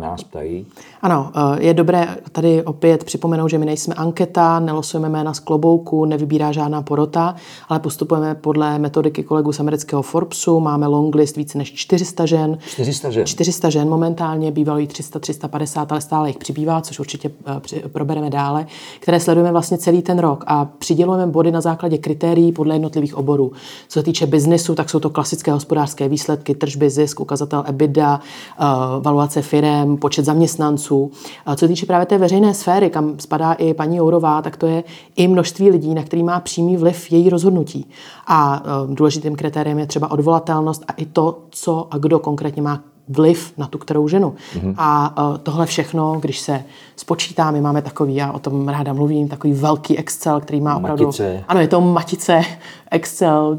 nás 0.00 0.24
ptají. 0.24 0.66
Ano, 1.02 1.30
eh, 1.36 1.64
je 1.64 1.74
dobré 1.74 2.16
tady 2.32 2.62
opět 2.64 3.04
připomenout, 3.04 3.48
že 3.48 3.58
my 3.58 3.66
nejsme 3.66 3.94
anketa, 3.94 4.60
nelosujeme 4.60 5.08
jména 5.08 5.34
z 5.34 5.38
klobouku, 5.40 6.04
nevybírá 6.04 6.52
žádná 6.52 6.82
porota, 6.82 7.34
ale 7.68 7.80
postupujeme 7.80 8.34
podle 8.34 8.78
metodiky 8.78 9.22
kolegů 9.22 9.52
z 9.52 9.60
amerického 9.60 10.02
Forbesu, 10.02 10.60
máme 10.60 10.86
longlist 10.86 11.36
více 11.36 11.58
než 11.58 11.72
400 11.74 12.26
žen. 12.26 12.58
400 12.66 13.10
žen. 13.10 13.26
400 13.26 13.70
žen 13.70 13.88
momentálně, 13.88 14.50
bývalo 14.50 14.78
jí 14.78 14.86
300, 14.86 15.18
350, 15.18 15.92
ale 15.92 16.00
stále 16.00 16.28
jich 16.28 16.38
přibývá, 16.38 16.80
což 16.80 17.00
určitě 17.00 17.30
při- 17.60 17.82
probereme 17.92 18.30
dále, 18.30 18.66
které 19.00 19.20
sledujeme 19.20 19.52
vlastně 19.52 19.78
celý 19.78 20.02
ten 20.02 20.18
rok 20.18 20.44
a 20.46 20.64
přidělujeme 20.64 21.26
body 21.26 21.50
na 21.50 21.60
základě 21.60 21.98
kritérií 21.98 22.37
podle 22.52 22.74
jednotlivých 22.74 23.16
oborů. 23.16 23.52
Co 23.88 23.98
se 23.98 24.02
týče 24.02 24.26
biznesu, 24.26 24.74
tak 24.74 24.90
jsou 24.90 25.00
to 25.00 25.10
klasické 25.10 25.52
hospodářské 25.52 26.08
výsledky, 26.08 26.54
tržby, 26.54 26.90
zisk, 26.90 27.20
ukazatel 27.20 27.64
EBITDA, 27.66 28.20
eh, 28.20 28.64
valuace 29.00 29.42
firem, 29.42 29.96
počet 29.96 30.24
zaměstnanců. 30.24 31.10
Co 31.50 31.58
se 31.58 31.68
týče 31.68 31.86
právě 31.86 32.06
té 32.06 32.18
veřejné 32.18 32.54
sféry, 32.54 32.90
kam 32.90 33.18
spadá 33.18 33.52
i 33.52 33.74
paní 33.74 33.96
Jourová, 33.96 34.42
tak 34.42 34.56
to 34.56 34.66
je 34.66 34.84
i 35.16 35.28
množství 35.28 35.70
lidí, 35.70 35.94
na 35.94 36.02
který 36.02 36.22
má 36.22 36.40
přímý 36.40 36.76
vliv 36.76 37.12
její 37.12 37.30
rozhodnutí. 37.30 37.86
A 38.26 38.62
eh, 38.64 38.94
důležitým 38.94 39.36
kritériem 39.36 39.78
je 39.78 39.86
třeba 39.86 40.10
odvolatelnost 40.10 40.84
a 40.88 40.92
i 40.92 41.06
to, 41.06 41.38
co 41.50 41.88
a 41.90 41.98
kdo 41.98 42.18
konkrétně 42.18 42.62
má 42.62 42.82
vliv 43.08 43.52
na 43.56 43.66
tu 43.66 43.78
kterou 43.78 44.08
ženu. 44.08 44.34
Mm-hmm. 44.54 44.74
A 44.78 45.22
uh, 45.30 45.38
tohle 45.38 45.66
všechno, 45.66 46.18
když 46.20 46.40
se 46.40 46.64
spočítá, 46.96 47.50
my 47.50 47.60
máme 47.60 47.82
takový, 47.82 48.14
já 48.14 48.32
o 48.32 48.38
tom 48.38 48.68
ráda 48.68 48.92
mluvím, 48.92 49.28
takový 49.28 49.52
velký 49.52 49.98
Excel, 49.98 50.40
který 50.40 50.60
má 50.60 50.76
opravdu... 50.76 51.04
Matice. 51.04 51.44
Ano, 51.48 51.60
je 51.60 51.68
to 51.68 51.80
matice 51.80 52.42
Excel, 52.90 53.58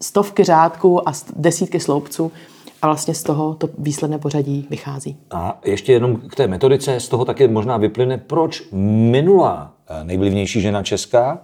stovky 0.00 0.44
řádků 0.44 1.08
a 1.08 1.12
desítky 1.36 1.80
sloupců 1.80 2.32
a 2.82 2.86
vlastně 2.86 3.14
z 3.14 3.22
toho 3.22 3.54
to 3.54 3.68
výsledné 3.78 4.18
pořadí 4.18 4.66
vychází. 4.70 5.16
A 5.30 5.58
ještě 5.64 5.92
jenom 5.92 6.16
k 6.16 6.34
té 6.34 6.46
metodice, 6.46 7.00
z 7.00 7.08
toho 7.08 7.24
také 7.24 7.48
možná 7.48 7.76
vyplyne, 7.76 8.18
proč 8.18 8.62
minulá 8.72 9.72
eh, 9.88 10.04
nejvlivnější 10.04 10.60
žena 10.60 10.82
česká, 10.82 11.38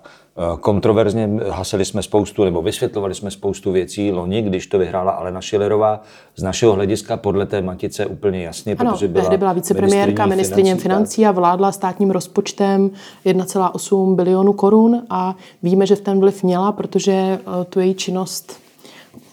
kontroverzně 0.61 1.31
hasili 1.51 1.85
jsme 1.85 2.03
spoustu, 2.03 2.45
nebo 2.45 2.63
vysvětlovali 2.63 3.15
jsme 3.15 3.31
spoustu 3.31 3.73
věcí 3.73 4.13
loni, 4.13 4.43
když 4.43 4.67
to 4.67 4.79
vyhrála 4.79 5.13
Alena 5.13 5.41
Šilerová, 5.41 6.03
z 6.37 6.43
našeho 6.43 6.73
hlediska 6.73 7.17
podle 7.17 7.47
té 7.47 7.63
matice 7.63 8.07
úplně 8.07 8.43
jasně, 8.43 8.77
ano, 8.79 8.93
protože 8.93 9.09
byla, 9.09 9.25
tehdy 9.25 9.37
byla 9.37 9.53
vicepremiérka, 9.53 10.27
ministrině 10.27 10.71
financí, 10.71 10.83
financí 10.83 11.27
a 11.27 11.33
vládla 11.33 11.73
státním 11.73 12.11
rozpočtem 12.11 12.91
1,8 13.27 14.15
bilionu 14.15 14.53
korun 14.53 15.03
a 15.11 15.35
víme, 15.63 15.87
že 15.87 15.97
v 15.97 16.01
ten 16.01 16.21
vliv 16.21 16.43
měla, 16.43 16.73
protože 16.73 17.13
eh, 17.13 17.65
tu 17.65 17.81
její 17.81 17.95
činnost 17.95 18.68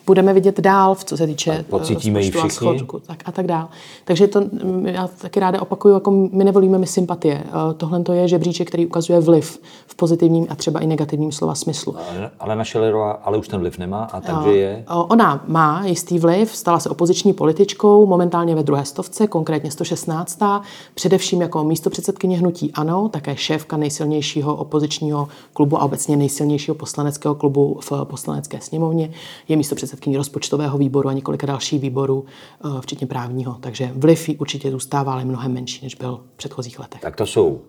budeme 0.06 0.34
vidět 0.34 0.60
dál, 0.60 0.96
v 0.96 1.04
co 1.04 1.18
se 1.18 1.28
týče 1.28 1.66
pocítíme 1.70 2.22
ji 2.22 2.32
všichni. 2.32 2.48
A, 2.48 2.50
schodku, 2.50 3.00
tak 3.00 3.24
a 3.26 3.32
tak 3.32 3.48
dál. 3.48 3.68
Takže 4.06 4.28
to 4.28 4.42
já 4.86 5.08
taky 5.08 5.40
ráda 5.40 5.62
opakuju, 5.62 5.94
jako 5.94 6.12
my 6.12 6.44
nevolíme 6.44 6.78
my 6.78 6.88
sympatie. 6.88 7.44
Eh, 7.48 7.74
tohle 7.74 8.04
to 8.04 8.14
je 8.14 8.28
žebříček, 8.28 8.68
který 8.68 8.86
ukazuje 8.86 9.20
vliv 9.20 9.62
v 9.88 9.96
pozitivním 9.96 10.48
a 10.50 10.56
třeba 10.56 10.80
i 10.80 10.88
negativním 10.88 11.32
slova 11.32 11.56
smyslu. 11.56 11.96
Ale 12.40 12.56
naše 12.56 12.80
Lerová 12.80 13.12
ale 13.12 13.38
už 13.38 13.48
ten 13.48 13.60
vliv 13.60 13.78
nemá 13.78 14.04
a 14.04 14.22
takže 14.22 14.58
je... 14.58 14.84
Ona 14.88 15.44
má 15.48 15.86
jistý 15.86 16.20
vliv, 16.20 16.56
stala 16.56 16.80
se 16.80 16.90
opoziční 16.90 17.34
političkou, 17.34 18.06
momentálně 18.06 18.56
ve 18.56 18.64
druhé 18.64 18.86
stovce, 18.86 19.28
konkrétně 19.28 19.72
116. 19.72 20.40
Především 20.94 21.42
jako 21.42 21.64
místo 21.64 21.90
předsedkyně 21.90 22.38
hnutí 22.38 22.72
ANO, 22.72 23.10
také 23.10 23.36
šéfka 23.36 23.78
nejsilnějšího 23.78 24.56
opozičního 24.56 25.28
klubu 25.54 25.78
a 25.78 25.84
obecně 25.84 26.18
nejsilnějšího 26.18 26.76
poslaneckého 26.76 27.36
klubu 27.36 27.80
v 27.82 27.92
poslanecké 28.04 28.62
sněmovně. 28.62 29.12
Je 29.48 29.56
místo 29.56 29.76
předsedkyní 29.96 30.18
rozpočtového 30.18 30.78
výboru 30.78 31.10
a 31.10 31.14
několika 31.14 31.48
dalších 31.48 31.82
výborů, 31.82 32.26
eh, 32.26 32.82
včetně 32.82 33.08
právního. 33.08 33.54
Takže 33.54 33.92
vliv 33.96 34.30
určitě 34.38 34.72
zůstává, 34.72 35.14
ale 35.14 35.26
mnohem 35.26 35.54
menší, 35.54 35.86
než 35.86 35.96
byl 35.96 36.20
v 36.34 36.38
předchozích 36.38 36.80
letech. 36.80 37.02
Tak 37.02 37.16
to 37.16 37.26
jsou 37.26 37.62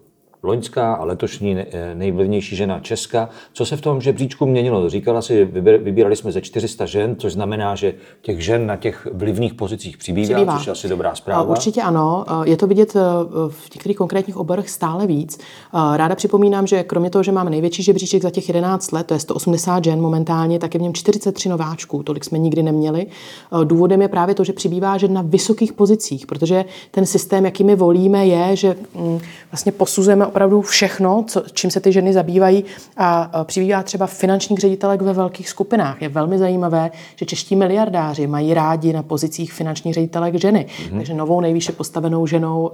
loňská 0.47 0.95
a 0.95 1.05
letošní 1.05 1.57
eh, 1.59 1.95
nejvlivnější 1.95 2.57
žena 2.57 2.81
Česka. 2.81 3.29
Co 3.53 3.67
se 3.67 3.77
v 3.77 3.81
tom 3.81 4.01
žebříčku 4.01 4.47
měnilo? 4.47 4.91
Říkala 4.91 5.23
si, 5.23 5.45
vybírali 5.79 6.17
jsme 6.17 6.33
ze 6.33 6.41
400 6.41 6.87
žen, 6.87 7.17
což 7.19 7.33
znamená, 7.33 7.75
že 7.75 7.95
těch 8.23 8.45
žen 8.45 8.67
na 8.67 8.77
těch 8.77 9.09
vlivných 9.13 9.55
pozicích 9.55 9.97
přibývá, 9.97 10.35
přibývá. 10.35 10.59
což 10.59 10.67
je 10.67 10.73
asi 10.73 10.89
dobrá 10.89 11.15
zpráva. 11.15 11.43
Určitě 11.43 11.83
ano. 11.83 12.25
Je 12.45 12.57
to 12.57 12.67
vidět 12.67 12.97
eh, 12.97 13.01
v 13.49 13.75
některých 13.75 13.97
konkrétních 13.97 14.37
oborech 14.37 14.71
stále 14.71 15.07
víc. 15.07 15.39
Ráda 15.73 16.15
připomínám, 16.15 16.67
že 16.67 16.83
kromě 16.83 17.11
toho, 17.11 17.23
že 17.23 17.33
máme 17.33 17.51
největší 17.51 17.83
žebříček 17.83 18.23
za 18.23 18.31
těch 18.31 18.49
11 18.49 18.93
let, 18.93 19.07
to 19.07 19.15
je 19.15 19.21
180 19.21 19.85
žen 19.85 20.01
momentálně, 20.01 20.59
tak 20.59 20.75
je 20.75 20.79
v 20.81 20.83
něm 20.83 20.95
43 20.95 21.49
nováčků. 21.49 22.03
Tolik 22.03 22.25
jsme 22.25 22.39
nikdy 22.39 22.63
neměli. 22.63 23.07
Eh, 23.07 23.65
důvodem 23.65 24.03
je 24.03 24.09
právě 24.09 24.35
to, 24.35 24.45
že 24.45 24.53
přibývá 24.53 24.99
žen 24.99 25.13
na 25.13 25.23
vysokých 25.23 25.73
pozicích, 25.73 26.27
protože 26.27 26.65
ten 26.91 27.07
systém, 27.07 27.45
jaký 27.45 27.65
my 27.65 27.77
volíme, 27.77 28.27
je, 28.27 28.57
že 28.57 28.77
mm, 28.95 29.21
vlastně 29.51 29.73
posuzujeme 29.73 30.27
opravdu 30.37 30.63
všechno, 30.63 31.25
co, 31.27 31.43
čím 31.53 31.71
se 31.71 31.81
ty 31.81 31.93
ženy 31.93 32.13
zabývají 32.13 32.65
a 32.97 33.45
přibývá 33.45 33.83
třeba 33.83 34.07
finančních 34.07 34.59
ředitelek 34.59 35.03
ve 35.03 35.13
velkých 35.13 35.49
skupinách. 35.49 36.03
Je 36.03 36.09
velmi 36.09 36.39
zajímavé, 36.39 36.91
že 37.17 37.27
čeští 37.27 37.57
miliardáři 37.57 38.27
mají 38.27 38.55
rádi 38.55 38.93
na 38.93 39.03
pozicích 39.03 39.53
finančních 39.53 39.95
ředitelek 39.95 40.35
ženy. 40.35 40.67
Mm-hmm. 40.69 40.97
Takže 40.97 41.15
novou 41.15 41.41
nejvýše 41.41 41.73
postavenou 41.73 42.27
ženou 42.27 42.71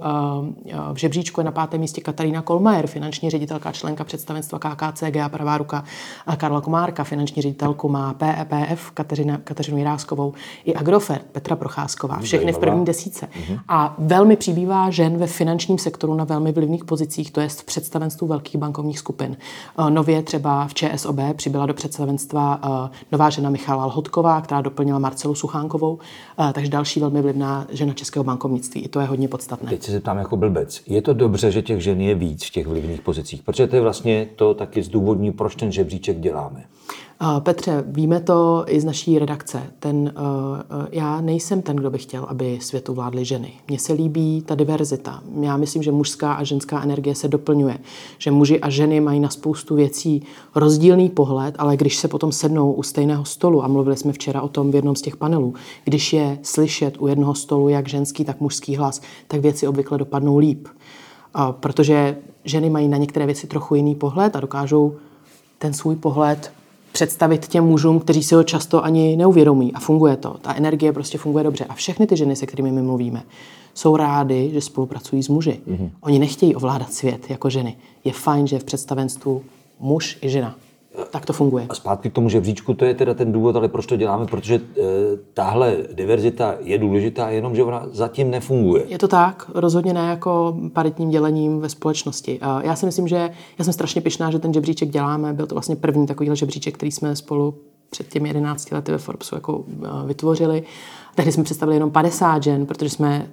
v 0.93 0.95
žebříčku 0.95 1.39
je 1.41 1.45
na 1.45 1.51
pátém 1.51 1.81
místě 1.81 2.01
Katarína 2.01 2.41
Kolmajer, 2.41 2.87
finanční 2.87 3.29
ředitelka 3.29 3.71
členka 3.71 4.03
představenstva 4.03 4.59
KKCG 4.59 5.17
a 5.23 5.29
pravá 5.29 5.57
ruka 5.57 5.83
Karla 6.37 6.61
Komárka, 6.61 7.03
finanční 7.03 7.41
ředitelku 7.41 7.89
má 7.89 8.13
PEPF 8.13 8.91
Kateřina, 8.91 9.37
Kateřinu 9.43 9.77
Jiráskovou 9.77 10.33
i 10.65 10.73
Agrofert 10.73 11.25
Petra 11.31 11.55
Procházková, 11.55 12.19
všechny 12.19 12.53
v 12.53 12.57
první 12.57 12.85
desíce. 12.85 13.25
Mm-hmm. 13.25 13.59
A 13.67 13.95
velmi 13.97 14.35
přibývá 14.35 14.89
žen 14.89 15.17
ve 15.17 15.27
finančním 15.27 15.77
sektoru 15.77 16.13
na 16.13 16.23
velmi 16.23 16.51
vlivných 16.51 16.85
pozicích, 16.85 17.31
to 17.31 17.41
je 17.41 17.49
v 17.61 17.65
představenstvu 17.65 18.27
velkých 18.27 18.57
bankovních 18.57 18.99
skupin. 18.99 19.37
Eh, 19.79 19.89
nově 19.91 20.23
třeba 20.23 20.67
v 20.67 20.73
ČSOB 20.73 21.19
přibyla 21.35 21.65
do 21.65 21.73
představenstva 21.73 22.59
eh, 22.63 22.97
nová 23.11 23.29
žena 23.29 23.49
Michala 23.49 23.85
Lhotková, 23.85 24.41
která 24.41 24.61
doplnila 24.61 24.99
Marcelu 24.99 25.35
Suchánkovou, 25.35 25.99
eh, 26.39 26.53
takže 26.53 26.71
další 26.71 26.99
velmi 26.99 27.21
vlivná 27.21 27.67
žena 27.69 27.93
českého 27.93 28.23
bankovnictví. 28.23 28.81
I 28.81 28.87
to 28.87 28.99
je 28.99 29.05
hodně 29.05 29.27
podstatné. 29.27 29.69
Teď 29.69 29.83
se 29.83 29.91
zeptám 29.91 30.17
jako 30.17 30.37
blbec. 30.37 30.81
Je 30.87 31.01
to 31.01 31.13
dobře, 31.13 31.51
že 31.51 31.61
těch 31.61 31.81
žen 31.81 32.01
je 32.01 32.15
víc 32.15 32.45
v 32.45 32.49
těch 32.49 32.67
vlivných 32.67 33.01
pozicích? 33.01 33.43
Protože 33.43 33.67
to 33.67 33.75
je 33.75 33.81
vlastně 33.81 34.27
to 34.35 34.53
taky 34.53 34.83
zdůvodní, 34.83 35.31
proč 35.31 35.55
ten 35.55 35.71
žebříček 35.71 36.19
děláme. 36.19 36.63
Petře, 37.39 37.83
víme 37.87 38.19
to 38.19 38.63
i 38.67 38.79
z 38.79 38.85
naší 38.85 39.19
redakce. 39.19 39.63
Ten, 39.79 40.13
já 40.91 41.21
nejsem 41.21 41.61
ten, 41.61 41.75
kdo 41.75 41.89
by 41.91 41.97
chtěl, 41.97 42.23
aby 42.23 42.59
světu 42.61 42.93
vládly 42.93 43.25
ženy. 43.25 43.53
Mně 43.67 43.79
se 43.79 43.93
líbí 43.93 44.41
ta 44.41 44.55
diverzita. 44.55 45.23
Já 45.41 45.57
myslím, 45.57 45.83
že 45.83 45.91
mužská 45.91 46.33
a 46.33 46.43
ženská 46.43 46.83
energie 46.83 47.15
se 47.15 47.27
doplňuje. 47.27 47.77
Že 48.17 48.31
muži 48.31 48.59
a 48.59 48.69
ženy 48.69 48.99
mají 48.99 49.19
na 49.19 49.29
spoustu 49.29 49.75
věcí 49.75 50.23
rozdílný 50.55 51.09
pohled, 51.09 51.55
ale 51.57 51.77
když 51.77 51.97
se 51.97 52.07
potom 52.07 52.31
sednou 52.31 52.71
u 52.71 52.83
stejného 52.83 53.25
stolu, 53.25 53.63
a 53.63 53.67
mluvili 53.67 53.97
jsme 53.97 54.11
včera 54.11 54.41
o 54.41 54.47
tom 54.47 54.71
v 54.71 54.75
jednom 54.75 54.95
z 54.95 55.01
těch 55.01 55.17
panelů, 55.17 55.53
když 55.83 56.13
je 56.13 56.39
slyšet 56.41 56.97
u 56.99 57.07
jednoho 57.07 57.35
stolu 57.35 57.69
jak 57.69 57.89
ženský, 57.89 58.25
tak 58.25 58.41
mužský 58.41 58.75
hlas, 58.75 59.01
tak 59.27 59.41
věci 59.41 59.67
obvykle 59.67 59.97
dopadnou 59.97 60.37
líp. 60.37 60.67
Protože 61.51 62.17
ženy 62.43 62.69
mají 62.69 62.87
na 62.87 62.97
některé 62.97 63.25
věci 63.25 63.47
trochu 63.47 63.75
jiný 63.75 63.95
pohled 63.95 64.35
a 64.35 64.39
dokážou 64.39 64.95
ten 65.57 65.73
svůj 65.73 65.95
pohled 65.95 66.51
představit 66.93 67.47
těm 67.47 67.63
mužům, 67.63 67.99
kteří 67.99 68.23
si 68.23 68.35
ho 68.35 68.43
často 68.43 68.83
ani 68.83 69.15
neuvědomí. 69.17 69.73
A 69.73 69.79
funguje 69.79 70.17
to. 70.17 70.35
Ta 70.41 70.55
energie 70.55 70.93
prostě 70.93 71.17
funguje 71.17 71.43
dobře. 71.43 71.65
A 71.65 71.73
všechny 71.73 72.07
ty 72.07 72.17
ženy, 72.17 72.35
se 72.35 72.45
kterými 72.45 72.71
my 72.71 72.81
mluvíme, 72.81 73.23
jsou 73.73 73.95
rády, 73.95 74.49
že 74.53 74.61
spolupracují 74.61 75.23
s 75.23 75.29
muži. 75.29 75.59
Mm-hmm. 75.67 75.89
Oni 76.01 76.19
nechtějí 76.19 76.55
ovládat 76.55 76.93
svět 76.93 77.29
jako 77.29 77.49
ženy. 77.49 77.77
Je 78.03 78.11
fajn, 78.11 78.47
že 78.47 78.55
je 78.55 78.59
v 78.59 78.63
představenstvu 78.63 79.43
muž 79.79 80.17
i 80.21 80.29
žena 80.29 80.55
tak 81.11 81.25
to 81.25 81.33
funguje. 81.33 81.65
A 81.69 81.75
zpátky 81.75 82.09
k 82.09 82.13
tomu 82.13 82.29
žebříčku, 82.29 82.73
to 82.73 82.85
je 82.85 82.93
teda 82.93 83.13
ten 83.13 83.31
důvod, 83.31 83.55
ale 83.55 83.67
proč 83.67 83.85
to 83.85 83.95
děláme, 83.95 84.25
protože 84.25 84.55
e, 84.55 84.61
tahle 85.33 85.77
diverzita 85.93 86.55
je 86.59 86.77
důležitá, 86.77 87.29
jenom 87.29 87.55
že 87.55 87.63
ona 87.63 87.87
zatím 87.91 88.31
nefunguje. 88.31 88.83
Je 88.87 88.97
to 88.97 89.07
tak, 89.07 89.51
rozhodně 89.53 89.93
ne 89.93 90.09
jako 90.09 90.57
paritním 90.73 91.09
dělením 91.09 91.59
ve 91.59 91.69
společnosti. 91.69 92.39
E, 92.41 92.67
já 92.67 92.75
si 92.75 92.85
myslím, 92.85 93.07
že 93.07 93.29
já 93.59 93.65
jsem 93.65 93.73
strašně 93.73 94.01
pišná, 94.01 94.31
že 94.31 94.39
ten 94.39 94.53
žebříček 94.53 94.89
děláme. 94.89 95.33
Byl 95.33 95.47
to 95.47 95.55
vlastně 95.55 95.75
první 95.75 96.07
takový 96.07 96.29
žebříček, 96.33 96.75
který 96.75 96.91
jsme 96.91 97.15
spolu 97.15 97.55
před 97.89 98.07
těmi 98.07 98.29
11 98.29 98.71
lety 98.71 98.91
ve 98.91 98.97
Forbesu 98.97 99.35
jako 99.35 99.63
e, 100.03 100.07
vytvořili. 100.07 100.63
Tehdy 101.15 101.31
jsme 101.31 101.43
představili 101.43 101.75
jenom 101.75 101.91
50 101.91 102.43
žen, 102.43 102.65
protože 102.65 102.89
jsme 102.89 103.27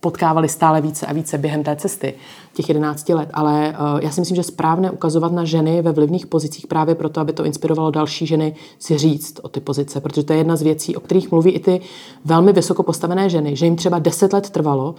potkávali 0.00 0.48
stále 0.48 0.80
více 0.80 1.06
a 1.06 1.12
více 1.12 1.38
během 1.38 1.64
té 1.64 1.76
cesty, 1.76 2.14
těch 2.52 2.68
11 2.68 3.08
let. 3.08 3.30
Ale 3.32 3.76
uh, 3.94 4.00
já 4.00 4.10
si 4.10 4.20
myslím, 4.20 4.36
že 4.36 4.42
správné 4.42 4.90
ukazovat 4.90 5.32
na 5.32 5.44
ženy 5.44 5.82
ve 5.82 5.92
vlivných 5.92 6.26
pozicích 6.26 6.66
právě 6.66 6.94
proto, 6.94 7.20
aby 7.20 7.32
to 7.32 7.44
inspirovalo 7.44 7.90
další 7.90 8.26
ženy 8.26 8.54
si 8.78 8.98
říct 8.98 9.40
o 9.42 9.48
ty 9.48 9.60
pozice, 9.60 10.00
protože 10.00 10.22
to 10.22 10.32
je 10.32 10.38
jedna 10.38 10.56
z 10.56 10.62
věcí, 10.62 10.96
o 10.96 11.00
kterých 11.00 11.30
mluví 11.30 11.50
i 11.50 11.60
ty 11.60 11.80
velmi 12.24 12.52
vysoko 12.52 12.82
postavené 12.82 13.30
ženy, 13.30 13.56
že 13.56 13.66
jim 13.66 13.76
třeba 13.76 13.98
10 13.98 14.32
let 14.32 14.50
trvalo, 14.50 14.94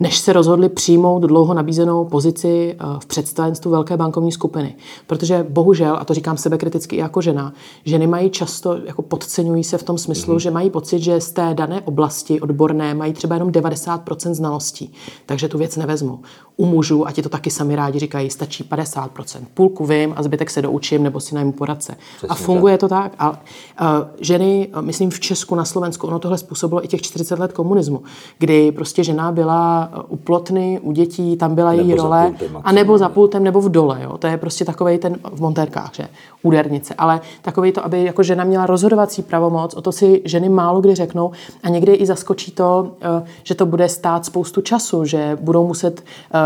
než 0.00 0.18
se 0.18 0.32
rozhodli 0.32 0.68
přijmout 0.68 1.22
dlouho 1.22 1.54
nabízenou 1.54 2.04
pozici 2.04 2.76
eh, 2.78 2.84
v 2.98 3.06
představenstvu 3.06 3.70
velké 3.70 3.96
bankovní 3.96 4.32
skupiny. 4.32 4.74
Protože 5.06 5.46
bohužel, 5.48 5.96
a 6.00 6.04
to 6.04 6.14
říkám 6.14 6.36
sebe 6.36 6.58
kriticky 6.58 6.96
i 6.96 6.98
jako 6.98 7.20
žena, 7.20 7.52
ženy 7.84 8.06
mají 8.06 8.30
často, 8.30 8.76
jako 8.84 9.02
podceňují 9.02 9.64
se 9.64 9.78
v 9.78 9.82
tom 9.82 9.98
smyslu, 9.98 10.34
mm-hmm. 10.34 10.40
že 10.40 10.50
mají 10.50 10.70
pocit, 10.70 10.98
že 10.98 11.20
z 11.20 11.30
té 11.30 11.54
dané 11.54 11.80
oblasti 11.80 12.40
odborné 12.40 12.94
mají 12.94 13.12
třeba 13.12 13.34
jenom 13.34 13.50
90% 13.50 14.34
znalostí, 14.34 14.92
takže 15.26 15.48
tu 15.48 15.58
věc 15.58 15.76
nevezmu. 15.76 16.20
U 16.56 16.66
mužů, 16.66 17.06
a 17.06 17.12
ti 17.12 17.22
to 17.22 17.28
taky 17.28 17.50
sami 17.50 17.76
rádi 17.76 17.98
říkají, 17.98 18.30
stačí 18.30 18.64
50%. 18.64 19.40
Půlku 19.54 19.86
vím 19.86 20.12
a 20.16 20.22
zbytek 20.22 20.50
se 20.50 20.62
doučím 20.62 21.02
nebo 21.02 21.20
si 21.20 21.34
najmu 21.34 21.52
poradce. 21.52 21.96
Přesně 22.16 22.28
a 22.28 22.34
funguje 22.34 22.78
tak. 22.78 22.80
to 22.80 22.88
tak. 22.88 23.12
A, 23.18 23.40
a 23.78 24.06
ženy, 24.20 24.68
myslím 24.80 25.10
v 25.10 25.20
Česku, 25.20 25.54
na 25.54 25.64
Slovensku, 25.64 26.06
ono 26.06 26.18
tohle 26.18 26.38
způsobilo 26.38 26.84
i 26.84 26.88
těch 26.88 27.02
40 27.02 27.38
let 27.38 27.52
komunismu, 27.52 28.02
kdy 28.38 28.72
prostě 28.72 29.04
žena 29.04 29.32
byla 29.32 29.81
byla 29.90 30.04
u 30.08 30.16
plotny, 30.16 30.80
u 30.82 30.92
dětí, 30.92 31.36
tam 31.36 31.54
byla 31.54 31.72
její 31.72 31.88
Nebo 31.88 32.02
role. 32.02 32.26
pultem 32.38 32.60
A 32.64 32.72
nebo 32.72 32.98
za 32.98 33.08
pultem, 33.08 33.44
nebo 33.44 33.60
v 33.60 33.68
dole. 33.70 33.98
Jo. 34.02 34.18
To 34.18 34.26
je 34.26 34.36
prostě 34.36 34.64
takový 34.64 34.98
ten 34.98 35.16
v 35.32 35.40
montérkách, 35.40 35.90
že? 35.94 36.08
Údernice. 36.42 36.94
Ale 36.94 37.20
takový 37.42 37.72
to, 37.72 37.84
aby 37.84 38.04
jako 38.04 38.22
žena 38.22 38.44
měla 38.44 38.66
rozhodovací 38.66 39.22
pravomoc, 39.22 39.74
o 39.74 39.82
to 39.82 39.92
si 39.92 40.22
ženy 40.24 40.48
málo 40.48 40.80
kdy 40.80 40.94
řeknou. 40.94 41.30
A 41.62 41.68
někdy 41.68 41.92
i 41.92 42.06
zaskočí 42.06 42.50
to, 42.52 42.92
eh, 43.00 43.24
že 43.42 43.54
to 43.54 43.66
bude 43.66 43.88
stát 43.88 44.24
spoustu 44.24 44.60
času, 44.60 45.04
že 45.04 45.38
budou 45.40 45.66
muset 45.66 46.04
eh, 46.34 46.38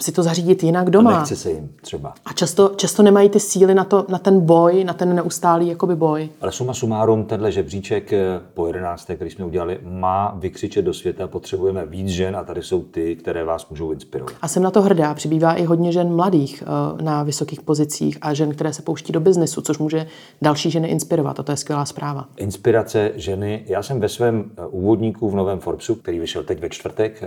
si 0.00 0.12
to 0.12 0.22
zařídit 0.22 0.62
jinak 0.62 0.86
A 0.86 0.90
doma. 0.90 1.18
nechce 1.18 1.36
se 1.36 1.50
jim 1.50 1.70
třeba. 1.80 2.14
A 2.26 2.32
často, 2.32 2.70
často 2.76 3.02
nemají 3.02 3.28
ty 3.28 3.40
síly 3.40 3.74
na, 3.74 3.84
to, 3.84 4.04
na 4.08 4.18
ten 4.18 4.40
boj, 4.40 4.84
na 4.84 4.92
ten 4.92 5.14
neustálý 5.14 5.68
jakoby 5.68 5.96
boj. 5.96 6.28
Ale 6.40 6.52
suma 6.52 6.74
sumárum, 6.74 7.24
tenhle 7.24 7.52
žebříček 7.52 8.12
eh, 8.12 8.40
po 8.54 8.66
11. 8.66 9.10
který 9.14 9.30
jsme 9.30 9.44
udělali, 9.44 9.78
má 9.84 10.34
vykřičet 10.38 10.84
do 10.84 10.94
světa. 10.94 11.26
Potřebujeme 11.28 11.86
víc 11.86 12.08
žen 12.08 12.36
a 12.36 12.44
tady 12.44 12.62
jsou 12.64 12.82
ty, 12.82 13.16
které 13.16 13.44
vás 13.44 13.68
můžou 13.68 13.92
inspirovat. 13.92 14.34
A 14.42 14.48
jsem 14.48 14.62
na 14.62 14.70
to 14.70 14.82
hrdá. 14.82 15.14
Přibývá 15.14 15.54
i 15.54 15.64
hodně 15.64 15.92
žen 15.92 16.16
mladých 16.16 16.62
eh, 16.66 17.02
na 17.02 17.22
vysokých 17.22 17.62
pozicích 17.62 18.18
a 18.20 18.34
žen, 18.34 18.54
které 18.54 18.72
se 18.72 18.82
pouští 18.82 19.12
do 19.12 19.20
biznesu, 19.20 19.60
což 19.60 19.78
může 19.78 20.06
další 20.42 20.70
ženy 20.70 20.88
inspirovat. 20.88 21.40
A 21.40 21.42
to 21.42 21.52
je 21.52 21.56
skvělá 21.56 21.84
zpráva. 21.84 22.28
Inspirace 22.36 23.12
ženy. 23.14 23.64
Já 23.66 23.82
jsem 23.82 24.00
ve 24.00 24.08
svém 24.08 24.50
eh, 24.56 24.66
úvodníku 24.66 25.30
v 25.30 25.34
novém 25.34 25.58
Forbesu, 25.58 25.94
který 25.94 26.18
vyšel 26.18 26.42
teď 26.42 26.60
ve 26.60 26.68
čtvrtek, 26.68 27.22
eh, 27.22 27.26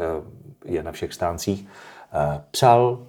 je 0.66 0.84
na 0.84 0.92
všech 0.92 1.14
stáncích, 1.14 1.68
psal 2.52 3.00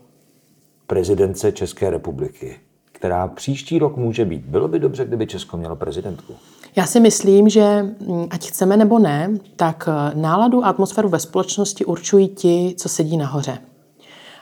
prezidence 0.86 1.52
České 1.52 1.90
republiky, 1.90 2.56
která 2.92 3.28
příští 3.28 3.78
rok 3.78 3.96
může 3.96 4.24
být. 4.24 4.44
Bylo 4.44 4.68
by 4.68 4.78
dobře, 4.78 5.04
kdyby 5.04 5.26
Česko 5.26 5.56
mělo 5.56 5.76
prezidentku. 5.76 6.34
Já 6.78 6.86
si 6.86 7.00
myslím, 7.00 7.48
že 7.48 7.82
mm, 7.82 8.26
ať 8.30 8.48
chceme 8.48 8.76
nebo 8.76 8.98
ne, 8.98 9.30
tak 9.56 9.88
eh, 9.88 10.14
náladu 10.14 10.64
a 10.64 10.68
atmosféru 10.68 11.08
ve 11.08 11.18
společnosti 11.18 11.84
určují 11.84 12.28
ti, 12.28 12.74
co 12.78 12.88
sedí 12.88 13.16
nahoře. 13.16 13.58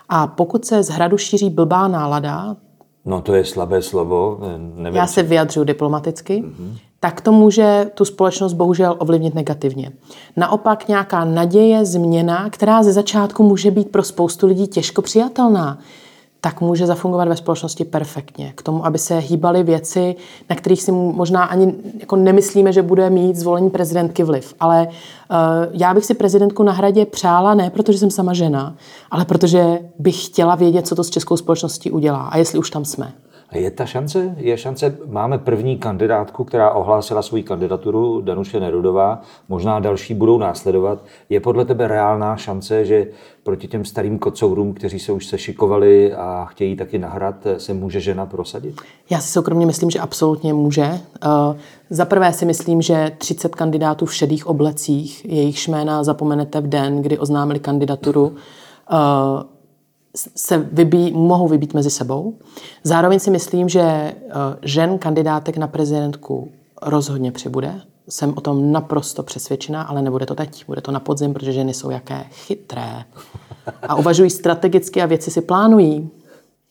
A 0.09 0.27
pokud 0.27 0.65
se 0.65 0.83
z 0.83 0.89
hradu 0.89 1.19
šíří 1.19 1.51
blbá 1.51 1.89
nálada, 1.89 2.57
No 3.05 3.21
to 3.21 3.35
je 3.35 3.45
slabé 3.45 3.83
slovo. 3.83 4.41
Nevím, 4.75 4.97
já 4.97 5.07
se 5.07 5.23
vyjadřuji 5.23 5.65
diplomaticky, 5.65 6.45
tak 7.01 7.21
to 7.21 7.33
může 7.33 7.91
tu 7.95 8.05
společnost 8.05 8.53
bohužel 8.53 8.97
ovlivnit 8.99 9.35
negativně. 9.35 9.93
Naopak 10.37 10.89
nějaká 10.89 11.25
naděje, 11.25 11.85
změna, 11.85 12.51
která 12.51 12.83
ze 12.83 12.93
začátku 12.93 13.43
může 13.43 13.71
být 13.71 13.91
pro 13.91 14.03
spoustu 14.03 14.47
lidí 14.47 14.67
těžko 14.67 15.03
přijatelná, 15.03 15.79
tak 16.47 16.61
může 16.61 16.87
zafungovat 16.87 17.29
ve 17.29 17.37
společnosti 17.37 17.85
perfektně. 17.85 18.53
K 18.57 18.63
tomu, 18.63 18.87
aby 18.87 18.99
se 18.99 19.19
hýbaly 19.19 19.63
věci, 19.63 20.17
na 20.51 20.57
kterých 20.57 20.83
si 20.83 20.93
možná 20.93 21.45
ani 21.45 21.75
jako 22.01 22.17
nemyslíme, 22.17 22.73
že 22.73 22.83
bude 22.83 23.11
mít 23.11 23.37
zvolení 23.37 23.71
prezidentky 23.71 24.23
vliv. 24.23 24.55
Ale 24.61 24.87
uh, 24.87 25.37
já 25.71 25.95
bych 25.95 26.05
si 26.05 26.15
prezidentku 26.15 26.63
na 26.63 26.73
hradě 26.73 27.07
přála 27.07 27.55
ne 27.55 27.71
protože 27.71 27.99
jsem 27.99 28.11
sama 28.11 28.33
žena, 28.33 28.77
ale 29.11 29.25
protože 29.25 29.79
bych 29.99 30.27
chtěla 30.27 30.55
vědět, 30.55 30.87
co 30.87 30.95
to 30.95 31.05
s 31.05 31.11
českou 31.11 31.37
společností 31.37 31.91
udělá 31.91 32.23
a 32.23 32.39
jestli 32.39 32.59
už 32.59 32.71
tam 32.71 32.85
jsme. 32.85 33.13
Je 33.53 33.71
ta 33.71 33.87
šance? 33.87 34.35
Je 34.37 34.59
šance, 34.59 34.99
máme 35.07 35.39
první 35.39 35.79
kandidátku, 35.79 36.45
která 36.45 36.71
ohlásila 36.71 37.23
svou 37.23 37.43
kandidaturu, 37.43 38.21
Danuše 38.21 38.61
Nerudová, 38.61 39.21
možná 39.49 39.81
další 39.81 40.15
budou 40.15 40.39
následovat. 40.39 41.05
Je 41.29 41.41
podle 41.41 41.65
tebe 41.65 41.89
reálná 41.89 42.37
šance, 42.37 42.85
že 42.85 43.07
proti 43.43 43.69
těm 43.69 43.85
starým 43.85 44.19
kocourům, 44.19 44.75
kteří 44.75 44.99
se 44.99 45.13
už 45.13 45.27
sešikovali 45.27 46.15
a 46.15 46.45
chtějí 46.45 46.77
taky 46.77 46.99
nahrát, 46.99 47.47
se 47.57 47.75
může 47.75 48.01
žena 48.01 48.27
prosadit? 48.27 48.81
Já 49.11 49.21
si 49.21 49.29
soukromně 49.29 49.67
myslím, 49.67 49.91
že 49.91 49.99
absolutně 49.99 50.55
může. 50.55 51.01
Uh, 51.27 51.57
Za 51.91 52.05
prvé 52.05 52.33
si 52.33 52.45
myslím, 52.45 52.83
že 52.83 53.13
30 53.19 53.55
kandidátů 53.55 54.07
v 54.07 54.15
šedých 54.15 54.47
oblecích, 54.47 55.25
jejich 55.25 55.69
jména 55.69 56.05
zapomenete 56.05 56.61
v 56.61 56.67
den, 56.67 57.03
kdy 57.03 57.19
oznámili 57.19 57.59
kandidaturu, 57.59 58.27
uh, 58.27 58.37
se 60.37 60.59
vybí, 60.73 61.13
mohou 61.13 61.49
vybít 61.49 61.75
mezi 61.75 61.91
sebou. 61.91 62.35
Zároveň 62.85 63.19
si 63.21 63.31
myslím, 63.31 63.69
že 63.69 64.15
uh, 64.25 64.33
žen 64.63 64.99
kandidátek 64.99 65.57
na 65.57 65.67
prezidentku 65.67 66.51
rozhodně 66.83 67.33
přibude. 67.33 67.81
Jsem 68.09 68.35
o 68.37 68.41
tom 68.41 68.73
naprosto 68.73 69.23
přesvědčená, 69.23 69.83
ale 69.83 70.03
nebude 70.03 70.27
to 70.27 70.35
teď. 70.35 70.65
Bude 70.67 70.81
to 70.81 70.93
na 70.93 71.01
podzim, 71.01 71.33
protože 71.35 71.53
ženy 71.53 71.75
jsou 71.75 71.91
jaké 71.91 72.25
chytré. 72.31 73.05
A 73.83 73.95
uvažují 73.95 74.31
strategicky 74.31 75.03
a 75.03 75.07
věci 75.07 75.31
si 75.31 75.41
plánují. 75.41 76.11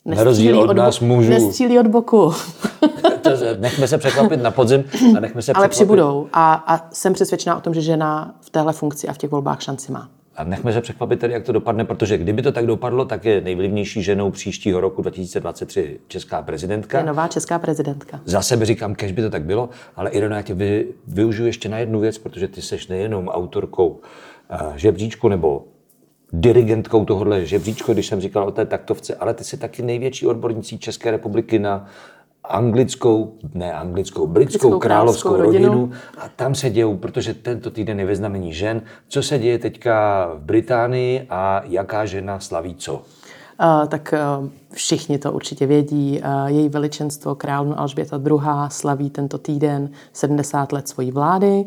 Na 0.06 0.24
rozdíl 0.24 0.60
od 0.60 0.68
bo- 0.68 0.74
nás 0.74 1.00
mužů. 1.00 1.30
Nestřílí 1.30 1.80
od 1.80 1.88
boku. 1.88 2.34
Nechme 3.60 3.88
se 3.88 3.98
překvapit 3.98 4.42
na 4.42 4.52
podzim 4.52 4.84
a 5.18 5.20
nechme 5.20 5.42
se 5.42 5.54
Ale 5.54 5.68
překvapit. 5.68 5.72
přibudou. 5.72 6.28
A, 6.34 6.54
a 6.54 6.90
jsem 6.94 7.14
přesvědčená 7.14 7.58
o 7.58 7.62
tom, 7.62 7.74
že 7.74 7.82
žena 7.82 8.36
v 8.42 8.50
téhle 8.50 8.74
funkci 8.74 9.08
a 9.08 9.14
v 9.14 9.18
těch 9.18 9.32
volbách 9.32 9.62
šanci 9.62 9.92
má. 9.92 10.10
A 10.36 10.44
nechme 10.44 10.74
se 10.74 10.82
překvapit 10.82 11.20
tedy, 11.20 11.34
jak 11.34 11.44
to 11.44 11.52
dopadne, 11.52 11.86
protože 11.86 12.18
kdyby 12.18 12.42
to 12.42 12.52
tak 12.52 12.66
dopadlo, 12.66 13.06
tak 13.06 13.26
je 13.26 13.42
nejvlivnější 13.42 14.04
ženou 14.04 14.32
příštího 14.32 14.82
roku 14.82 15.02
2023 15.02 16.00
česká 16.08 16.42
prezidentka. 16.42 16.98
Je 16.98 17.04
nová 17.04 17.28
česká 17.28 17.60
prezidentka. 17.60 18.22
Za 18.26 18.42
sebe 18.42 18.66
říkám, 18.66 18.96
kež 18.96 19.12
by 19.12 19.22
to 19.22 19.30
tak 19.30 19.44
bylo, 19.44 19.70
ale 19.96 20.10
Irena, 20.10 20.36
já 20.36 20.42
tě 20.42 20.54
vy, 20.54 20.88
využiju 21.08 21.48
ještě 21.48 21.70
na 21.70 21.78
jednu 21.78 22.00
věc, 22.00 22.18
protože 22.18 22.48
ty 22.48 22.62
seš 22.62 22.88
nejenom 22.88 23.28
autorkou 23.28 23.88
uh, 23.88 24.76
žebříčku 24.76 25.30
nebo 25.30 25.66
dirigentkou 26.34 27.06
tohohle 27.06 27.46
žebříčku, 27.46 27.94
když 27.94 28.08
jsem 28.08 28.22
říkal 28.22 28.44
o 28.44 28.52
té 28.52 28.66
taktovce, 28.66 29.16
ale 29.16 29.34
ty 29.34 29.44
jsi 29.44 29.58
taky 29.58 29.82
největší 29.82 30.28
odbornicí 30.28 30.80
České 30.80 31.12
republiky 31.12 31.60
na 31.60 31.86
anglickou, 32.50 33.34
ne 33.54 33.74
anglickou, 33.74 34.28
britskou 34.28 34.70
Britskou 34.70 34.80
královskou 34.80 35.30
královskou 35.30 35.52
rodinu. 35.52 35.70
rodinu. 35.70 35.92
A 36.18 36.30
tam 36.36 36.56
se 36.56 36.70
dějou, 36.70 36.98
protože 36.98 37.34
tento 37.34 37.72
týden 37.72 38.00
je 38.00 38.06
ve 38.06 38.16
znamení 38.16 38.54
žen, 38.54 38.82
co 39.08 39.24
se 39.24 39.40
děje 39.40 39.60
teďka 39.60 40.26
v 40.36 40.40
Británii 40.40 41.28
a 41.30 41.62
jaká 41.66 42.06
žena 42.06 42.40
slaví 42.40 42.76
co. 42.76 42.94
Uh, 42.94 43.88
tak 43.88 44.14
uh, 44.40 44.50
všichni 44.76 45.18
to 45.18 45.32
určitě 45.32 45.66
vědí. 45.66 46.22
Její 46.46 46.70
veličenstvo 46.70 47.36
královna 47.36 47.76
Alžběta 47.76 48.18
II. 48.28 48.40
slaví 48.68 49.10
tento 49.10 49.38
týden 49.38 49.90
70 50.14 50.72
let 50.72 50.88
svojí 50.88 51.12
vlády, 51.12 51.66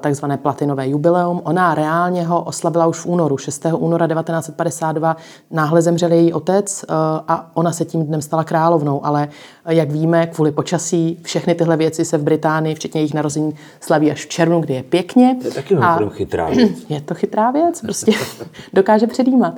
takzvané 0.00 0.36
platinové 0.36 0.88
jubileum. 0.88 1.40
Ona 1.44 1.74
reálně 1.74 2.24
ho 2.26 2.42
oslavila 2.42 2.86
už 2.86 2.98
v 2.98 3.06
únoru. 3.06 3.38
6. 3.38 3.66
února 3.78 4.06
1952 4.06 5.16
náhle 5.50 5.82
zemřel 5.82 6.12
její 6.12 6.32
otec 6.32 6.84
a 7.28 7.50
ona 7.54 7.72
se 7.72 7.84
tím 7.84 8.04
dnem 8.06 8.22
stala 8.22 8.44
královnou. 8.44 9.06
Ale 9.06 9.28
jak 9.68 9.90
víme, 9.90 10.26
kvůli 10.26 10.52
počasí 10.52 11.18
všechny 11.22 11.54
tyhle 11.54 11.76
věci 11.76 12.04
se 12.04 12.18
v 12.18 12.22
Británii, 12.22 12.74
včetně 12.74 13.00
jejich 13.00 13.14
narození, 13.14 13.54
slaví 13.80 14.10
až 14.10 14.24
v 14.24 14.28
červnu, 14.28 14.60
kdy 14.60 14.74
je 14.74 14.82
pěkně. 14.82 15.36
To 15.42 15.46
je 15.48 15.54
taky 15.54 15.76
A- 15.76 15.98
chytrá 16.08 16.48
věc. 16.50 16.70
je 16.88 17.00
to 17.00 17.14
chytrá 17.14 17.50
věc, 17.50 17.80
prostě 17.80 18.12
dokáže 18.72 19.06
předjímat. 19.06 19.54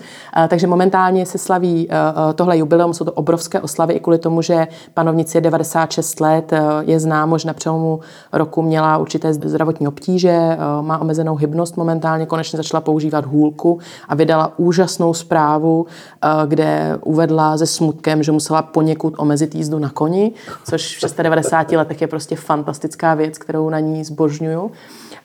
Takže 0.49 0.66
momentálně 0.66 1.26
se 1.26 1.38
slaví 1.38 1.88
tohle 2.34 2.59
jubileum, 2.59 2.86
jsou 2.95 3.05
to 3.05 3.12
obrovské 3.12 3.61
oslavy 3.61 3.95
i 3.95 4.01
kvůli 4.01 4.18
tomu, 4.18 4.43
že 4.43 4.68
panovnici 4.95 5.37
je 5.37 5.41
96 5.41 6.20
let, 6.20 6.53
uh, 6.53 6.59
je 6.80 7.01
známo, 7.01 7.39
že 7.39 7.49
na 7.49 7.55
přelomu 7.55 8.01
roku 8.32 8.62
měla 8.62 8.99
určité 8.99 9.34
zdravotní 9.34 9.89
obtíže, 9.89 10.39
uh, 10.39 10.87
má 10.87 10.99
omezenou 10.99 11.37
hybnost 11.37 11.76
momentálně, 11.76 12.26
konečně 12.26 12.57
začala 12.57 12.80
používat 12.80 13.24
hůlku 13.24 13.78
a 14.09 14.14
vydala 14.14 14.53
úžasnou 14.57 15.14
zprávu, 15.14 15.80
uh, 15.82 16.49
kde 16.49 16.99
uvedla 17.05 17.59
se 17.59 17.66
smutkem, 17.66 18.22
že 18.22 18.32
musela 18.32 18.62
poněkud 18.62 19.14
omezit 19.18 19.55
jízdu 19.55 19.78
na 19.78 19.91
koni, 19.91 20.32
což 20.64 21.05
v 21.05 21.22
96 21.22 21.76
letech 21.76 22.01
je 22.01 22.07
prostě 22.07 22.37
fantastická 22.37 23.14
věc, 23.14 23.39
kterou 23.39 23.70
na 23.70 23.80
ní 23.80 24.05
zbožňuju. 24.05 24.70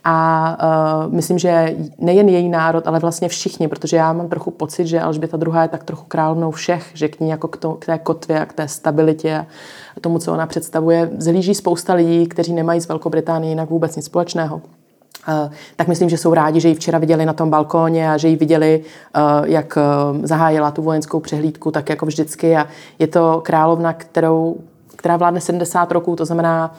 A 0.04 0.58
uh, 1.06 1.14
myslím, 1.14 1.40
že 1.40 1.76
nejen 1.98 2.30
její 2.30 2.50
národ, 2.50 2.88
ale 2.88 3.00
vlastně 3.00 3.30
všichni, 3.30 3.68
protože 3.68 3.98
já 3.98 4.14
mám 4.14 4.30
trochu 4.30 4.52
pocit, 4.52 4.88
že 4.88 5.02
Alžběta 5.02 5.38
II. 5.38 5.54
je 5.62 5.68
tak 5.68 5.84
trochu 5.84 6.06
královnou 6.08 6.52
všech, 6.52 6.92
že 6.94 7.08
k 7.08 7.20
ní 7.20 7.30
jako 7.30 7.48
k, 7.48 7.58
to, 7.58 7.74
k 7.74 7.86
té 7.86 7.98
kotvě 7.98 8.40
a 8.40 8.46
k 8.46 8.54
té 8.54 8.68
stabilitě 8.68 9.46
a 9.98 10.00
tomu, 10.00 10.20
co 10.20 10.34
ona 10.34 10.48
představuje, 10.48 11.10
zhlíží 11.18 11.56
spousta 11.56 11.94
lidí, 11.94 12.28
kteří 12.28 12.54
nemají 12.54 12.82
s 12.82 12.88
Velkou 12.88 13.10
Británií 13.10 13.50
jinak 13.50 13.70
vůbec 13.70 13.96
nic 13.96 14.06
společného. 14.06 14.56
Uh, 15.28 15.54
tak 15.76 15.88
myslím, 15.88 16.10
že 16.10 16.18
jsou 16.18 16.34
rádi, 16.34 16.60
že 16.60 16.68
ji 16.68 16.76
včera 16.76 16.98
viděli 16.98 17.26
na 17.26 17.34
tom 17.34 17.50
balkóně 17.50 18.12
a 18.12 18.18
že 18.18 18.28
ji 18.28 18.36
viděli, 18.36 18.84
uh, 19.16 19.48
jak 19.50 19.78
zahájila 20.24 20.72
tu 20.72 20.82
vojenskou 20.82 21.20
přehlídku, 21.20 21.72
tak 21.72 21.90
jako 21.90 22.06
vždycky. 22.06 22.58
A 22.58 22.68
je 23.00 23.08
to 23.08 23.42
královna, 23.46 23.94
kterou, 23.94 24.58
která 24.96 25.18
vládne 25.18 25.42
70 25.42 25.92
roků, 25.92 26.16
to 26.16 26.26
znamená, 26.26 26.76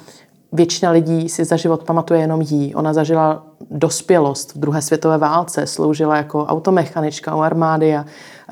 většina 0.52 0.90
lidí 0.90 1.28
si 1.28 1.44
za 1.44 1.56
život 1.56 1.84
pamatuje 1.84 2.20
jenom 2.20 2.40
jí. 2.40 2.74
Ona 2.74 2.92
zažila 2.92 3.46
dospělost 3.70 4.54
v 4.54 4.58
druhé 4.58 4.82
světové 4.82 5.18
válce, 5.18 5.66
sloužila 5.66 6.16
jako 6.16 6.44
automechanička 6.44 7.36
u 7.36 7.40
armády 7.40 7.96
a, 7.96 8.04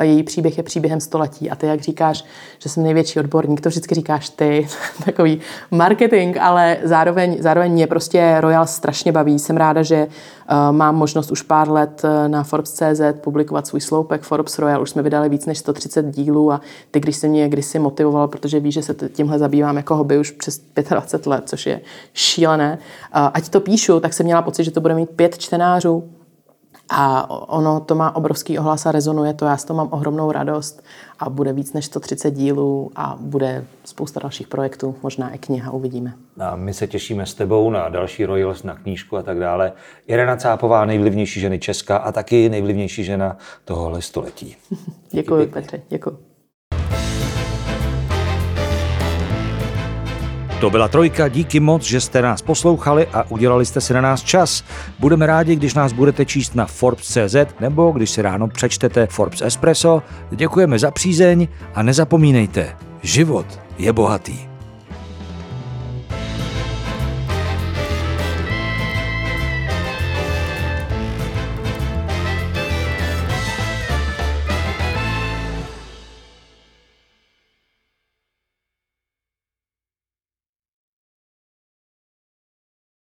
její 0.02 0.22
příběh 0.22 0.56
je 0.56 0.62
příběhem 0.62 1.00
století. 1.00 1.50
A 1.50 1.54
ty, 1.54 1.66
jak 1.66 1.80
říkáš, 1.80 2.24
že 2.58 2.68
jsem 2.68 2.82
největší 2.82 3.20
odborník, 3.20 3.60
to 3.60 3.68
vždycky 3.68 3.94
říkáš 3.94 4.28
ty, 4.28 4.68
takový 5.04 5.40
marketing, 5.70 6.36
ale 6.40 6.76
zároveň, 6.82 7.36
zároveň 7.40 7.72
mě 7.72 7.86
prostě 7.86 8.36
Royal 8.40 8.66
strašně 8.66 9.12
baví. 9.12 9.38
Jsem 9.38 9.56
ráda, 9.56 9.82
že 9.82 10.06
uh, 10.06 10.76
mám 10.76 10.96
možnost 10.96 11.30
už 11.30 11.42
pár 11.42 11.70
let 11.70 12.02
uh, 12.04 12.28
na 12.28 12.42
Forbes.cz 12.42 13.00
publikovat 13.20 13.66
svůj 13.66 13.80
sloupek 13.80 14.22
Forbes 14.22 14.58
Royal. 14.58 14.82
Už 14.82 14.90
jsme 14.90 15.02
vydali 15.02 15.28
víc 15.28 15.46
než 15.46 15.58
130 15.58 16.06
dílů 16.06 16.52
a 16.52 16.60
ty, 16.90 17.00
když 17.00 17.16
se 17.16 17.28
mě 17.28 17.48
kdysi 17.48 17.78
motivoval, 17.78 18.28
protože 18.28 18.60
víš, 18.60 18.74
že 18.74 18.82
se 18.82 18.94
tímhle 19.12 19.38
zabývám 19.38 19.76
jako 19.76 19.96
hobby 19.96 20.18
už 20.18 20.30
přes 20.30 20.60
25 20.90 21.26
let, 21.26 21.42
což 21.46 21.66
je 21.66 21.80
šílené. 22.14 22.78
Uh, 23.16 23.30
ať 23.34 23.48
to 23.48 23.60
píšu, 23.60 24.00
tak 24.00 24.12
jsem 24.12 24.26
měla 24.26 24.42
pocit, 24.42 24.64
že 24.64 24.70
to 24.70 24.80
bude 24.80 24.94
mít 24.94 25.10
pět 25.10 25.38
čtenářů, 25.38 26.04
A 26.90 27.30
ono 27.30 27.80
to 27.80 27.94
má 27.94 28.16
obrovský 28.16 28.58
ohlas 28.58 28.86
a 28.86 28.92
rezonuje 28.92 29.34
to, 29.34 29.44
já 29.44 29.56
s 29.56 29.64
toho 29.64 29.76
mám 29.76 29.88
ohromnou 29.90 30.32
radost 30.32 30.82
a 31.18 31.30
bude 31.30 31.52
víc 31.52 31.72
než 31.72 31.84
130 31.84 32.30
dílů 32.30 32.90
a 32.96 33.16
bude 33.20 33.64
spousta 33.84 34.20
dalších 34.20 34.48
projektů, 34.48 34.94
možná 35.02 35.30
i 35.30 35.38
kniha, 35.38 35.70
uvidíme. 35.72 36.12
A 36.38 36.56
my 36.56 36.74
se 36.74 36.86
těšíme 36.86 37.26
s 37.26 37.34
tebou 37.34 37.70
na 37.70 37.88
další 37.88 38.24
Royals, 38.24 38.62
na 38.62 38.74
knížku 38.74 39.16
a 39.16 39.22
tak 39.22 39.38
dále. 39.38 39.72
Irena 40.06 40.36
Cápová, 40.36 40.84
nejvlivnější 40.84 41.40
ženy 41.40 41.58
Česka 41.58 41.96
a 41.96 42.12
taky 42.12 42.48
nejvlivnější 42.48 43.04
žena 43.04 43.36
tohohle 43.64 44.02
století. 44.02 44.56
Děkuji, 45.10 45.46
Petře, 45.46 45.82
děkuji. 45.88 46.29
To 50.60 50.70
byla 50.70 50.88
trojka, 50.88 51.28
díky 51.28 51.60
moc, 51.60 51.82
že 51.82 52.00
jste 52.00 52.22
nás 52.22 52.42
poslouchali 52.42 53.06
a 53.06 53.30
udělali 53.30 53.66
jste 53.66 53.80
si 53.80 53.94
na 53.94 54.00
nás 54.00 54.22
čas. 54.22 54.64
Budeme 54.98 55.26
rádi, 55.26 55.56
když 55.56 55.74
nás 55.74 55.92
budete 55.92 56.26
číst 56.26 56.54
na 56.54 56.66
Forbes.cz 56.66 57.36
nebo 57.60 57.90
když 57.90 58.10
si 58.10 58.22
ráno 58.22 58.48
přečtete 58.48 59.06
Forbes 59.06 59.42
Espresso. 59.42 60.02
Děkujeme 60.30 60.78
za 60.78 60.90
přízeň 60.90 61.48
a 61.74 61.82
nezapomínejte, 61.82 62.76
život 63.02 63.46
je 63.78 63.92
bohatý. 63.92 64.49